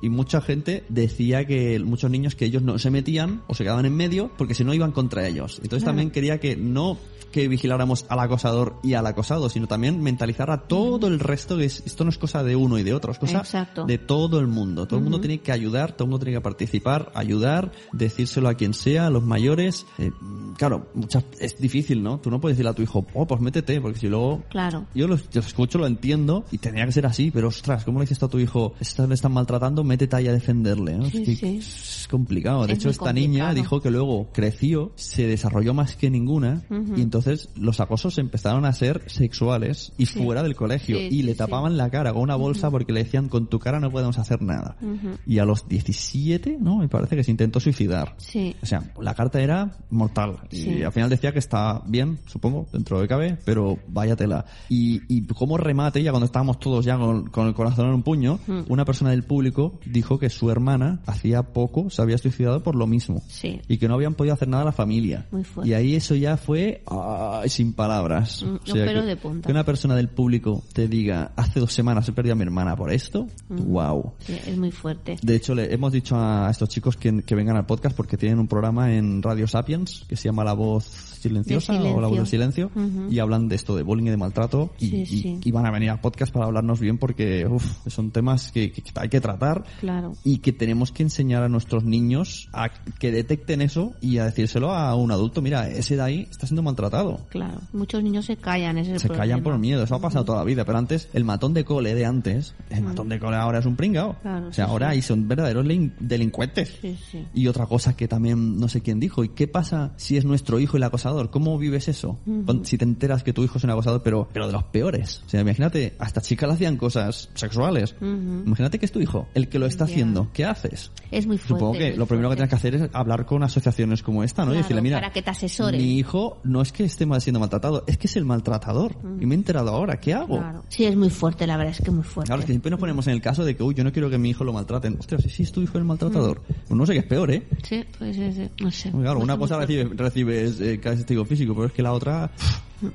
Y 0.00 0.08
mucha 0.08 0.40
gente 0.40 0.84
decía 0.88 1.46
que 1.46 1.78
muchos 1.80 2.10
niños 2.10 2.34
que 2.34 2.46
ellos 2.46 2.62
no 2.62 2.78
se 2.78 2.90
metían 2.90 3.42
o 3.46 3.54
se 3.54 3.64
quedaban 3.64 3.86
en 3.86 3.94
medio 3.94 4.30
porque 4.36 4.54
si 4.54 4.64
no 4.64 4.72
iban 4.74 4.92
contra 4.92 5.26
ellos. 5.26 5.56
Entonces 5.62 5.82
Claro. 5.84 5.90
también 5.96 6.10
quería 6.10 6.40
que 6.40 6.56
no 6.56 6.98
que 7.34 7.48
vigiláramos 7.48 8.06
al 8.08 8.20
acosador 8.20 8.76
y 8.84 8.94
al 8.94 9.04
acosado, 9.08 9.48
sino 9.48 9.66
también 9.66 10.00
mentalizar 10.00 10.52
a 10.52 10.68
todo 10.68 11.08
el 11.08 11.18
resto 11.18 11.56
que 11.58 11.64
es- 11.64 11.82
esto 11.84 12.04
no 12.04 12.10
es 12.10 12.16
cosa 12.18 12.44
de 12.44 12.54
uno 12.54 12.78
y 12.78 12.84
de 12.84 12.94
otro, 12.94 13.10
es 13.10 13.18
cosa 13.18 13.38
Exacto. 13.38 13.86
de 13.86 13.98
todo 13.98 14.38
el 14.38 14.46
mundo. 14.46 14.86
Todo 14.86 14.98
el 14.98 15.02
mundo 15.02 15.18
tiene 15.20 15.38
que 15.40 15.50
ayudar, 15.50 15.92
todo 15.96 16.04
el 16.04 16.10
mundo 16.10 16.24
tiene 16.24 16.38
que 16.38 16.42
participar, 16.42 17.10
ayudar, 17.16 17.72
decírselo 17.92 18.48
a 18.48 18.54
quien 18.54 18.72
sea, 18.72 19.08
a 19.08 19.10
los 19.10 19.24
mayores. 19.24 19.84
Eh, 19.98 20.12
claro, 20.56 20.86
muchas, 20.94 21.24
es 21.40 21.58
difícil, 21.58 22.04
¿no? 22.04 22.20
Tú 22.20 22.30
no 22.30 22.40
puedes 22.40 22.56
decirle 22.56 22.70
a 22.70 22.74
tu 22.74 22.82
hijo, 22.82 23.04
oh, 23.14 23.26
pues 23.26 23.40
métete, 23.40 23.80
porque 23.80 23.98
si 23.98 24.06
luego 24.08 24.44
Claro. 24.50 24.86
yo 24.94 25.08
lo, 25.08 25.16
yo 25.32 25.40
escucho, 25.40 25.78
lo 25.78 25.88
entiendo 25.88 26.44
y 26.52 26.58
tenía 26.58 26.86
que 26.86 26.92
ser 26.92 27.04
así, 27.06 27.32
pero 27.32 27.48
ostras, 27.48 27.84
¿cómo 27.84 27.98
le 27.98 28.04
dices 28.04 28.22
a 28.22 28.28
tu 28.28 28.38
hijo? 28.38 28.74
Están, 28.78 29.08
le 29.08 29.16
están 29.16 29.32
maltratando, 29.32 29.82
métete 29.82 30.14
ahí 30.14 30.28
a 30.28 30.32
defenderle. 30.32 30.94
¿no? 30.98 31.10
Sí, 31.10 31.18
es, 31.18 31.24
que 31.24 31.34
sí. 31.36 31.56
es 31.56 32.06
complicado. 32.08 32.64
De 32.66 32.74
Es 32.74 32.78
hecho, 32.78 32.90
esta 32.90 33.12
niña 33.12 33.46
complicado. 33.46 33.54
dijo 33.54 33.80
que 33.80 33.90
luego 33.90 34.28
creció, 34.32 34.92
se 34.94 35.26
desarrolló 35.26 35.74
más 35.74 35.96
que 35.96 36.10
ninguna 36.10 36.62
Ujú. 36.70 36.94
y 36.96 37.00
entonces 37.00 37.23
los 37.56 37.80
acosos 37.80 38.18
empezaron 38.18 38.64
a 38.64 38.72
ser 38.72 39.02
sexuales 39.06 39.92
y 39.98 40.06
Sí. 40.06 40.22
fuera 40.22 40.42
del 40.42 40.54
colegio 40.54 40.98
Sí, 40.98 41.04
y 41.06 41.10
sí, 41.10 41.22
le 41.22 41.34
tapaban 41.34 41.76
la 41.76 41.90
cara 41.90 42.12
con 42.12 42.22
una 42.22 42.36
bolsa 42.36 42.70
porque 42.70 42.92
le 42.92 43.04
decían 43.04 43.28
con 43.28 43.48
tu 43.48 43.58
cara 43.58 43.80
no 43.80 43.90
podemos 43.90 44.18
hacer 44.18 44.42
nada. 44.42 44.76
Ujú. 44.80 45.16
Y 45.26 45.38
a 45.38 45.44
los 45.44 45.66
17, 45.68 46.58
¿no? 46.60 46.78
Me 46.78 46.88
parece 46.88 47.16
que 47.16 47.24
se 47.24 47.30
intentó 47.30 47.60
suicidar. 47.60 48.14
Sí. 48.18 48.54
O 48.62 48.66
sea, 48.66 48.92
la 49.00 49.14
carta 49.14 49.40
era 49.40 49.72
mortal. 49.90 50.36
Y 50.50 50.82
al 50.82 50.92
final 50.92 51.10
decía 51.10 51.32
que 51.32 51.38
está 51.38 51.82
bien, 51.86 52.18
supongo, 52.26 52.66
dentro 52.72 53.00
de 53.00 53.08
cabe, 53.08 53.38
pero 53.44 53.78
vaya 53.88 54.16
tela. 54.16 54.44
Y, 54.68 55.00
y 55.08 55.26
como 55.26 55.56
remate, 55.56 56.02
ya 56.02 56.10
cuando 56.10 56.26
estábamos 56.26 56.58
todos 56.58 56.84
ya 56.84 56.96
con, 56.98 57.28
con 57.30 57.46
el 57.48 57.54
corazón 57.54 57.88
en 57.88 57.94
un 57.94 58.02
puño, 58.02 58.38
Mm. 58.46 58.62
una 58.68 58.84
persona 58.84 59.10
del 59.10 59.22
público 59.22 59.78
dijo 59.86 60.18
que 60.18 60.28
su 60.30 60.50
hermana 60.50 61.00
hacía 61.06 61.42
poco 61.42 61.88
se 61.90 62.02
había 62.02 62.18
suicidado 62.18 62.62
por 62.62 62.74
lo 62.74 62.86
mismo. 62.86 63.22
Sí. 63.28 63.60
Y 63.68 63.78
que 63.78 63.88
no 63.88 63.94
habían 63.94 64.14
podido 64.14 64.34
hacer 64.34 64.48
nada 64.48 64.62
a 64.62 64.66
la 64.66 64.72
familia. 64.72 65.26
Muy 65.30 65.44
fuerte. 65.44 65.70
Y 65.70 65.74
ahí 65.74 65.94
eso 65.94 66.14
ya 66.14 66.36
fue 66.36 66.82
ay, 67.14 67.48
sin 67.48 67.72
palabras. 67.72 68.42
Mm, 68.42 68.46
O 68.48 68.52
los 68.52 68.62
sea, 68.64 68.84
pelos 68.86 69.02
que, 69.04 69.08
de 69.08 69.16
punta. 69.16 69.46
que 69.46 69.52
una 69.52 69.64
persona 69.64 69.94
del 69.96 70.08
público 70.08 70.62
te 70.72 70.88
diga, 70.88 71.32
hace 71.36 71.60
dos 71.60 71.72
semanas 71.72 72.08
he 72.08 72.12
perdido 72.12 72.32
a 72.34 72.36
mi 72.36 72.42
hermana 72.42 72.76
por 72.76 72.92
esto, 72.92 73.26
Mm. 73.48 73.72
wow. 73.72 74.12
Sí, 74.20 74.38
es 74.46 74.56
muy 74.58 74.70
fuerte. 74.70 75.16
De 75.22 75.34
hecho, 75.36 75.54
le 75.54 75.72
hemos 75.72 75.92
dicho 75.92 76.16
a 76.16 76.48
estos 76.50 76.68
chicos 76.68 76.96
que, 76.96 77.22
que 77.22 77.34
vengan 77.34 77.56
al 77.56 77.66
podcast 77.66 77.96
porque 77.96 78.16
tienen 78.16 78.38
un 78.38 78.48
programa 78.48 78.94
en 78.94 79.22
Radio 79.22 79.46
Sapiens 79.46 80.04
que 80.08 80.16
se 80.16 80.24
llama 80.28 80.44
La 80.44 80.52
Voz 80.54 80.84
Silenciosa 80.84 81.72
o 81.80 82.00
La 82.00 82.08
Voz 82.08 82.18
del 82.18 82.26
Silencio 82.26 82.70
y 83.10 83.18
hablan 83.18 83.48
de 83.48 83.56
esto, 83.56 83.76
de 83.76 83.82
bullying 83.82 84.06
y 84.06 84.10
de 84.10 84.16
maltrato 84.16 84.70
y, 84.78 84.88
Sí, 84.90 85.06
sí. 85.06 85.38
y 85.42 85.50
van 85.50 85.66
a 85.66 85.70
venir 85.70 85.90
a 85.90 86.00
podcast 86.00 86.32
para 86.32 86.46
hablarnos 86.46 86.80
bien 86.80 86.98
porque 86.98 87.46
uf, 87.46 87.64
son 87.86 88.10
temas 88.10 88.52
que, 88.52 88.72
que 88.72 88.82
hay 88.96 89.08
que 89.08 89.20
tratar 89.20 89.64
Claro. 89.80 90.12
y 90.24 90.38
que 90.38 90.52
tenemos 90.52 90.92
que 90.92 91.02
enseñar 91.02 91.42
a 91.42 91.48
nuestros 91.48 91.84
niños 91.84 92.48
a 92.52 92.68
que 92.98 93.10
detecten 93.10 93.62
eso 93.62 93.92
y 94.00 94.18
a 94.18 94.24
decírselo 94.26 94.72
a 94.72 94.94
un 94.94 95.10
adulto, 95.12 95.40
mira, 95.40 95.68
ese 95.68 95.96
de 95.96 96.02
ahí 96.02 96.26
está 96.30 96.46
siendo 96.46 96.62
maltratado. 96.62 96.93
Claro. 97.28 97.60
Muchos 97.72 98.02
niños 98.02 98.24
se 98.26 98.36
callan, 98.36 98.78
ese 98.78 98.94
es 98.94 99.04
el 99.04 99.10
Se 99.10 99.16
callan 99.16 99.42
por 99.42 99.58
miedo, 99.58 99.82
eso 99.84 99.94
ha 99.94 100.00
pasado 100.00 100.24
toda 100.24 100.38
la 100.38 100.44
vida, 100.44 100.64
pero 100.64 100.78
antes 100.78 101.08
el 101.12 101.24
matón 101.24 101.54
de 101.54 101.64
cole 101.64 101.94
de 101.94 102.04
antes, 102.06 102.54
el 102.70 102.82
matón 102.82 103.08
de 103.08 103.18
cole 103.18 103.36
ahora 103.36 103.58
es 103.58 103.66
un 103.66 103.76
pringao. 103.76 104.16
Claro, 104.22 104.48
o 104.48 104.52
sea, 104.52 104.64
sí, 104.66 104.70
ahora 104.70 104.88
sí. 104.90 104.92
ahí 104.96 105.02
son 105.02 105.26
verdaderos 105.28 105.64
lin- 105.66 105.92
delincuentes. 106.00 106.78
Sí. 106.80 107.26
Y 107.34 107.46
otra 107.48 107.66
cosa 107.66 107.96
que 107.96 108.08
también 108.08 108.58
no 108.58 108.68
sé 108.68 108.80
quién 108.80 109.00
dijo, 109.00 109.24
¿y 109.24 109.30
qué 109.30 109.48
pasa 109.48 109.92
si 109.96 110.16
es 110.16 110.24
nuestro 110.24 110.58
hijo 110.60 110.76
el 110.76 110.82
acosador? 110.82 111.30
¿Cómo 111.30 111.58
vives 111.58 111.88
eso? 111.88 112.18
Si 112.64 112.78
te 112.78 112.84
enteras 112.84 113.22
que 113.22 113.32
tu 113.32 113.42
hijo 113.44 113.58
es 113.58 113.64
un 113.64 113.70
acosador, 113.70 114.02
pero, 114.02 114.28
pero 114.32 114.46
de 114.46 114.52
los 114.52 114.64
peores. 114.64 115.22
O 115.26 115.28
sea, 115.28 115.40
imagínate, 115.40 115.94
hasta 115.98 116.20
chicas 116.20 116.48
le 116.48 116.54
hacían 116.54 116.76
cosas 116.76 117.30
sexuales. 117.34 117.94
Imagínate 118.00 118.78
que 118.78 118.86
es 118.86 118.92
tu 118.92 119.00
hijo 119.00 119.26
el 119.34 119.48
que 119.48 119.58
lo 119.58 119.66
está 119.66 119.84
haciendo. 119.84 120.28
¿Qué 120.32 120.44
haces? 120.44 120.90
Es 121.10 121.26
muy 121.26 121.38
fuerte. 121.38 121.48
Supongo 121.54 121.72
que 121.78 121.96
lo 121.96 122.06
primero 122.06 122.30
que 122.30 122.36
tienes 122.36 122.50
que 122.50 122.56
hacer 122.56 122.74
es 122.74 122.90
hablar 122.92 123.26
con 123.26 123.42
asociaciones 123.42 124.02
como 124.02 124.22
esta, 124.24 124.44
¿no? 124.44 124.54
y 124.54 124.58
decirle, 124.58 124.82
mira, 124.82 124.98
para 125.00 125.12
que 125.12 125.22
te 125.22 125.30
asesoren. 125.30 125.80
mi 125.80 125.98
hijo 125.98 126.38
no 126.44 126.62
es 126.62 126.72
que 126.72 126.83
esté 126.86 127.06
mal 127.06 127.20
siendo 127.20 127.40
maltratado, 127.40 127.84
es 127.86 127.98
que 127.98 128.06
es 128.06 128.16
el 128.16 128.24
maltratador. 128.24 128.96
Y 129.20 129.26
me 129.26 129.34
he 129.34 129.38
enterado 129.38 129.70
ahora, 129.70 129.98
¿qué 130.00 130.14
hago? 130.14 130.38
Claro. 130.38 130.64
Sí, 130.68 130.84
es 130.84 130.96
muy 130.96 131.10
fuerte, 131.10 131.46
la 131.46 131.56
verdad 131.56 131.74
es 131.78 131.84
que 131.84 131.90
muy 131.90 132.04
fuerte. 132.04 132.28
Claro, 132.28 132.40
es 132.40 132.46
que 132.46 132.52
siempre 132.52 132.70
nos 132.70 132.80
ponemos 132.80 133.06
en 133.06 133.14
el 133.14 133.20
caso 133.20 133.44
de 133.44 133.56
que, 133.56 133.62
uy, 133.62 133.74
yo 133.74 133.84
no 133.84 133.92
quiero 133.92 134.10
que 134.10 134.18
mi 134.18 134.30
hijo 134.30 134.44
lo 134.44 134.52
maltraten. 134.52 134.96
Ostras, 134.98 135.22
si 135.22 135.30
sí, 135.30 135.42
es 135.44 135.52
tu 135.52 135.62
hijo 135.62 135.78
el 135.78 135.84
maltratador. 135.84 136.42
Pues 136.42 136.70
no 136.70 136.86
sé 136.86 136.92
qué 136.92 137.00
es 137.00 137.06
peor, 137.06 137.30
¿eh? 137.30 137.46
Sí, 137.62 137.84
pues 137.98 138.16
sí, 138.16 138.32
sí, 138.32 138.50
no 138.62 138.70
sé. 138.70 138.90
Claro, 138.90 139.20
una 139.20 139.36
cosa 139.36 139.58
recibe, 139.58 139.90
recibes 139.94 140.60
eh, 140.60 140.80
castigo 140.80 141.24
físico, 141.24 141.54
pero 141.54 141.66
es 141.66 141.72
que 141.72 141.82
la 141.82 141.92
otra, 141.92 142.30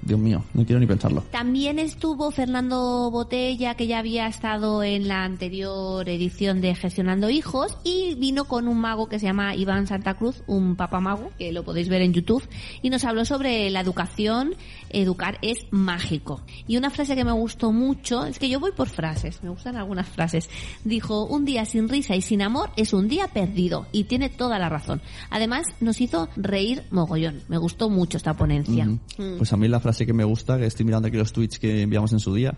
Dios 0.01 0.19
mío, 0.19 0.43
no 0.53 0.65
quiero 0.65 0.79
ni 0.79 0.85
pensarlo. 0.85 1.23
También 1.31 1.79
estuvo 1.79 2.31
Fernando 2.31 3.09
Botella, 3.11 3.75
que 3.75 3.87
ya 3.87 3.99
había 3.99 4.27
estado 4.27 4.83
en 4.83 5.07
la 5.07 5.23
anterior 5.23 6.07
edición 6.07 6.61
de 6.61 6.75
Gestionando 6.75 7.29
Hijos, 7.29 7.77
y 7.83 8.15
vino 8.15 8.45
con 8.45 8.67
un 8.67 8.79
mago 8.79 9.07
que 9.09 9.19
se 9.19 9.25
llama 9.25 9.55
Iván 9.55 9.87
Santa 9.87 10.15
Cruz, 10.15 10.43
un 10.47 10.75
papamago, 10.75 11.31
que 11.37 11.51
lo 11.51 11.63
podéis 11.63 11.89
ver 11.89 12.01
en 12.01 12.13
YouTube, 12.13 12.47
y 12.81 12.89
nos 12.89 13.03
habló 13.03 13.25
sobre 13.25 13.69
la 13.69 13.81
educación. 13.81 14.55
Educar 14.91 15.37
es 15.41 15.67
mágico. 15.69 16.41
Y 16.67 16.77
una 16.77 16.89
frase 16.89 17.15
que 17.15 17.23
me 17.23 17.31
gustó 17.31 17.71
mucho, 17.71 18.25
es 18.25 18.39
que 18.39 18.49
yo 18.49 18.59
voy 18.59 18.71
por 18.71 18.89
frases, 18.89 19.43
me 19.43 19.49
gustan 19.49 19.75
algunas 19.75 20.07
frases. 20.07 20.49
Dijo, 20.83 21.25
un 21.25 21.45
día 21.45 21.65
sin 21.65 21.89
risa 21.89 22.15
y 22.15 22.21
sin 22.21 22.41
amor 22.41 22.71
es 22.75 22.93
un 22.93 23.07
día 23.07 23.27
perdido, 23.27 23.85
y 23.91 24.05
tiene 24.05 24.29
toda 24.29 24.57
la 24.57 24.69
razón. 24.69 25.01
Además, 25.29 25.67
nos 25.79 26.01
hizo 26.01 26.29
reír 26.35 26.83
mogollón. 26.91 27.41
Me 27.47 27.57
gustó 27.57 27.89
mucho 27.89 28.17
esta 28.17 28.35
ponencia. 28.35 28.85
Ujú. 28.85 29.23
Mm. 29.23 29.37
Pues 29.37 29.53
a 29.53 29.57
mí 29.57 29.67
la 29.67 29.78
frase 29.79 30.05
que 30.05 30.13
me 30.13 30.23
gusta, 30.23 30.57
que 30.57 30.65
estoy 30.65 30.85
mirando 30.85 31.07
aquí 31.07 31.17
los 31.17 31.31
tweets 31.31 31.59
que 31.59 31.81
enviamos 31.81 32.13
en 32.13 32.19
su 32.19 32.33
día, 32.33 32.55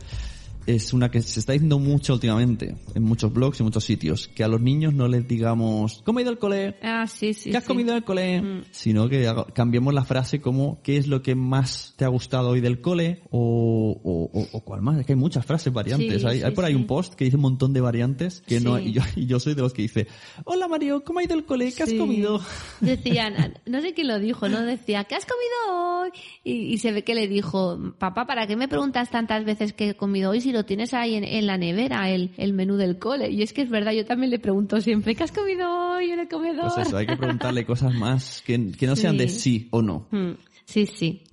es 0.67 0.93
una 0.93 1.09
que 1.09 1.21
se 1.21 1.39
está 1.39 1.53
diciendo 1.53 1.79
mucho 1.79 2.13
últimamente 2.13 2.75
en 2.93 3.03
muchos 3.03 3.33
blogs 3.33 3.59
y 3.59 3.63
muchos 3.63 3.83
sitios, 3.83 4.27
que 4.27 4.43
a 4.43 4.47
los 4.47 4.61
niños 4.61 4.93
no 4.93 5.07
les 5.07 5.27
digamos, 5.27 6.01
¿cómo 6.05 6.19
ha 6.19 6.21
ido 6.21 6.31
el 6.31 6.37
cole? 6.37 6.75
Ah, 6.83 7.07
sí, 7.07 7.33
sí. 7.33 7.49
¿Qué 7.51 7.57
has 7.57 7.63
sí. 7.63 7.67
comido 7.67 7.95
el 7.95 8.03
cole? 8.03 8.41
Mm. 8.41 8.63
Sino 8.71 9.09
que 9.09 9.27
cambiemos 9.53 9.93
la 9.93 10.03
frase 10.03 10.39
como 10.41 10.81
¿qué 10.83 10.97
es 10.97 11.07
lo 11.07 11.21
que 11.21 11.35
más 11.35 11.93
te 11.97 12.05
ha 12.05 12.09
gustado 12.09 12.49
hoy 12.49 12.61
del 12.61 12.79
cole? 12.81 13.23
O, 13.31 13.99
o, 14.03 14.39
o- 14.39 14.47
o 14.51 14.61
cuál 14.61 14.81
más. 14.81 14.99
Es 14.99 15.05
que 15.05 15.13
hay 15.13 15.19
muchas 15.19 15.45
frases 15.45 15.71
variantes. 15.73 16.21
Sí, 16.21 16.27
hay, 16.27 16.39
sí, 16.39 16.43
hay 16.43 16.51
por 16.51 16.65
ahí 16.65 16.75
un 16.75 16.85
post 16.87 17.15
que 17.15 17.25
dice 17.25 17.37
un 17.37 17.41
montón 17.43 17.73
de 17.73 17.81
variantes 17.81 18.41
que 18.45 18.59
no 18.59 18.79
y 18.79 18.91
yo, 18.93 19.01
y 19.15 19.25
yo 19.25 19.39
soy 19.39 19.53
de 19.55 19.61
los 19.61 19.73
que 19.73 19.81
dice 19.83 20.07
Hola 20.45 20.67
Mario, 20.67 21.03
¿cómo 21.03 21.19
ha 21.19 21.23
ido 21.23 21.35
el 21.35 21.45
cole? 21.45 21.71
¿Qué 21.73 21.83
has 21.83 21.93
comido? 21.93 22.39
Decían, 22.79 23.53
no 23.65 23.81
sé 23.81 23.93
quién 23.93 24.07
lo 24.07 24.19
dijo, 24.19 24.47
¿no? 24.49 24.61
Decía, 24.61 25.03
¿qué 25.05 25.15
has 25.15 25.25
comido 25.25 26.01
hoy? 26.01 26.09
Y, 26.43 26.73
y 26.73 26.77
se 26.77 26.91
ve 26.91 27.03
que 27.03 27.15
le 27.15 27.27
dijo, 27.27 27.79
papá, 27.97 28.25
¿para 28.25 28.47
qué 28.47 28.55
me 28.55 28.67
preguntas 28.67 29.09
tantas 29.09 29.45
veces 29.45 29.73
qué 29.73 29.89
he 29.89 29.95
comido 29.95 30.31
hoy 30.31 30.41
si 30.41 30.50
lo 30.51 30.65
tienes 30.65 30.93
ahí 30.93 31.15
en, 31.15 31.23
en 31.23 31.45
la 31.45 31.57
nevera, 31.57 32.09
el, 32.09 32.31
el 32.37 32.53
menú 32.53 32.75
del 32.77 32.97
cole? 32.99 33.29
Y 33.31 33.41
es 33.41 33.53
que 33.53 33.61
es 33.61 33.69
verdad, 33.69 33.91
yo 33.91 34.05
también 34.05 34.29
le 34.31 34.39
pregunto 34.39 34.79
siempre, 34.81 35.15
¿qué 35.15 35.23
has 35.23 35.31
comido 35.31 35.67
hoy 35.95 36.11
en 36.11 36.19
el 36.19 36.27
comedor? 36.27 36.71
Pues 36.73 36.87
eso, 36.87 36.97
hay 36.97 37.05
que 37.07 37.17
preguntarle 37.17 37.65
cosas 37.65 37.93
más 37.93 38.41
que, 38.45 38.71
que 38.71 38.87
no 38.87 38.95
sean 38.95 39.17
de 39.17 39.27
Sí. 39.29 39.67
o 39.71 39.81
no. 39.81 40.07
Mm, 40.11 40.31
Sí, 40.65 40.85
sí. 40.85 41.23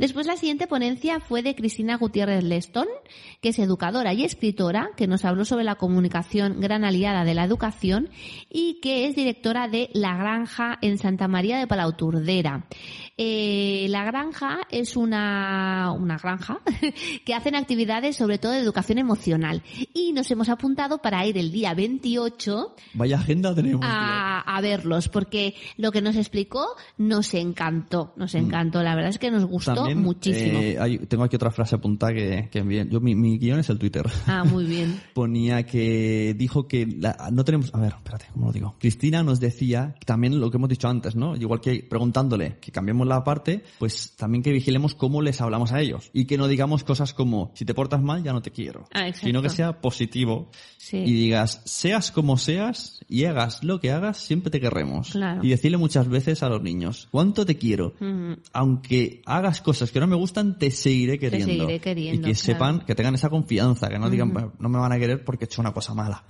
Después 0.00 0.26
la 0.26 0.38
siguiente 0.38 0.66
ponencia 0.66 1.20
fue 1.20 1.42
de 1.42 1.54
Cristina 1.54 1.98
Gutiérrez 1.98 2.42
Leston, 2.42 2.86
que 3.42 3.50
es 3.50 3.58
educadora 3.58 4.14
y 4.14 4.24
escritora, 4.24 4.92
que 4.96 5.06
nos 5.06 5.26
habló 5.26 5.44
sobre 5.44 5.62
la 5.62 5.74
comunicación 5.74 6.58
gran 6.58 6.84
aliada 6.84 7.22
de 7.22 7.34
la 7.34 7.44
educación 7.44 8.08
y 8.48 8.80
que 8.80 9.06
es 9.06 9.14
directora 9.14 9.68
de 9.68 9.90
La 9.92 10.16
Granja 10.16 10.78
en 10.80 10.96
Santa 10.96 11.28
María 11.28 11.58
de 11.58 11.66
Palauturdera. 11.66 12.66
Eh, 13.18 13.88
la 13.90 14.04
Granja 14.04 14.60
es 14.70 14.96
una, 14.96 15.92
una 15.92 16.16
granja 16.16 16.60
que 17.26 17.34
hacen 17.34 17.54
actividades 17.54 18.16
sobre 18.16 18.38
todo 18.38 18.52
de 18.52 18.60
educación 18.60 18.96
emocional 18.96 19.62
y 19.92 20.14
nos 20.14 20.30
hemos 20.30 20.48
apuntado 20.48 21.02
para 21.02 21.26
ir 21.26 21.36
el 21.36 21.52
día 21.52 21.74
28 21.74 22.74
Vaya 22.94 23.18
agenda 23.18 23.54
tenemos. 23.54 23.82
tío. 23.82 23.90
a, 23.90 24.40
a 24.40 24.60
verlos, 24.62 25.10
porque 25.10 25.56
lo 25.76 25.92
que 25.92 26.00
nos 26.00 26.16
explicó 26.16 26.64
nos 26.96 27.34
encantó, 27.34 28.14
nos 28.16 28.34
encantó, 28.34 28.82
la 28.82 28.94
verdad 28.94 29.10
es 29.10 29.18
que 29.18 29.30
nos 29.30 29.44
gustó. 29.44 29.89
También, 29.94 30.06
muchísimo. 30.06 30.58
eh, 30.60 30.76
hay- 30.80 30.98
tengo 30.98 31.24
aquí 31.24 31.36
otra 31.36 31.50
frase 31.50 31.74
apuntada 31.76 32.12
que, 32.12 32.48
que 32.50 32.62
bien. 32.62 32.88
Yo, 32.90 33.00
mi, 33.00 33.14
mi 33.14 33.38
guion 33.38 33.58
es 33.58 33.68
el 33.70 33.78
Twitter. 33.78 34.06
Ah, 34.26 34.44
muy 34.44 34.64
bien. 34.64 35.00
Ponía 35.14 35.64
que 35.64 36.34
dijo 36.36 36.66
que 36.68 36.86
la- 36.86 37.28
no 37.32 37.44
tenemos. 37.44 37.74
A 37.74 37.78
ver, 37.80 37.94
espérate, 37.96 38.26
¿cómo 38.32 38.46
lo 38.46 38.52
digo? 38.52 38.76
Cristina 38.78 39.22
nos 39.22 39.40
decía 39.40 39.94
también 40.06 40.38
lo 40.40 40.50
que 40.50 40.56
hemos 40.56 40.68
dicho 40.68 40.88
antes, 40.88 41.16
¿no? 41.16 41.36
Igual 41.36 41.60
que 41.60 41.82
preguntándole 41.88 42.58
que 42.60 42.72
cambiemos 42.72 43.06
la 43.06 43.22
parte, 43.24 43.62
pues 43.78 44.16
también 44.16 44.42
que 44.42 44.52
vigilemos 44.52 44.94
cómo 44.94 45.22
les 45.22 45.40
hablamos 45.40 45.72
a 45.72 45.80
ellos. 45.80 46.10
Y 46.12 46.24
que 46.26 46.36
no 46.36 46.48
digamos 46.48 46.84
cosas 46.84 47.14
como, 47.14 47.50
si 47.54 47.64
te 47.64 47.74
portas 47.74 48.02
mal, 48.02 48.22
ya 48.22 48.32
no 48.32 48.42
te 48.42 48.50
quiero. 48.50 48.84
Ah. 48.92 49.12
Sino 49.12 49.40
que 49.42 49.48
sea 49.50 49.80
positivo. 49.80 50.50
Sí. 50.76 50.98
Y 50.98 51.12
digas, 51.12 51.62
seas 51.64 52.10
como 52.12 52.36
seas 52.36 53.00
y 53.08 53.24
hagas 53.24 53.62
lo 53.64 53.80
que 53.80 53.90
hagas, 53.92 54.18
siempre 54.18 54.50
te 54.50 54.60
querremos. 54.60 55.10
Claro. 55.12 55.42
Y 55.44 55.48
decirle 55.50 55.76
muchas 55.78 56.08
veces 56.08 56.42
a 56.42 56.48
los 56.48 56.62
niños, 56.62 57.08
¿cuánto 57.10 57.46
te 57.46 57.56
quiero? 57.56 57.94
Mm, 58.00 58.32
aunque 58.52 59.22
hagas 59.24 59.60
cosas 59.62 59.79
que 59.90 60.00
no 60.00 60.06
me 60.06 60.16
gustan, 60.16 60.58
te 60.58 60.70
seguiré 60.70 61.18
queriendo. 61.18 61.46
seguiré 61.46 61.78
queriendo, 61.80 62.28
Y 62.28 62.32
que 62.32 62.38
claro. 62.38 62.44
sepan, 62.52 62.80
que 62.80 62.94
tengan 62.94 63.14
esa 63.14 63.30
confianza, 63.30 63.88
que 63.88 63.98
no 63.98 64.10
digan, 64.10 64.32
"Bueno, 64.32 64.52
no 64.58 64.68
me 64.68 64.78
van 64.78 64.92
a 64.92 64.98
querer 64.98 65.24
porque 65.24 65.44
he 65.44 65.46
hecho 65.46 65.60
una 65.62 65.72
cosa 65.72 65.94
mala. 65.94 66.24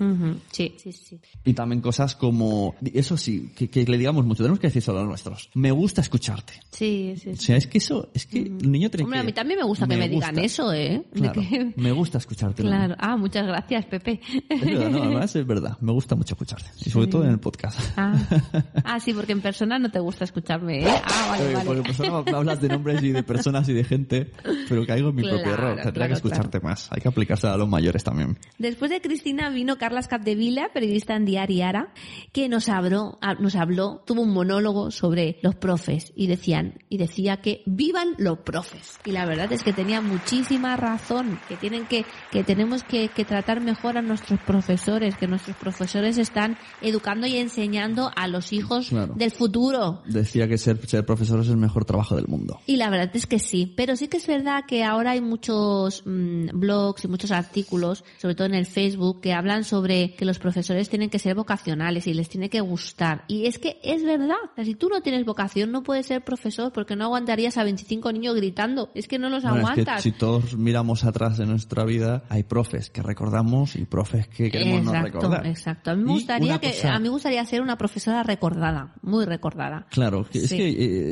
Sí, 0.53 0.74
sí, 0.78 0.92
sí. 0.92 1.20
Y 1.44 1.53
también 1.55 1.80
cosas 1.80 2.14
como, 2.14 2.74
eso 2.94 3.16
sí, 3.16 3.51
que, 3.57 3.68
que 3.68 3.84
le 3.84 3.98
digamos 3.98 4.24
mucho, 4.24 4.42
tenemos 4.44 4.61
que 4.61 4.68
decir 4.68 4.82
solo 4.82 4.98
a 4.98 5.03
los 5.03 5.09
nuestros. 5.09 5.51
Me 5.55 5.70
gusta 5.72 6.01
escucharte. 6.01 6.53
Sí, 6.70 7.14
sí, 7.16 7.30
O 7.30 7.36
sea, 7.36 7.57
es 7.57 7.66
que 7.66 7.78
eso, 7.78 8.09
es 8.14 8.26
que 8.26 8.38
el 8.40 8.70
niño 8.70 8.90
tiene 8.90 9.05
Hombre, 9.05 9.18
que... 9.18 9.22
a 9.22 9.26
mí 9.26 9.32
también 9.32 9.59
me 9.61 9.66
gusta 9.66 9.86
que 9.88 9.96
me 9.96 10.09
digan 10.09 10.38
eso, 10.38 10.72
¿eh? 10.72 11.03
Claro, 11.12 11.40
que- 11.40 11.72
me 11.76 11.92
gusta 11.92 12.18
escucharte. 12.18 12.62
Claro. 12.62 12.94
Ah, 12.98 13.16
muchas 13.16 13.46
gracias, 13.46 13.86
Pepe. 13.86 14.20
Es 14.48 14.61
verdad, 14.64 14.90
no, 14.90 15.03
además 15.03 15.34
es 15.34 15.46
verdad, 15.46 15.76
me 15.80 15.92
gusta 15.92 16.14
mucho 16.14 16.34
escucharte. 16.34 16.68
Y 16.84 16.90
sobre 16.90 17.07
Sí. 17.07 17.11
todo 17.12 17.24
en 17.24 17.30
el 17.30 17.40
podcast. 17.40 17.80
Ah. 17.96 18.14
Ah, 18.84 18.98
sí, 19.01 19.12
porque 19.14 19.32
en 19.32 19.40
persona 19.40 19.78
no 19.78 19.90
te 19.90 19.98
gusta 20.01 20.24
escucharme, 20.24 20.82
¿eh? 20.82 20.86
Ah, 20.88 21.26
vale, 21.30 21.53
vale. 21.55 21.64
Porque 21.64 21.82
pues 21.82 22.01
ahora 22.01 22.30
me 22.30 22.36
hablas 22.36 22.61
de 22.61 22.68
nombres 22.68 23.03
y 23.03 23.11
de 23.12 23.22
personas 23.22 23.39
y 23.47 23.72
de 23.72 23.84
gente, 23.84 24.30
pero 24.68 24.86
caigo 24.86 25.11
en 25.11 25.14
mi 25.14 25.22
propio 25.22 25.53
error. 25.53 25.76
Tendría 25.76 25.93
claro, 25.93 26.09
que 26.09 26.14
escucharte 26.14 26.61
más. 26.61 26.88
Hay 26.93 27.01
que 27.01 27.09
aplicarse 27.09 27.47
a 27.47 27.57
los 27.57 27.68
mayores 27.68 28.05
también. 28.05 28.38
Después 28.59 28.91
de 28.91 29.01
Cristina 29.01 29.51
vino 29.51 29.76
Carlas 29.76 30.09
Capdevila, 30.09 30.70
periodista 30.72 31.16
en 31.16 31.24
Diari 31.24 31.62
Ara, 31.62 31.93
que 32.32 32.49
nos 32.49 32.68
habló, 32.68 33.18
nos 33.38 33.57
habló, 33.57 34.03
tuvo 34.07 34.22
un 34.22 34.32
monólogo 34.32 34.91
sobre 34.91 35.38
los 35.43 35.55
profes 35.55 36.12
y 36.16 36.26
decían, 36.26 36.78
y 36.88 36.99
decía 36.99 37.38
que 37.38 37.62
vivan 37.66 38.14
los 38.18 38.38
profes. 38.38 38.99
Y 39.05 39.12
la 39.12 39.26
verdad 39.26 39.53
es 39.53 39.62
que 39.62 39.72
tenía 39.72 40.01
muchísima 40.01 40.76
razón, 40.76 41.38
que 41.49 41.57
tienen 41.57 41.86
que, 41.86 42.05
que 42.30 42.45
tenemos 42.45 42.84
que, 42.84 43.09
que 43.09 43.24
tratar 43.24 43.61
mejor 43.61 43.99
a 43.99 44.03
nuestros 44.03 44.41
profesores, 44.41 45.16
que 45.16 45.26
nuestros 45.26 45.57
profesores 45.57 46.18
están 46.18 46.57
educando 46.80 47.26
y 47.26 47.36
enseñando 47.36 48.11
a 48.14 48.28
los 48.28 48.53
hijos 48.53 48.91
del 49.16 49.30
futuro. 49.30 50.03
Decía 50.07 50.49
que 50.49 50.59
ser, 50.59 50.86
ser 50.86 51.05
profesor 51.05 51.41
es 51.41 51.49
el 51.49 51.57
mejor 51.57 51.84
trabajo 51.84 52.16
del 52.16 52.26
mundo. 52.26 52.61
Y 52.66 52.76
la 52.76 52.91
verdad 52.91 53.11
es 53.14 53.26
que 53.31 53.39
sí, 53.39 53.72
pero 53.74 53.97
sí 53.97 54.09
que 54.09 54.18
es 54.18 54.26
verdad 54.26 54.64
que 54.68 54.85
ahora 54.85 55.12
hay 55.12 55.22
muchos 55.22 56.03
mm, 56.05 56.49
blogs 56.53 57.05
y 57.05 57.09
muchos 57.09 57.31
artículos, 57.31 58.05
sobre 58.18 58.35
todo 58.35 58.47
en 58.47 58.55
el 58.55 58.66
Facebook, 58.66 59.22
que 59.22 59.33
hablan 59.33 59.64
sobre 59.64 60.14
que 60.14 60.26
los 60.26 60.39
profesores 60.39 60.91
tienen 60.91 61.09
que 61.09 61.18
ser 61.18 61.35
vocacionales 61.35 62.07
y 62.07 62.12
les 62.12 62.28
tiene 62.28 62.51
que 62.51 62.61
gustar. 62.61 63.24
Y 63.28 63.47
es 63.47 63.59
que 63.59 63.81
es 63.83 64.05
verdad, 64.05 64.37
O 64.53 64.55
sea, 64.57 64.64
si 64.66 64.74
tú 64.74 64.89
no 64.91 65.01
tienes 65.01 65.24
vocación 65.24 65.72
no 65.72 65.83
puedes 65.83 66.05
ser 66.07 66.22
profesor 66.22 66.72
porque 66.74 66.95
no 66.97 67.05
aguantarías 67.05 67.57
a 67.57 67.64
25 67.64 68.12
niños 68.12 68.35
gritando, 68.35 68.91
es 68.95 69.09
que 69.09 69.18
no 69.18 69.31
los 69.31 69.43
Bueno, 69.45 69.59
es 69.59 69.64
que 69.64 69.70
aguantas. 69.81 70.03
si 70.03 70.12
todos 70.12 70.57
miramos 70.59 71.05
atrás 71.05 71.39
de 71.39 71.47
nuestra 71.47 71.85
vida 71.85 72.24
hay 72.28 72.43
profes 72.43 72.91
que 72.91 73.01
recordamos 73.03 73.76
y 73.76 73.85
profes 73.87 74.26
que 74.28 74.51
queremos 74.51 74.85
no 74.85 75.03
recordar. 75.03 75.47
exacto. 75.47 75.93
A 75.93 75.95
mí 75.97 76.05
me 76.05 76.12
gustaría 76.12 76.59
que 76.59 76.72
cosa- 76.72 76.95
a 76.95 76.99
mí 76.99 77.05
me 77.05 77.09
gustaría 77.11 77.45
ser 77.47 77.62
una 77.62 77.78
profesora 77.78 78.22
recordada, 78.22 78.95
muy 79.03 79.24
recordada. 79.24 79.87
Claro, 79.91 80.26
es 80.33 80.49
Sí. 80.49 80.57
que 80.57 80.68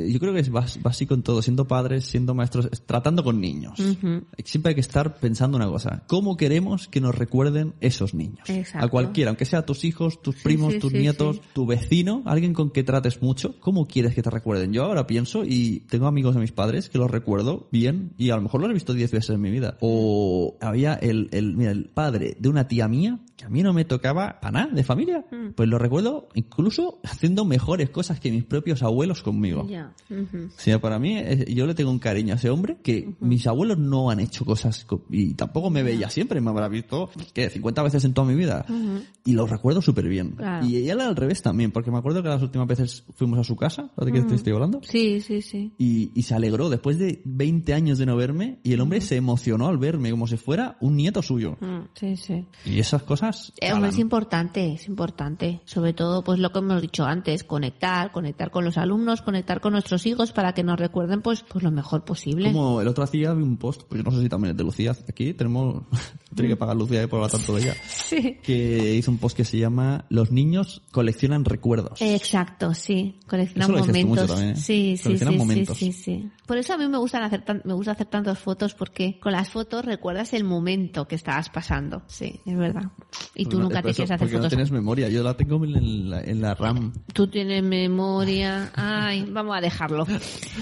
eh, 0.07 0.11
yo 0.11 0.19
creo 0.19 0.33
que 0.33 0.41
es 0.41 0.49
básico 0.51 1.13
en 1.13 1.23
todo, 1.23 1.41
siendo 1.41 1.65
padres, 1.67 1.98
siendo 2.01 2.33
maestros, 2.33 2.69
es 2.71 2.81
tratando 2.85 3.23
con 3.23 3.39
niños. 3.39 3.79
Ujú. 3.79 4.23
Siempre 4.43 4.69
hay 4.71 4.75
que 4.75 4.81
estar 4.81 5.19
pensando 5.19 5.57
una 5.57 5.67
cosa, 5.67 6.03
¿cómo 6.07 6.37
queremos 6.37 6.87
que 6.87 7.01
nos 7.01 7.15
recuerden 7.15 7.73
esos 7.81 8.13
niños? 8.13 8.49
Exacto. 8.49 8.85
A 8.85 8.89
cualquiera, 8.89 9.29
aunque 9.29 9.45
sea 9.45 9.65
tus 9.65 9.83
hijos, 9.83 10.21
tus 10.21 10.35
primos, 10.35 10.73
sí, 10.73 10.79
tus 10.79 10.91
sí, 10.91 10.99
nietos, 10.99 11.41
tu 11.53 11.65
vecino, 11.65 12.23
alguien 12.25 12.53
con 12.53 12.71
que 12.71 12.83
trates 12.83 13.21
mucho, 13.21 13.59
¿cómo 13.59 13.87
quieres 13.87 14.13
que 14.13 14.21
te 14.21 14.29
recuerden? 14.29 14.73
Yo 14.73 14.83
ahora 14.83 15.07
pienso 15.07 15.43
y 15.45 15.81
tengo 15.89 16.07
amigos 16.07 16.35
de 16.35 16.41
mis 16.41 16.51
padres 16.51 16.89
que 16.89 16.97
los 16.97 17.09
recuerdo 17.09 17.67
bien 17.71 18.13
y 18.17 18.29
a 18.29 18.35
lo 18.35 18.41
mejor 18.41 18.61
los 18.61 18.69
he 18.69 18.73
visto 18.73 18.93
diez 18.93 19.11
veces 19.11 19.31
en 19.31 19.41
mi 19.41 19.51
vida. 19.51 19.77
O 19.81 20.57
había 20.61 20.93
el, 20.93 21.29
el, 21.31 21.55
mira, 21.55 21.71
el 21.71 21.85
padre 21.85 22.35
de 22.39 22.49
una 22.49 22.67
tía 22.67 22.87
mía 22.87 23.19
que 23.39 23.45
a 23.45 23.49
mí 23.49 23.63
no 23.63 23.73
me 23.73 23.85
tocaba 23.85 24.39
para 24.41 24.51
nada 24.51 24.73
de 24.73 24.83
familia. 24.83 25.25
Mm. 25.31 25.51
Pues 25.55 25.69
lo 25.69 25.77
recuerdo 25.77 26.27
incluso 26.33 26.99
haciendo 27.03 27.45
mejores 27.45 27.89
cosas 27.89 28.19
que 28.19 28.31
mis 28.31 28.43
propios 28.43 28.83
abuelos 28.83 29.23
conmigo. 29.23 29.65
Ya. 29.67 29.93
Ujú. 30.09 30.47
O 30.47 30.59
sea, 30.59 30.79
para 30.79 30.99
mí, 30.99 31.17
eh, 31.17 31.45
yo 31.53 31.65
le 31.65 31.73
tengo 31.73 31.88
un 31.89 31.99
cariño 31.99 32.33
a 32.33 32.37
ese 32.37 32.49
hombre 32.49 32.77
que 32.83 33.15
mis 33.19 33.47
abuelos 33.47 33.77
no 33.77 34.09
han 34.09 34.19
hecho 34.19 34.45
cosas 34.45 34.85
co- 34.85 35.05
y 35.09 35.33
tampoco 35.33 35.69
me 35.69 35.83
veía 35.83 36.09
siempre, 36.09 36.41
me 36.41 36.49
habrá 36.49 36.67
visto, 36.67 37.09
¿qué? 37.33 37.49
50 37.49 37.83
veces 37.83 38.05
en 38.05 38.13
toda 38.13 38.27
mi 38.27 38.35
vida. 38.35 38.65
Ujú. 38.69 39.01
Y 39.25 39.33
lo 39.33 39.45
recuerdo 39.47 39.81
súper 39.81 40.07
bien. 40.07 40.31
Claro. 40.31 40.65
Y 40.65 40.89
él 40.89 40.99
al 41.01 41.15
revés 41.15 41.41
también, 41.41 41.71
porque 41.71 41.91
me 41.91 41.97
acuerdo 41.97 42.23
que 42.23 42.29
las 42.29 42.41
últimas 42.41 42.67
veces 42.67 43.03
fuimos 43.15 43.39
a 43.39 43.43
su 43.43 43.55
casa, 43.55 43.89
¿sabes 43.95 44.13
de 44.13 44.19
qué 44.19 44.25
te 44.27 44.35
estoy 44.35 44.53
hablando? 44.53 44.81
Sí, 44.83 45.21
sí, 45.21 45.41
sí. 45.41 45.73
Y, 45.77 46.11
y 46.13 46.23
se 46.23 46.35
alegró 46.35 46.69
después 46.69 46.97
de 46.99 47.21
20 47.25 47.73
años 47.73 47.97
de 47.97 48.05
no 48.05 48.15
verme 48.15 48.59
y 48.63 48.73
el 48.73 48.81
hombre 48.81 49.01
se 49.01 49.15
emocionó 49.15 49.67
al 49.67 49.77
verme 49.77 50.11
como 50.11 50.27
si 50.27 50.37
fuera 50.37 50.77
un 50.81 50.95
nieto 50.95 51.21
suyo. 51.21 51.57
Sí, 51.93 52.15
sí. 52.17 52.45
Y 52.65 52.79
esas 52.79 53.03
cosas... 53.03 53.53
Eh, 53.61 53.71
hombre, 53.73 53.89
es 53.89 53.99
importante, 53.99 54.73
es 54.73 54.87
importante. 54.87 55.61
Sobre 55.65 55.93
todo, 55.93 56.23
pues 56.23 56.39
lo 56.39 56.51
que 56.51 56.59
hemos 56.59 56.81
dicho 56.81 57.05
antes, 57.05 57.43
conectar, 57.43 58.11
conectar 58.11 58.51
con 58.51 58.65
los 58.65 58.77
alumnos, 58.77 59.21
conectar 59.21 59.61
con 59.61 59.73
nuestros 59.73 60.05
hijos 60.05 60.31
para 60.31 60.53
que 60.53 60.63
nos 60.63 60.79
recuerden, 60.79 61.21
pues, 61.21 61.43
pues 61.43 61.63
lo 61.63 61.71
mejor 61.71 61.78
posible. 62.05 62.51
Como 62.51 62.81
el 62.81 62.87
otro 62.87 63.03
hacía 63.03 63.33
un 63.33 63.57
post, 63.57 63.83
pues 63.87 63.99
yo 64.03 64.09
no 64.09 64.15
sé 64.15 64.21
si 64.23 64.29
también 64.29 64.51
es 64.51 64.57
de 64.57 64.63
Lucía, 64.63 64.95
aquí 65.07 65.33
tenemos, 65.33 65.83
tiene 66.35 66.49
que 66.49 66.55
pagar 66.55 66.75
Lucía 66.75 67.07
por 67.07 67.17
hablar 67.17 67.31
tanto 67.31 67.55
de 67.55 67.61
ella, 67.63 67.75
Sí. 67.89 68.37
que 68.43 68.95
hizo 68.95 69.11
un 69.11 69.17
post 69.17 69.35
que 69.37 69.45
se 69.45 69.57
llama 69.57 70.05
Los 70.09 70.31
niños 70.31 70.81
coleccionan 70.91 71.45
recuerdos. 71.45 72.01
Exacto, 72.01 72.73
sí. 72.73 73.19
Coleccionan 73.27 73.69
Eso 73.69 73.71
lo 73.77 73.85
momentos. 73.85 74.09
mucho 74.09 74.27
también, 74.27 74.49
¿eh? 74.51 74.55
Sí, 74.55 74.95
sí, 74.97 75.03
Coleccionan 75.03 75.33
sí, 75.33 75.37
momentos. 75.39 75.77
sí, 75.77 75.91
sí. 75.91 76.29
Por 76.45 76.57
eso 76.57 76.73
a 76.73 76.77
mí 76.77 76.87
me 76.87 76.97
gustan 76.97 77.23
hacer 77.23 77.45
tan- 77.45 77.61
me 77.65 77.73
gusta 77.73 77.91
hacer 77.91 78.07
tantas 78.07 78.39
fotos 78.39 78.73
porque 78.73 79.19
con 79.19 79.31
las 79.33 79.49
fotos 79.49 79.85
recuerdas 79.85 80.33
el 80.33 80.43
momento 80.43 81.07
que 81.07 81.15
estabas 81.15 81.49
pasando. 81.49 82.01
Sí, 82.07 82.39
es 82.45 82.57
verdad. 82.57 82.91
Y 83.35 83.45
tú 83.45 83.57
no, 83.57 83.63
nunca 83.65 83.81
te 83.83 83.93
quieres 83.93 84.11
hacer 84.11 84.17
porque 84.19 84.33
fotos. 84.33 84.45
no 84.45 84.49
tienes 84.49 84.71
memoria, 84.71 85.09
yo 85.09 85.21
la 85.23 85.35
tengo 85.37 85.63
en 85.63 86.09
la, 86.09 86.21
en 86.21 86.41
la 86.41 86.55
RAM. 86.55 86.91
Tú 87.13 87.27
tienes 87.27 87.63
memoria. 87.63 88.71
Ay, 88.75 89.25
vamos 89.31 89.55
a 89.57 89.61
dejarlo. 89.61 90.07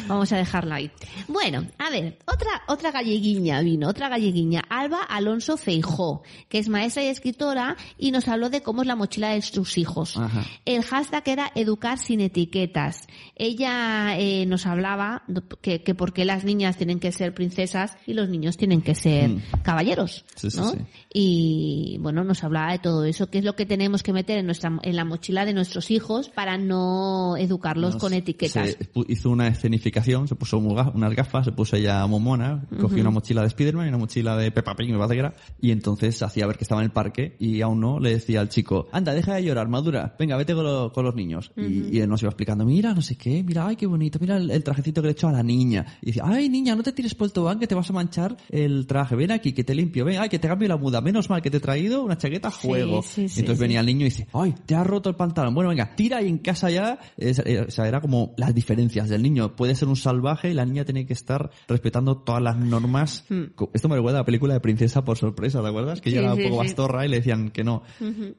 Vamos 0.08 0.32
a 0.34 0.38
dejarla 0.38 0.76
ahí. 0.76 0.92
Bueno, 1.28 1.66
a 1.78 1.90
ver, 1.90 2.20
otra, 2.26 2.64
otra 2.68 2.92
galleguiña 2.92 3.62
vino, 3.62 3.88
otra 3.90 4.10
galleguiña. 4.10 4.62
Alba 4.70 5.02
Alonso 5.04 5.58
Feijó, 5.58 6.24
que 6.50 6.60
es 6.60 6.70
maestra 6.70 7.04
y 7.04 7.08
escritora 7.08 7.76
y 7.98 8.12
nos 8.12 8.28
habló 8.28 8.50
de 8.50 8.62
cómo 8.62 8.82
es 8.82 8.88
la 8.88 8.96
mochila 8.96 9.30
de 9.30 9.42
sus 9.42 9.78
hijos. 9.78 10.18
Ajá. 10.18 10.46
El 10.66 10.84
hashtag 10.84 11.24
era 11.28 11.52
educar 11.56 11.98
sin 11.98 12.22
etiquetas. 12.22 13.08
Ella 13.36 14.18
eh, 14.20 14.46
nos 14.46 14.66
hablaba 14.66 15.24
que, 15.62 15.84
que 15.84 15.96
por 15.96 16.14
qué 16.14 16.26
las 16.26 16.44
niñas 16.44 16.78
tienen 16.78 17.00
que 17.00 17.12
ser 17.12 17.34
princesas 17.34 17.98
y 18.06 18.14
los 18.14 18.30
niños 18.30 18.58
tienen 18.58 18.82
que 18.82 18.96
ser 18.96 19.30
Mm. 19.30 19.42
caballeros. 19.64 20.26
Sí, 20.36 20.52
sí, 20.52 20.58
¿no? 20.58 20.72
sí. 20.72 20.78
Y 21.14 21.98
bueno, 22.00 22.24
nos 22.24 22.44
hablaba 22.44 22.72
de 22.72 22.80
todo 22.80 23.04
eso, 23.06 23.30
qué 23.30 23.40
es 23.40 23.44
lo 23.44 23.56
que 23.56 23.66
tenemos 23.66 24.04
que 24.04 24.14
meter 24.14 24.38
en 24.38 24.46
nuestra 24.46 24.72
en 24.84 24.96
la 24.96 25.06
mochila 25.06 25.46
de 25.46 25.54
nuestros 25.54 25.90
hijos 25.92 26.30
para 26.30 26.58
no 26.58 27.36
educarlos 27.38 27.94
Nos- 27.96 28.02
con 28.02 28.14
etiquetas. 28.14 28.70
Se 28.70 28.90
hizo 29.08 29.30
una 29.30 29.48
escenificación, 29.48 30.28
se 30.28 30.36
puso 30.36 30.60
unas 30.98 31.16
gafas, 31.16 31.46
se 31.46 31.52
puso 31.52 31.76
ella 31.76 32.06
momona, 32.08 32.66
cogió 32.70 32.88
Ujú. 32.88 33.02
una 33.02 33.10
mochila 33.12 33.42
de 33.44 33.50
Spiderman 33.50 33.86
y 33.86 33.90
una 33.90 33.98
mochila 33.98 34.36
de 34.38 34.52
Peppa 34.52 34.76
Pig, 34.76 34.92
me 34.92 34.98
parece 34.98 35.14
que 35.16 35.20
era, 35.20 35.34
y 35.62 35.72
entonces 35.72 36.22
hacía 36.22 36.48
ver 36.48 36.58
que 36.58 36.64
estaba 36.64 36.82
en 36.82 36.86
el 36.86 36.92
parque 36.92 37.36
y 37.40 37.62
aún 37.62 37.80
no 37.80 38.00
le 38.00 38.12
decía 38.12 38.40
al 38.42 38.50
chico, 38.50 38.88
anda, 38.92 39.14
deja 39.14 39.36
de 39.36 39.44
llorar, 39.44 39.68
madura, 39.68 40.16
venga, 40.20 40.36
vete 40.38 40.54
con, 40.54 40.64
lo- 40.64 40.92
con 40.92 41.06
los 41.06 41.16
niños. 41.16 41.52
Y, 41.56 41.96
y 41.98 42.00
él 42.02 42.10
nos 42.10 42.22
iba 42.22 42.30
explicando, 42.30 42.66
mira, 42.66 42.94
no 42.94 43.02
sé 43.02 43.16
qué, 43.18 43.44
mira, 43.44 43.68
ay, 43.68 43.76
qué 43.76 43.86
bonito, 43.88 44.18
mira 44.20 44.38
el, 44.38 44.50
el 44.52 44.64
trajecito 44.64 45.02
que 45.02 45.08
le 45.08 45.12
he 45.12 45.14
hecho 45.14 45.28
a 45.28 45.32
la 45.32 45.44
niña. 45.44 45.86
Y 46.02 46.08
decía, 46.08 46.24
ay, 46.26 46.50
niña, 46.50 46.76
no 46.76 46.84
te 46.84 46.92
tires 46.92 47.16
por 47.16 47.26
el 47.28 47.34
tobogán 47.34 47.60
que 47.60 47.68
te 47.68 47.76
vas 47.76 47.90
a 47.90 47.94
manchar 47.94 48.36
el 48.50 48.88
traje, 48.88 49.16
ven 49.16 49.32
aquí, 49.32 49.54
que 49.54 49.64
te 49.64 49.76
limpio, 49.76 50.06
ven, 50.06 50.20
ay, 50.20 50.30
que 50.30 50.40
te 50.40 50.48
cambio 50.48 50.68
la 50.68 50.78
muda, 50.78 51.02
menos 51.02 51.30
mal 51.30 51.42
que 51.42 51.50
te 51.52 51.58
he 51.58 51.62
traído 51.62 52.04
una 52.04 52.18
chaqueta 52.18 52.50
Sí, 52.52 52.68
juego. 52.68 53.02
sí, 53.02 53.28
sí, 53.30 53.38
y 53.38 53.40
entonces 53.42 53.60
venía 53.60 53.80
el 53.80 53.86
niño 53.86 54.02
y 54.02 54.06
dice, 54.06 54.28
ay, 54.34 54.56
te 54.66 54.76
has 54.76 54.86
roto 54.88 55.10
el 55.10 55.16
pantalón, 55.16 55.54
bueno, 55.54 55.70
venga, 55.70 55.96
tira 55.96 56.22
y 56.22 56.28
en 56.28 56.38
casa 56.40 56.70
ya, 56.70 57.00
eh, 57.18 57.66
o 57.68 57.72
sea, 57.72 57.88
era 57.88 58.02
como 58.02 58.34
las 58.38 58.54
diferencias 58.56 59.10
del 59.10 59.22
niño. 59.24 59.56
Puede 59.56 59.76
ser 59.76 59.88
un 59.88 59.96
salvaje 59.96 60.50
y 60.52 60.54
la 60.54 60.66
niña 60.66 60.86
tiene 60.88 61.06
que 61.06 61.14
estar 61.14 61.52
respetando 61.68 62.18
todas 62.18 62.42
las 62.42 62.58
normas. 62.58 63.26
Hmm. 63.30 63.44
Esto 63.74 63.88
me 63.90 63.96
recuerda 63.96 64.20
a 64.20 64.22
la 64.22 64.26
película 64.26 64.54
de 64.56 64.60
Princesa 64.60 65.04
por 65.04 65.18
sorpresa, 65.18 65.62
¿te 65.62 65.68
acuerdas? 65.68 66.02
Que 66.02 66.10
Sí, 66.10 66.18
ella 66.18 66.28
era 66.28 66.36
sí, 66.36 66.42
un 66.44 66.50
poco 66.50 66.64
sí. 66.64 66.68
bastorra 66.70 67.06
y 67.06 67.10
le 67.10 67.18
decían 67.18 67.52
que 67.52 67.64
no. 67.64 67.84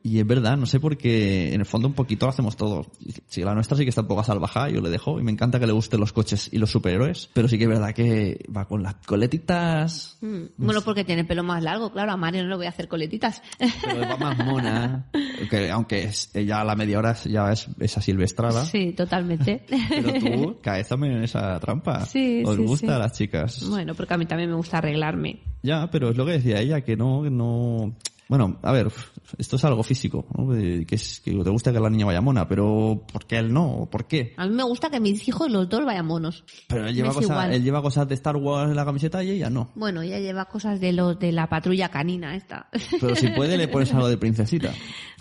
Y 0.02 0.18
es 0.18 0.26
verdad, 0.26 0.56
no 0.56 0.66
sé 0.66 0.80
por 0.80 0.96
qué, 0.96 1.54
en 1.54 1.60
el 1.60 1.66
fondo 1.66 1.86
un 1.88 1.94
poquito 1.94 2.26
lo 2.26 2.30
hacemos 2.30 2.56
todos. 2.56 2.86
Si 3.28 3.42
la 3.42 3.54
nuestra 3.54 3.76
sí 3.76 3.84
que 3.84 3.90
está 3.90 4.00
un 4.00 4.08
poco 4.08 4.24
salvaja, 4.24 4.68
yo 4.70 4.80
le 4.80 4.90
dejo, 4.90 5.20
y 5.20 5.22
me 5.22 5.30
encanta 5.30 5.60
que 5.60 5.66
le 5.66 5.72
gusten 5.72 6.00
los 6.00 6.12
coches 6.12 6.48
y 6.52 6.58
los 6.58 6.70
superhéroes, 6.70 7.30
pero 7.32 7.46
sí 7.46 7.58
que 7.58 7.64
es 7.64 7.70
verdad 7.70 7.94
que 7.94 8.44
va 8.54 8.66
con 8.66 8.82
las 8.82 8.96
coletitas, 9.06 10.16
Mm. 10.20 10.44
Bueno, 10.56 10.80
porque 10.82 11.04
tiene 11.04 11.24
pelo 11.24 11.42
más 11.44 11.62
largo, 11.62 11.92
claro, 11.92 12.12
a 12.12 12.16
Mario 12.16 12.42
no 12.42 12.48
le 12.50 12.56
voy 12.56 12.66
a 12.66 12.70
hacer 12.70 12.88
coletitas. 12.88 13.42
pero 13.84 14.00
va 14.00 14.16
más 14.16 14.38
mona, 14.44 15.06
que 15.50 15.70
aunque 15.70 16.04
es, 16.04 16.30
ella 16.34 16.60
a 16.60 16.64
la 16.64 16.74
media 16.74 16.98
hora 16.98 17.14
ya 17.24 17.52
es 17.52 17.68
esa 17.78 18.00
silvestrada. 18.00 18.64
Sí, 18.64 18.92
totalmente. 18.92 19.64
Pero 19.88 20.12
tú 20.14 20.58
caes 20.62 20.88
también 20.88 21.14
en 21.14 21.24
esa 21.24 21.58
trampa. 21.60 22.04
Sí, 22.06 22.37
Os 22.44 22.56
sí, 22.56 22.62
gusta 22.62 22.86
sí. 22.86 22.92
a 22.92 22.98
las 22.98 23.12
chicas. 23.12 23.68
Bueno, 23.68 23.94
porque 23.94 24.14
a 24.14 24.18
mí 24.18 24.26
también 24.26 24.50
me 24.50 24.56
gusta 24.56 24.78
arreglarme. 24.78 25.40
Ya, 25.62 25.88
pero 25.90 26.10
es 26.10 26.16
lo 26.16 26.24
que 26.26 26.32
decía 26.32 26.60
ella, 26.60 26.80
que 26.82 26.96
no, 26.96 27.22
que 27.22 27.30
no... 27.30 27.94
Bueno, 28.28 28.58
a 28.62 28.72
ver, 28.72 28.88
esto 29.38 29.56
es 29.56 29.64
algo 29.64 29.82
físico, 29.82 30.26
¿no? 30.36 30.50
Que, 30.50 30.84
es, 30.90 31.20
que 31.20 31.30
te 31.30 31.48
gusta 31.50 31.72
que 31.72 31.80
la 31.80 31.88
niña 31.88 32.04
vaya 32.04 32.20
mona, 32.20 32.46
pero 32.46 33.02
¿por 33.10 33.24
qué 33.24 33.38
él 33.38 33.50
no? 33.54 33.88
¿Por 33.90 34.06
qué? 34.06 34.34
A 34.36 34.46
mí 34.46 34.54
me 34.54 34.64
gusta 34.64 34.90
que 34.90 35.00
mis 35.00 35.26
hijos 35.26 35.50
los 35.50 35.66
dos 35.66 35.82
vayan 35.86 36.04
monos. 36.04 36.44
Pero 36.68 36.86
él 36.86 36.94
lleva, 36.94 37.14
cosas, 37.14 37.54
él 37.54 37.64
lleva 37.64 37.80
cosas 37.80 38.06
de 38.06 38.14
Star 38.16 38.36
Wars 38.36 38.68
en 38.68 38.76
la 38.76 38.84
camiseta 38.84 39.24
y 39.24 39.30
ella 39.30 39.48
no. 39.48 39.70
Bueno, 39.74 40.02
ella 40.02 40.18
lleva 40.18 40.44
cosas 40.44 40.78
de 40.78 40.92
los 40.92 41.18
de 41.18 41.32
la 41.32 41.48
patrulla 41.48 41.88
canina 41.88 42.36
esta. 42.36 42.68
Pero 43.00 43.16
si 43.16 43.28
puede 43.28 43.56
le 43.56 43.66
pones 43.68 43.94
algo 43.94 44.10
de 44.10 44.18
princesita. 44.18 44.74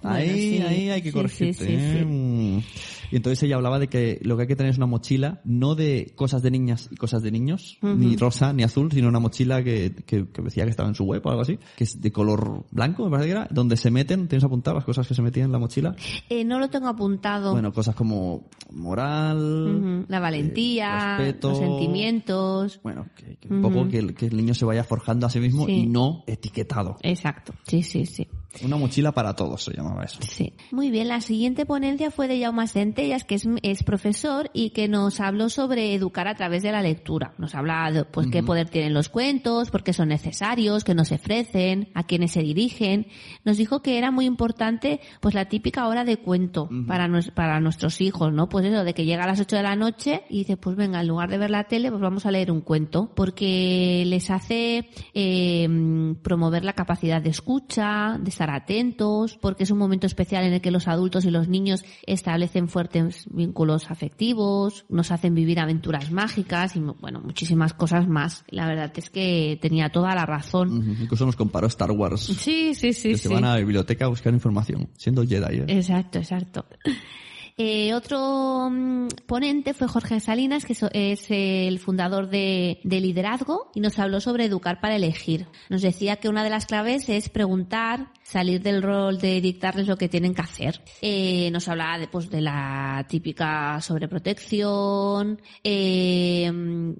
Bueno, 0.04 0.18
ahí, 0.18 0.58
sí. 0.58 0.62
ahí 0.64 0.90
hay 0.90 1.02
que 1.02 1.10
Sí, 1.12 1.14
corregirte. 1.14 1.66
sí, 1.66 1.66
sí, 1.66 1.76
¿eh? 1.80 2.64
Y 3.12 3.16
entonces 3.18 3.42
ella 3.44 3.56
hablaba 3.56 3.80
de 3.80 3.88
que 3.88 4.20
lo 4.24 4.36
que 4.36 4.44
hay 4.44 4.48
que 4.48 4.56
tener 4.56 4.72
es 4.72 4.78
una 4.78 4.86
mochila, 4.88 5.42
no 5.46 5.76
de 5.76 6.14
cosas 6.16 6.42
de 6.42 6.52
niñas 6.52 6.90
y 6.92 6.96
cosas 6.96 7.22
de 7.24 7.32
niños, 7.32 7.78
ni 7.82 8.16
rosa 8.16 8.54
ni 8.54 8.64
azul, 8.64 8.92
sino 8.92 9.08
una 9.08 9.20
mochila 9.20 9.64
que, 9.64 9.94
que, 10.06 10.28
que 10.30 10.42
decía 10.42 10.64
que 10.66 10.70
estaba 10.72 10.90
en 10.90 10.96
su 10.96 11.04
web 11.06 11.22
o 11.26 11.30
algo 11.30 11.42
así, 11.42 11.58
que 11.76 11.84
es 11.84 12.02
de 12.02 12.12
color 12.12 12.66
blanco, 12.72 13.06
me 13.06 13.12
parece 13.12 13.28
que 13.28 13.32
era, 13.32 13.48
donde 13.52 13.78
se 13.78 13.92
meten, 13.92 14.28
tienes 14.28 14.44
apuntado 14.44 14.76
las 14.76 14.86
cosas 14.86 15.08
que 15.08 15.14
se 15.14 15.22
metían 15.22 15.46
en 15.48 15.52
la 15.54 15.60
mochila. 15.60 15.96
Eh, 16.30 16.44
no 16.44 16.60
lo 16.60 16.70
tengo 16.70 16.88
apuntado. 16.88 17.52
Bueno, 17.54 17.72
cosas 17.72 17.96
como 17.96 18.48
moral, 18.72 20.06
La 20.08 20.20
valentía, 20.20 21.16
eh, 21.16 21.18
respeto. 21.18 21.50
los 21.50 21.58
sentimientos. 21.60 22.80
bueno, 22.84 23.08
que, 23.16 23.38
que 23.38 23.48
un 23.54 23.62
poco 23.62 23.82
Ujú. 23.82 23.90
que 23.90 23.98
el, 24.00 24.14
que 24.16 24.26
el 24.28 24.38
niño 24.38 24.54
se 24.54 24.66
vaya 24.66 24.84
forjando 24.84 25.26
a 25.28 25.30
sí 25.30 25.40
mismo 25.40 25.66
Sí. 25.66 25.72
y 25.72 25.86
no 25.88 26.24
etiquetado. 26.28 26.98
Exacto, 27.02 27.54
sí, 27.64 27.84
sí, 27.84 28.06
sí. 28.06 28.28
Una 28.64 28.78
mochila 28.78 29.12
para 29.12 29.36
todos 29.36 29.64
se 29.64 29.74
llamaba 29.76 30.04
eso. 30.04 30.20
Sí. 30.22 30.54
Muy 30.72 30.90
bien, 30.90 31.08
la 31.10 31.22
siguiente 31.22 31.66
ponencia 31.68 32.10
fue 32.10 32.28
de 32.28 32.42
Jaume 32.42 32.66
Centellas, 32.98 33.24
que 33.26 33.36
es, 33.36 33.48
es 33.62 33.84
profesor 33.84 34.50
y 34.54 34.72
que 34.72 34.88
nos 34.88 35.20
habló 35.20 35.50
sobre 35.50 35.94
educar 35.94 36.28
a 36.28 36.34
través 36.34 36.64
de 36.64 36.72
la 36.72 36.82
lectura. 36.82 37.34
Nos 37.38 37.54
habla 37.54 37.92
de 37.92 38.06
pues, 38.06 38.26
qué 38.32 38.40
Ujú. 38.40 38.48
poder 38.48 38.70
tienen 38.70 38.96
los 38.96 39.08
cuentos, 39.08 39.70
por 39.70 39.84
qué 39.84 39.94
son 39.94 40.10
necesarios, 40.10 40.84
qué 40.84 40.96
nos 40.96 41.12
ofrecen, 41.12 41.90
a 41.94 42.04
quiénes 42.08 42.32
se 42.32 42.42
dirigen. 42.42 43.06
Nos 43.46 43.58
dijo 43.58 43.84
que 43.84 44.00
era 44.00 44.10
muy 44.10 44.26
importante 44.26 45.00
pues 45.22 45.36
la 45.36 45.46
típica 45.46 45.88
hora 45.88 46.06
de 46.06 46.18
cuento 46.18 46.70
para, 46.88 47.08
nos- 47.08 47.30
para 47.30 47.60
nuestros 47.60 48.02
hijos, 48.02 48.34
¿no? 48.34 48.50
Pues 48.50 48.66
eso, 48.66 48.84
de 48.84 48.96
que 48.96 49.06
llega 49.06 49.26
a 49.26 49.28
las 49.28 49.40
8 49.40 49.56
de 49.58 49.64
la 49.64 49.76
noche 49.76 50.24
y 50.30 50.40
dice, 50.40 50.58
pues 50.58 50.76
venga, 50.76 51.00
en 51.02 51.08
lugar 51.08 51.30
de 51.30 51.38
ver 51.38 51.52
la 51.52 51.66
tele, 51.66 51.92
pues 51.92 52.02
vamos 52.02 52.26
a 52.26 52.32
leer 52.32 52.52
un 52.52 52.62
cuento, 52.62 53.12
porque 53.16 54.06
les 54.08 54.32
hace 54.32 54.90
eh, 55.14 56.16
promover 56.24 56.66
la 56.66 56.74
capacidad 56.74 57.22
de 57.22 57.30
escucha, 57.30 58.18
de 58.20 58.30
estar 58.30 58.50
atentos, 58.50 59.38
porque 59.40 59.64
es 59.66 59.72
un 59.72 59.78
momento 59.78 60.08
especial 60.08 60.44
en 60.46 60.54
el 60.54 60.62
que 60.62 60.72
los 60.72 60.88
adultos 60.88 61.26
y 61.26 61.30
los 61.30 61.48
niños 61.48 61.86
establecen 62.08 62.68
fuertes 62.68 62.87
vínculos 63.30 63.90
afectivos, 63.92 64.86
nos 64.90 65.12
hacen 65.12 65.34
vivir 65.36 65.60
aventuras 65.60 66.12
mágicas 66.12 66.76
y 66.76 66.80
bueno, 66.80 67.20
muchísimas 67.22 67.74
cosas 67.74 68.08
más. 68.08 68.44
La 68.50 68.68
verdad 68.68 68.92
es 68.96 69.10
que 69.10 69.58
tenía 69.62 69.90
toda 69.90 70.14
la 70.16 70.26
razón. 70.26 70.78
Ujú, 70.80 71.04
Incluso 71.04 71.26
nos 71.26 71.36
comparó 71.36 71.68
Star 71.68 71.92
Wars. 71.92 72.22
Sí, 72.22 72.74
sí, 72.74 72.94
sí, 72.94 73.10
que 73.12 73.18
sí. 73.18 73.28
se 73.28 73.34
van 73.34 73.46
a 73.46 73.54
la 73.54 73.60
biblioteca 73.60 74.06
a 74.06 74.10
buscar 74.10 74.34
información, 74.34 74.90
siendo 74.98 75.24
Jedi. 75.26 75.58
¿eh? 75.60 75.66
Exacto, 75.68 76.20
exacto. 76.20 76.66
Eh, 77.60 77.96
otro, 77.96 78.70
mm, 78.70 79.08
ponente 79.26 79.74
fue 79.74 79.88
Jorge 79.88 80.20
Salinas, 80.20 80.64
que 80.64 80.76
so- 80.76 80.92
es 80.94 81.26
el 81.30 81.80
fundador 81.80 82.30
de, 82.30 82.80
de 82.84 83.00
Liderazgo, 83.02 83.72
y 83.74 83.80
nos 83.80 83.98
habló 83.98 84.20
sobre 84.20 84.46
educar 84.46 84.80
para 84.80 84.96
elegir. 84.96 85.48
Nos 85.70 85.82
decía 85.82 86.18
que 86.18 86.30
una 86.30 86.44
de 86.44 86.52
las 86.52 86.68
claves 86.68 87.10
es 87.10 87.30
preguntar, 87.30 88.12
salir 88.30 88.62
del 88.62 88.84
rol 88.84 89.20
de 89.20 89.40
dictarles 89.40 89.88
lo 89.88 89.98
que 89.98 90.10
tienen 90.10 90.36
que 90.36 90.42
hacer. 90.42 90.82
Eh, 91.02 91.50
nos 91.52 91.68
hablaba 91.70 91.98
de, 91.98 92.08
pues, 92.08 92.30
de 92.30 92.42
la 92.42 93.06
típica 93.08 93.80
sobreprotección, 93.80 95.42
eh, 95.64 96.52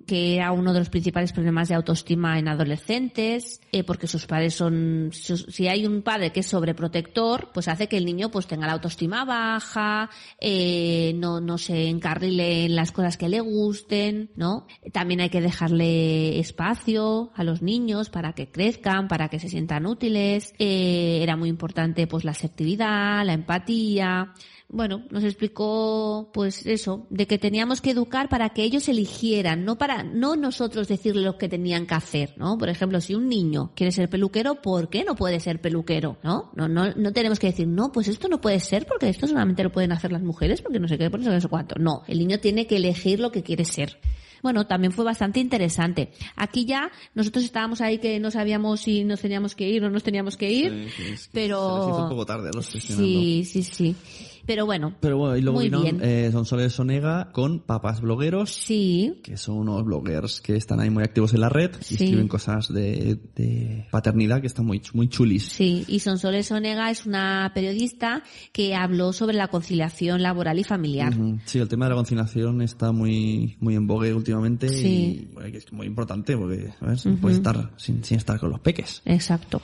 que 0.06 0.36
era 0.36 0.54
uno 0.54 0.72
de 0.72 0.80
los 0.80 0.90
principales 0.90 1.34
problemas 1.34 1.68
de 1.68 1.76
autoestima 1.76 2.40
en 2.40 2.48
adolescentes, 2.48 3.62
eh, 3.74 3.84
porque 3.84 4.08
sus 4.08 4.26
padres 4.26 4.54
son, 4.54 5.10
si 5.12 5.68
hay 5.68 5.86
un 5.86 6.02
padre 6.02 6.32
que 6.32 6.40
es 6.40 6.48
sobreprotector, 6.48 7.52
pues 7.54 7.68
hace 7.68 7.88
que 7.88 7.98
el 7.98 8.06
niño 8.06 8.32
pues 8.32 8.48
tenga 8.48 8.68
la 8.68 8.74
autoestima 8.74 9.26
baja, 9.26 10.10
eh, 10.40 11.12
no, 11.16 11.42
no 11.42 11.58
se 11.58 11.90
encarrile 11.90 12.66
en 12.66 12.76
las 12.76 12.94
cosas 12.94 13.18
que 13.18 13.28
le 13.28 13.42
gusten, 13.42 14.32
¿no? 14.36 14.66
También 14.94 15.20
hay 15.20 15.30
que 15.30 15.42
dejarle 15.42 16.40
espacio 16.40 17.32
a 17.36 17.44
los 17.44 17.62
niños 17.62 18.10
para 18.10 18.34
que 18.34 18.50
crezcan, 18.50 19.10
para 19.10 19.28
que 19.28 19.40
se 19.40 19.50
sientan 19.50 19.86
útiles. 19.86 20.54
Eh, 20.58 21.17
era 21.24 21.36
muy 21.36 21.50
importante 21.50 22.08
pues 22.08 22.24
la 22.24 22.32
asertividad, 22.32 23.26
la 23.26 23.34
empatía. 23.34 24.34
Bueno, 24.70 25.04
nos 25.12 25.24
explicó 25.24 26.30
pues 26.34 26.66
eso, 26.66 27.08
de 27.10 27.26
que 27.26 27.38
teníamos 27.38 27.80
que 27.80 27.92
educar 27.92 28.28
para 28.28 28.50
que 28.50 28.64
ellos 28.64 28.90
eligieran, 28.90 29.64
no 29.64 29.78
para, 29.78 30.04
no 30.04 30.36
nosotros 30.36 30.90
decirle 30.90 31.22
lo 31.22 31.38
que 31.38 31.48
tenían 31.48 31.88
que 31.88 31.94
hacer, 31.96 32.34
¿no? 32.38 32.58
Por 32.58 32.68
ejemplo, 32.68 33.00
si 33.00 33.16
un 33.16 33.30
niño 33.30 33.72
quiere 33.76 33.94
ser 33.94 34.10
peluquero, 34.10 34.62
¿por 34.62 34.90
qué 34.90 35.06
no 35.06 35.16
puede 35.16 35.40
ser 35.40 35.62
peluquero? 35.62 36.18
¿No? 36.22 36.52
No, 36.56 36.68
no, 36.68 36.94
no 36.94 37.14
tenemos 37.14 37.40
que 37.40 37.48
decir, 37.48 37.66
no, 37.66 37.94
pues 37.94 38.10
esto 38.10 38.28
no 38.28 38.42
puede 38.42 38.60
ser 38.60 38.86
porque 38.86 39.08
esto 39.08 39.26
solamente 39.26 39.64
lo 39.64 39.72
pueden 39.72 39.94
hacer 39.94 40.12
las 40.12 40.22
mujeres 40.22 40.62
porque 40.62 40.80
no 40.82 40.90
sé 40.90 40.98
qué, 40.98 41.10
por 41.10 41.22
eso 41.22 41.32
no 41.32 41.40
sé 41.40 41.48
cuánto. 41.48 41.76
No, 41.80 42.04
el 42.08 42.20
niño 42.20 42.40
tiene 42.40 42.68
que 42.68 42.76
elegir 42.76 43.22
lo 43.22 43.32
que 43.32 43.44
quiere 43.44 43.64
ser. 43.64 43.98
Bueno, 44.44 44.68
también 44.68 44.92
fue 44.92 45.04
bastante 45.04 45.40
interesante. 45.40 46.12
Aquí 46.36 46.66
ya 46.66 46.92
nosotros 47.16 47.44
estábamos 47.44 47.82
ahí 47.82 47.98
que 47.98 48.20
no 48.20 48.32
sabíamos 48.32 48.82
si 48.82 49.04
nos 49.04 49.22
teníamos 49.22 49.56
que 49.56 49.68
ir 49.68 49.84
o 49.84 49.88
no 49.88 49.94
nos 49.94 50.04
teníamos 50.04 50.38
que 50.38 50.52
ir, 50.52 50.92
Sí, 50.96 51.04
sí, 51.04 51.12
es 51.14 51.28
que 51.28 51.30
pero 51.34 51.60
Se 51.60 51.80
les 51.80 51.90
hizo 51.96 52.04
un 52.04 52.10
poco 52.10 52.26
tarde 52.26 52.50
a 52.50 52.52
los 52.56 52.66
sesionando. 52.66 53.08
sí, 53.08 53.46
sí, 53.46 53.64
sí. 53.64 53.96
Pero 54.48 54.66
bueno, 54.66 54.96
Pero 55.02 55.18
bueno, 55.18 55.38
y 55.38 55.42
luego 55.42 55.60
vino 55.60 55.84
eh, 56.02 56.30
Sonsoles 56.32 56.74
Sonega 56.74 57.32
con 57.34 57.60
Papas 57.60 58.02
Blogueros. 58.02 58.50
Sí. 58.52 59.20
Que 59.24 59.38
son 59.38 59.58
unos 59.58 59.84
bloggers 59.86 60.42
que 60.42 60.56
están 60.56 60.80
ahí 60.80 60.90
muy 60.90 61.04
activos 61.04 61.34
en 61.34 61.42
la 61.42 61.50
red 61.50 61.72
y 61.82 61.84
Sí. 61.84 61.94
escriben 62.06 62.28
cosas 62.28 62.74
de, 62.74 63.20
de 63.36 63.86
paternidad 63.92 64.42
que 64.42 64.48
están 64.48 64.66
muy, 64.66 64.82
muy 64.94 65.10
chulis. 65.10 65.44
Sí, 65.50 65.84
y 65.88 66.00
Sonsoles 66.00 66.50
Onega 66.52 66.90
es 66.90 67.06
una 67.06 67.52
periodista 67.54 68.24
que 68.54 68.74
habló 68.74 69.14
sobre 69.14 69.36
la 69.36 69.50
conciliación 69.50 70.22
laboral 70.24 70.58
y 70.60 70.64
familiar. 70.64 71.14
Ujú. 71.14 71.40
Sí, 71.46 71.60
el 71.60 71.68
tema 71.68 71.86
de 71.86 71.90
la 71.90 71.96
conciliación 71.98 72.62
está 72.62 72.92
muy, 72.92 73.58
muy 73.60 73.76
en 73.76 73.86
vogue 73.86 74.14
últimamente 74.14 74.70
Sí. 74.70 75.28
y 75.30 75.34
bueno, 75.34 75.50
es 75.58 75.72
muy 75.74 75.86
importante 75.88 76.38
porque 76.38 76.70
a 76.80 76.86
ver, 76.86 76.98
no 77.06 77.12
Ujú. 77.12 77.20
puedes 77.22 77.38
estar 77.40 77.72
sin, 77.78 78.04
sin 78.04 78.18
estar 78.18 78.40
con 78.40 78.50
los 78.50 78.60
peques. 78.62 79.02
Exacto. 79.06 79.62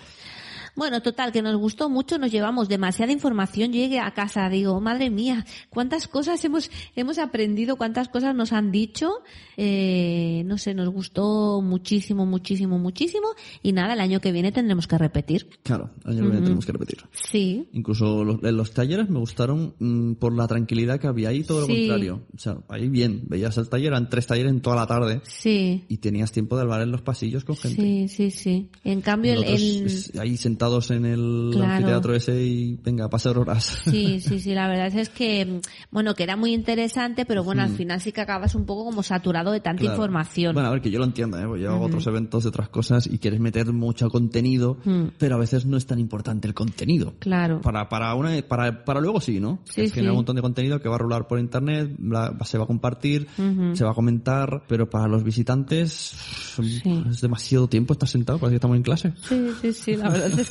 Bueno, 0.75 1.01
total, 1.01 1.31
que 1.31 1.41
nos 1.41 1.55
gustó 1.57 1.89
mucho, 1.89 2.17
nos 2.17 2.31
llevamos 2.31 2.67
demasiada 2.67 3.11
información. 3.11 3.71
Yo 3.71 3.79
llegué 3.79 3.99
a 3.99 4.11
casa, 4.13 4.49
digo, 4.49 4.79
madre 4.81 5.09
mía, 5.09 5.45
cuántas 5.69 6.07
cosas 6.07 6.43
hemos, 6.45 6.71
hemos 6.95 7.19
aprendido, 7.19 7.75
cuántas 7.75 8.09
cosas 8.09 8.33
nos 8.35 8.53
han 8.53 8.71
dicho. 8.71 9.11
Eh, 9.57 10.43
no 10.45 10.57
sé, 10.57 10.73
nos 10.73 10.89
gustó 10.89 11.61
muchísimo, 11.61 12.25
muchísimo, 12.25 12.77
muchísimo. 12.79 13.27
Y 13.61 13.71
nada, 13.71 13.93
el 13.93 13.99
año 13.99 14.19
que 14.19 14.31
viene 14.31 14.51
tendremos 14.51 14.87
que 14.87 14.97
repetir. 14.97 15.47
Claro, 15.63 15.91
el 16.05 16.11
año 16.11 16.17
que 16.17 16.21
viene 16.23 16.37
Ujú. 16.37 16.43
tenemos 16.45 16.65
que 16.65 16.71
repetir. 16.71 16.97
Sí. 17.11 17.67
Incluso 17.73 18.23
los, 18.23 18.41
los 18.41 18.71
talleres 18.73 19.09
me 19.09 19.19
gustaron 19.19 19.75
mm, 19.79 20.13
por 20.15 20.33
la 20.35 20.47
tranquilidad 20.47 20.99
que 20.99 21.07
había 21.07 21.29
ahí, 21.29 21.43
todo 21.43 21.61
lo 21.61 21.67
Sí. 21.67 21.87
contrario. 21.87 22.23
O 22.35 22.39
sea, 22.39 22.57
ahí 22.69 22.89
bien, 22.89 23.23
veías 23.27 23.57
el 23.57 23.69
taller, 23.69 23.87
eran 23.87 24.09
tres 24.09 24.27
talleres 24.27 24.51
en 24.51 24.61
toda 24.61 24.75
la 24.75 24.87
tarde 24.87 25.21
Sí. 25.23 25.85
y 25.87 25.97
tenías 25.97 26.31
tiempo 26.31 26.55
de 26.55 26.63
hablar 26.63 26.81
en 26.81 26.91
los 26.91 27.01
pasillos 27.01 27.43
con 27.45 27.55
gente. 27.55 27.81
Sí, 27.81 28.07
sí, 28.07 28.31
sí. 28.31 28.69
En 28.83 29.01
cambio, 29.01 29.33
el, 29.33 29.41
Nosotros, 29.41 30.09
el- 30.13 30.19
ahí 30.19 30.37
sentados 30.63 30.91
en 30.91 31.05
el 31.05 31.49
Claro. 31.53 31.71
anfiteatro 31.73 32.15
ese 32.15 32.43
y 32.43 32.75
venga, 32.83 33.09
pasar 33.09 33.37
horas. 33.37 33.81
Sí, 33.85 34.19
sí, 34.21 34.39
sí, 34.39 34.53
la 34.53 34.67
verdad 34.67 34.87
es 34.97 35.09
que, 35.09 35.59
bueno, 35.91 36.13
que 36.15 36.23
era 36.23 36.35
muy 36.37 36.53
interesante, 36.53 37.25
pero 37.25 37.43
bueno, 37.43 37.61
al 37.63 37.71
Mm. 37.71 37.75
final 37.75 38.01
sí 38.01 38.11
que 38.11 38.21
acabas 38.21 38.55
un 38.55 38.65
poco 38.65 38.85
como 38.85 39.03
saturado 39.03 39.51
de 39.51 39.59
tanta 39.59 39.81
Claro. 39.81 39.95
información. 39.95 40.53
Bueno, 40.53 40.69
a 40.69 40.71
ver, 40.71 40.81
que 40.81 40.89
yo 40.91 40.99
lo 40.99 41.05
entiendo, 41.05 41.37
¿eh? 41.37 41.61
Yo 41.61 41.71
hago 41.71 41.85
otros 41.85 42.05
eventos 42.07 42.43
de 42.43 42.49
otras 42.49 42.69
cosas 42.69 43.07
y 43.07 43.17
quieres 43.19 43.39
meter 43.39 43.71
mucho 43.73 44.09
contenido, 44.09 44.77
Mm. 44.85 45.03
pero 45.17 45.35
a 45.35 45.39
veces 45.39 45.65
no 45.65 45.75
es 45.77 45.85
tan 45.85 45.99
importante 45.99 46.47
el 46.47 46.53
contenido. 46.53 47.13
Claro. 47.19 47.61
Para, 47.61 47.89
para, 47.89 48.13
una, 48.15 48.41
para, 48.47 48.85
para 48.85 49.01
luego 49.01 49.19
sí, 49.21 49.39
¿no? 49.39 49.59
Sí, 49.65 49.81
es 49.81 49.91
sí. 49.91 49.99
un 50.01 50.13
montón 50.13 50.35
de 50.35 50.41
contenido 50.41 50.79
que 50.79 50.87
va 50.89 50.95
a 50.95 50.99
rular 50.99 51.27
por 51.27 51.39
internet, 51.39 51.91
la- 52.01 52.33
se 52.45 52.57
va 52.57 52.63
a 52.65 52.67
compartir, 52.67 53.27
se 53.73 53.83
va 53.83 53.91
a 53.91 53.93
comentar, 53.93 54.63
pero 54.67 54.89
para 54.89 55.07
los 55.07 55.23
visitantes 55.23 56.15
es 56.59 57.21
demasiado 57.21 57.67
tiempo 57.67 57.93
estar 57.93 58.07
sentado, 58.07 58.39
parece 58.39 58.53
que 58.53 58.57
estamos 58.57 58.77
en 58.77 58.83
clase. 58.83 59.13
Sí, 59.27 59.47
sí, 59.61 59.73
sí, 59.73 59.95
la 59.95 60.09
verdad 60.09 60.39
es 60.39 60.49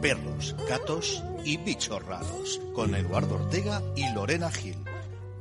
Perros, 0.00 0.56
gatos 0.66 1.22
y 1.44 1.58
bichos 1.58 2.02
raros 2.06 2.60
con 2.74 2.94
Eduardo 2.94 3.34
Ortega 3.34 3.82
y 3.94 4.10
Lorena 4.14 4.50
Gil. 4.50 4.76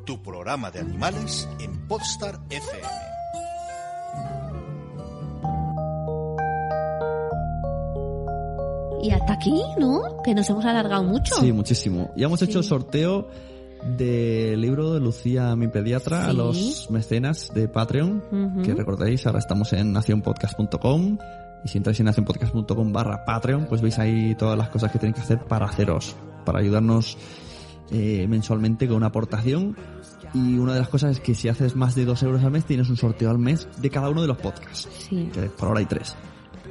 Tu 0.06 0.22
programa 0.22 0.70
de 0.70 0.80
animales 0.82 1.48
en 1.60 1.88
Podstar 1.88 2.40
FM. 2.50 3.19
Y 9.10 9.12
hasta 9.12 9.34
aquí, 9.34 9.60
¿no? 9.80 10.02
Que 10.24 10.36
nos 10.36 10.48
hemos 10.50 10.64
alargado 10.66 11.04
mucho. 11.04 11.36
Sí, 11.36 11.52
muchísimo. 11.52 12.12
Ya 12.16 12.28
hemos 12.28 12.42
hecho 12.44 12.60
el 12.60 12.64
sorteo 12.64 13.28
del 13.98 14.62
libro 14.62 14.94
de 14.94 15.00
Lucía, 15.00 15.56
mi 15.56 15.68
pediatra, 15.68 16.26
a 16.28 16.32
Sí. 16.32 16.38
los 16.38 16.92
mecenas 16.92 17.52
de 17.54 17.68
Patreon, 17.68 18.24
Ujú. 18.32 18.62
que 18.62 18.76
recordáis, 18.76 19.26
ahora 19.26 19.40
estamos 19.40 19.74
en 19.74 19.94
nacionpodcast.com 19.94 21.18
y 21.64 21.68
si 21.68 21.78
entráis 21.78 22.00
en 22.02 22.06
nacionpodcast.com 22.06 22.92
barra 22.94 23.26
Patreon, 23.26 23.66
pues 23.66 23.82
veis 23.82 23.98
ahí 24.00 24.36
todas 24.36 24.58
las 24.58 24.70
cosas 24.70 24.92
que 24.92 25.00
tenéis 25.00 25.16
que 25.16 25.22
hacer 25.22 25.40
para 25.40 25.66
haceros, 25.66 26.16
para 26.46 26.60
ayudarnos 26.60 27.18
eh, 27.92 28.28
mensualmente 28.30 28.88
con 28.88 28.98
una 28.98 29.08
aportación. 29.08 29.76
Y 30.36 30.60
una 30.60 30.74
de 30.74 30.80
las 30.82 30.90
cosas 30.90 31.12
es 31.14 31.20
que 31.22 31.34
si 31.34 31.50
haces 31.50 31.76
más 31.76 31.96
de 31.96 32.06
dos 32.06 32.22
euros 32.22 32.44
al 32.44 32.52
mes, 32.52 32.64
tienes 32.66 32.88
un 32.90 32.98
sorteo 32.98 33.32
al 33.32 33.40
mes 33.40 33.68
de 33.82 33.90
cada 33.90 34.10
uno 34.10 34.22
de 34.22 34.28
los 34.28 34.38
podcasts. 34.38 34.88
Sí. 35.10 35.28
Que 35.34 35.44
por 35.50 35.70
ahora 35.70 35.80
hay 35.80 35.88
tres. 35.88 36.16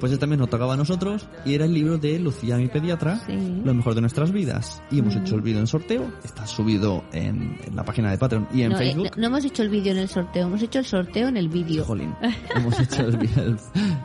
Pues 0.00 0.12
este 0.12 0.20
también 0.20 0.40
nos 0.40 0.48
tocaba 0.50 0.74
a 0.74 0.76
nosotros 0.76 1.26
y 1.44 1.54
era 1.54 1.64
el 1.64 1.74
libro 1.74 1.98
de 1.98 2.18
Lucía, 2.18 2.56
mi 2.56 2.68
pediatra, 2.68 3.20
Lo 3.64 3.74
mejor 3.74 3.94
de 3.94 4.00
nuestras 4.00 4.30
vidas. 4.32 4.82
Y 4.90 4.98
hemos 5.00 5.14
Ujú. 5.14 5.24
hecho 5.24 5.34
el 5.36 5.40
vídeo 5.42 5.60
en 5.60 5.66
sorteo, 5.66 6.10
está 6.24 6.46
subido 6.46 7.04
en, 7.12 7.58
en 7.66 7.76
la 7.76 7.84
página 7.84 8.10
de 8.10 8.18
Patreon 8.18 8.48
y 8.52 8.62
en 8.62 8.70
no, 8.72 8.76
eh, 8.76 8.78
Facebook. 8.78 9.04
no- 9.16 9.20
no 9.22 9.26
hemos 9.26 9.44
hecho 9.44 9.62
el 9.62 9.68
vídeo 9.70 9.92
en 9.92 9.98
el 9.98 10.08
sorteo, 10.08 10.46
hemos 10.46 10.62
hecho 10.62 10.78
el 10.78 10.84
sorteo 10.84 11.28
en 11.28 11.36
el 11.36 11.48
vídeo. 11.48 11.84
Jolín. 11.84 12.14
hemos 12.56 12.78
hecho 12.80 13.02
el, 13.02 13.14
el- 13.36 13.56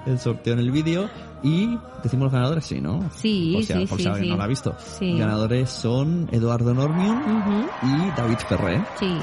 el 0.05 0.19
sorteo 0.19 0.53
en 0.53 0.59
el 0.59 0.71
vídeo 0.71 1.09
y 1.43 1.77
decimos 2.03 2.25
los 2.25 2.33
ganadores, 2.33 2.65
sí, 2.65 2.79
¿no? 2.79 3.09
Sí, 3.15 3.51
por 3.55 3.63
si, 3.63 3.73
sí, 3.73 3.85
por 3.85 3.97
sí, 3.97 4.03
si 4.03 4.09
alguien 4.09 4.23
sí. 4.25 4.29
no 4.31 4.37
lo 4.37 4.43
ha 4.43 4.47
visto. 4.47 4.75
Sí. 4.79 5.17
Ganadores 5.17 5.69
son 5.69 6.29
Eduardo 6.31 6.73
Normion 6.73 7.17
Ujú. 7.17 7.67
y 7.83 8.11
David 8.17 8.37
Ferré. 8.47 8.81
Sí, 8.99 9.13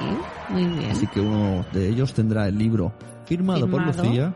muy 0.51 0.64
bien. 0.66 0.91
Así 0.91 1.07
que 1.07 1.21
uno 1.21 1.64
de 1.73 1.89
ellos 1.89 2.12
tendrá 2.12 2.47
el 2.49 2.59
libro 2.59 2.93
firmado, 3.25 3.68
por 3.71 3.81
Firmado. 3.85 4.03
Lucía 4.05 4.35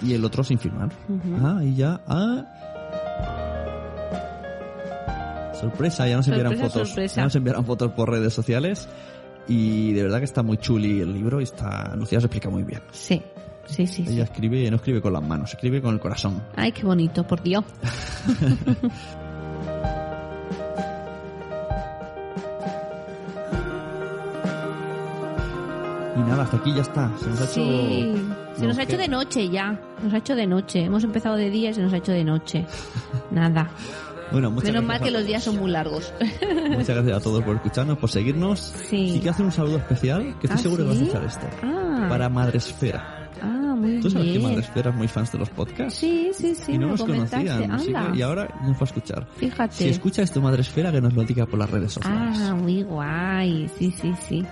y 0.00 0.14
el 0.14 0.24
otro 0.24 0.42
sin 0.44 0.58
firmar. 0.58 0.90
Ah, 1.42 1.60
y 1.62 1.74
ya. 1.74 2.00
Ah. 2.06 2.44
Sorpresa, 5.58 6.08
ya 6.08 6.16
nos 6.16 6.26
enviarán 6.28 6.52
Sorpresa, 6.52 6.72
fotos. 6.72 6.88
sorpresa. 6.88 7.16
Ya 7.16 7.24
nos 7.24 7.36
enviarán 7.36 7.64
fotos 7.64 7.92
por 7.92 8.10
redes 8.10 8.32
sociales. 8.32 8.88
Y 9.48 9.92
de 9.92 10.02
verdad 10.04 10.18
que 10.18 10.24
está 10.24 10.42
muy 10.42 10.56
chuli 10.56 11.00
el 11.00 11.12
libro 11.12 11.40
y 11.40 11.44
está. 11.44 11.94
Lucía 11.96 12.20
se 12.20 12.26
explica 12.26 12.48
muy 12.48 12.62
bien. 12.62 12.80
Sí, 12.92 13.22
sí, 13.66 13.86
sí. 13.86 14.04
sí. 14.04 14.12
Ella 14.12 14.24
escribe, 14.24 14.68
no 14.70 14.76
escribe 14.76 15.00
con 15.00 15.12
las 15.12 15.22
manos, 15.22 15.52
escribe 15.52 15.82
con 15.82 15.94
el 15.94 16.00
corazón. 16.00 16.42
Ay, 16.56 16.72
qué 16.72 16.84
bonito, 16.84 17.26
por 17.26 17.42
Dios. 17.42 17.64
Y 26.14 26.20
nada, 26.20 26.42
hasta 26.42 26.56
aquí 26.58 26.74
ya 26.74 26.82
está. 26.82 27.10
Se 27.18 27.28
nos 27.30 27.40
ha 27.40 27.44
hecho. 27.44 28.31
Se 28.56 28.66
nos 28.66 28.78
ha 28.78 28.82
hecho 28.82 28.96
de 28.98 29.08
noche 29.08 29.48
ya. 29.48 29.80
Nos 30.02 30.12
ha 30.12 30.18
hecho 30.18 30.34
de 30.36 30.46
noche. 30.46 30.84
Hemos 30.84 31.04
empezado 31.04 31.36
de 31.36 31.50
día 31.50 31.70
y 31.70 31.74
se 31.74 31.82
nos 31.82 31.92
ha 31.92 31.96
hecho 31.96 32.12
de 32.12 32.24
noche. 32.24 32.66
Nada. 33.30 33.70
Bueno, 34.30 34.50
Menos 34.50 34.82
mal 34.84 35.00
que 35.00 35.10
los 35.10 35.26
días 35.26 35.42
son 35.44 35.58
muy 35.58 35.70
largos. 35.70 36.12
Muchas 36.70 36.96
gracias 36.96 37.16
a 37.18 37.20
todos 37.20 37.42
por 37.44 37.56
escucharnos, 37.56 37.98
por 37.98 38.10
seguirnos. 38.10 38.60
Sí. 38.88 39.10
Y 39.16 39.18
quiero 39.18 39.32
hacer 39.32 39.44
un 39.44 39.52
saludo 39.52 39.76
especial, 39.78 40.22
que 40.40 40.46
estoy 40.46 40.50
¿Ah, 40.52 40.56
seguro 40.58 40.84
que 40.84 40.88
vas 40.90 40.98
a 40.98 41.02
escuchar 41.02 41.24
esto. 41.24 41.46
Ah. 41.62 42.06
Para 42.08 42.28
Madresfera. 42.30 43.28
Ah, 43.42 43.74
muy 43.76 44.00
¿Tú 44.00 44.08
sabes 44.08 44.26
que 44.28 44.38
bien. 44.38 44.42
Madresfera 44.50 44.90
es 44.90 44.96
muy 44.96 45.08
fans 45.08 45.32
de 45.32 45.38
los 45.38 45.50
podcasts? 45.50 45.98
Sí, 45.98 46.30
sí, 46.32 46.54
sí. 46.54 46.72
y 46.72 46.78
no 46.78 46.88
nos 46.88 47.02
conocían. 47.02 47.72
así 47.72 47.92
que- 47.92 48.16
y 48.18 48.22
ahora 48.22 48.48
nos 48.62 48.72
va 48.76 48.80
a 48.80 48.84
escuchar. 48.84 49.26
Fíjate. 49.36 49.74
Si 49.74 49.88
escucha 49.88 50.22
esto 50.22 50.40
Madresfera, 50.40 50.90
que 50.92 51.00
nos 51.02 51.12
lo 51.12 51.24
diga 51.24 51.44
por 51.44 51.58
las 51.58 51.68
redes 51.70 51.92
sociales. 51.92 52.38
Ah, 52.40 52.54
muy 52.54 52.82
guay. 52.84 53.68
Sí, 53.78 53.92
sí, 54.00 54.14
sí. 54.28 54.46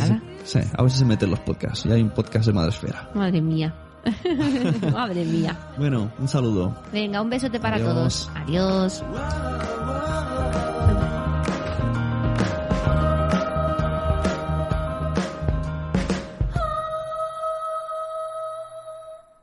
Ala. 0.00 0.22
sí, 0.44 0.58
a 0.76 0.82
veces 0.82 0.98
se 0.98 1.04
meten 1.04 1.30
los 1.30 1.40
podcasts. 1.40 1.86
Y 1.86 1.92
hay 1.92 2.02
un 2.02 2.10
podcast 2.10 2.46
de 2.46 2.52
Madresfera. 2.52 3.10
Madre 3.14 3.40
mía. 3.40 3.74
Madre 4.92 5.24
mía. 5.24 5.56
Bueno, 5.78 6.12
un 6.18 6.28
saludo. 6.28 6.74
Venga, 6.92 7.20
un 7.22 7.30
besote 7.30 7.58
para 7.58 7.76
Adiós. 7.76 7.88
todos. 7.94 8.30
Adiós. 8.34 9.04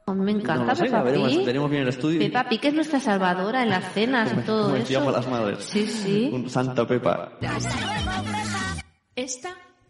Mí 0.08 0.26
me 0.26 0.32
encanta 0.32 0.66
No 0.66 0.76
sé, 0.76 0.84
Peppa 0.84 0.98
ya 0.98 1.04
veremos, 1.04 1.30
Pig. 1.32 1.46
veremos 1.46 1.70
bien 1.72 1.84
el 1.84 1.89
estudio. 1.89 2.20
Peppa 2.20 2.48
Pig 2.48 2.66
es 2.66 2.74
nuestra 2.74 3.00
salvadora 3.00 3.64
en 3.64 3.70
las 3.70 3.94
cenas 3.94 4.32
y 4.34 4.41
todo 4.46 4.64
Como 4.66 4.76
eso. 4.76 5.12
las 5.12 5.28
madres. 5.28 5.64
Sí, 5.66 5.88
sí. 5.88 6.30
Un 6.32 6.50
Santa 6.50 6.86
Pepa. 6.88 7.30
Esta 9.16 9.50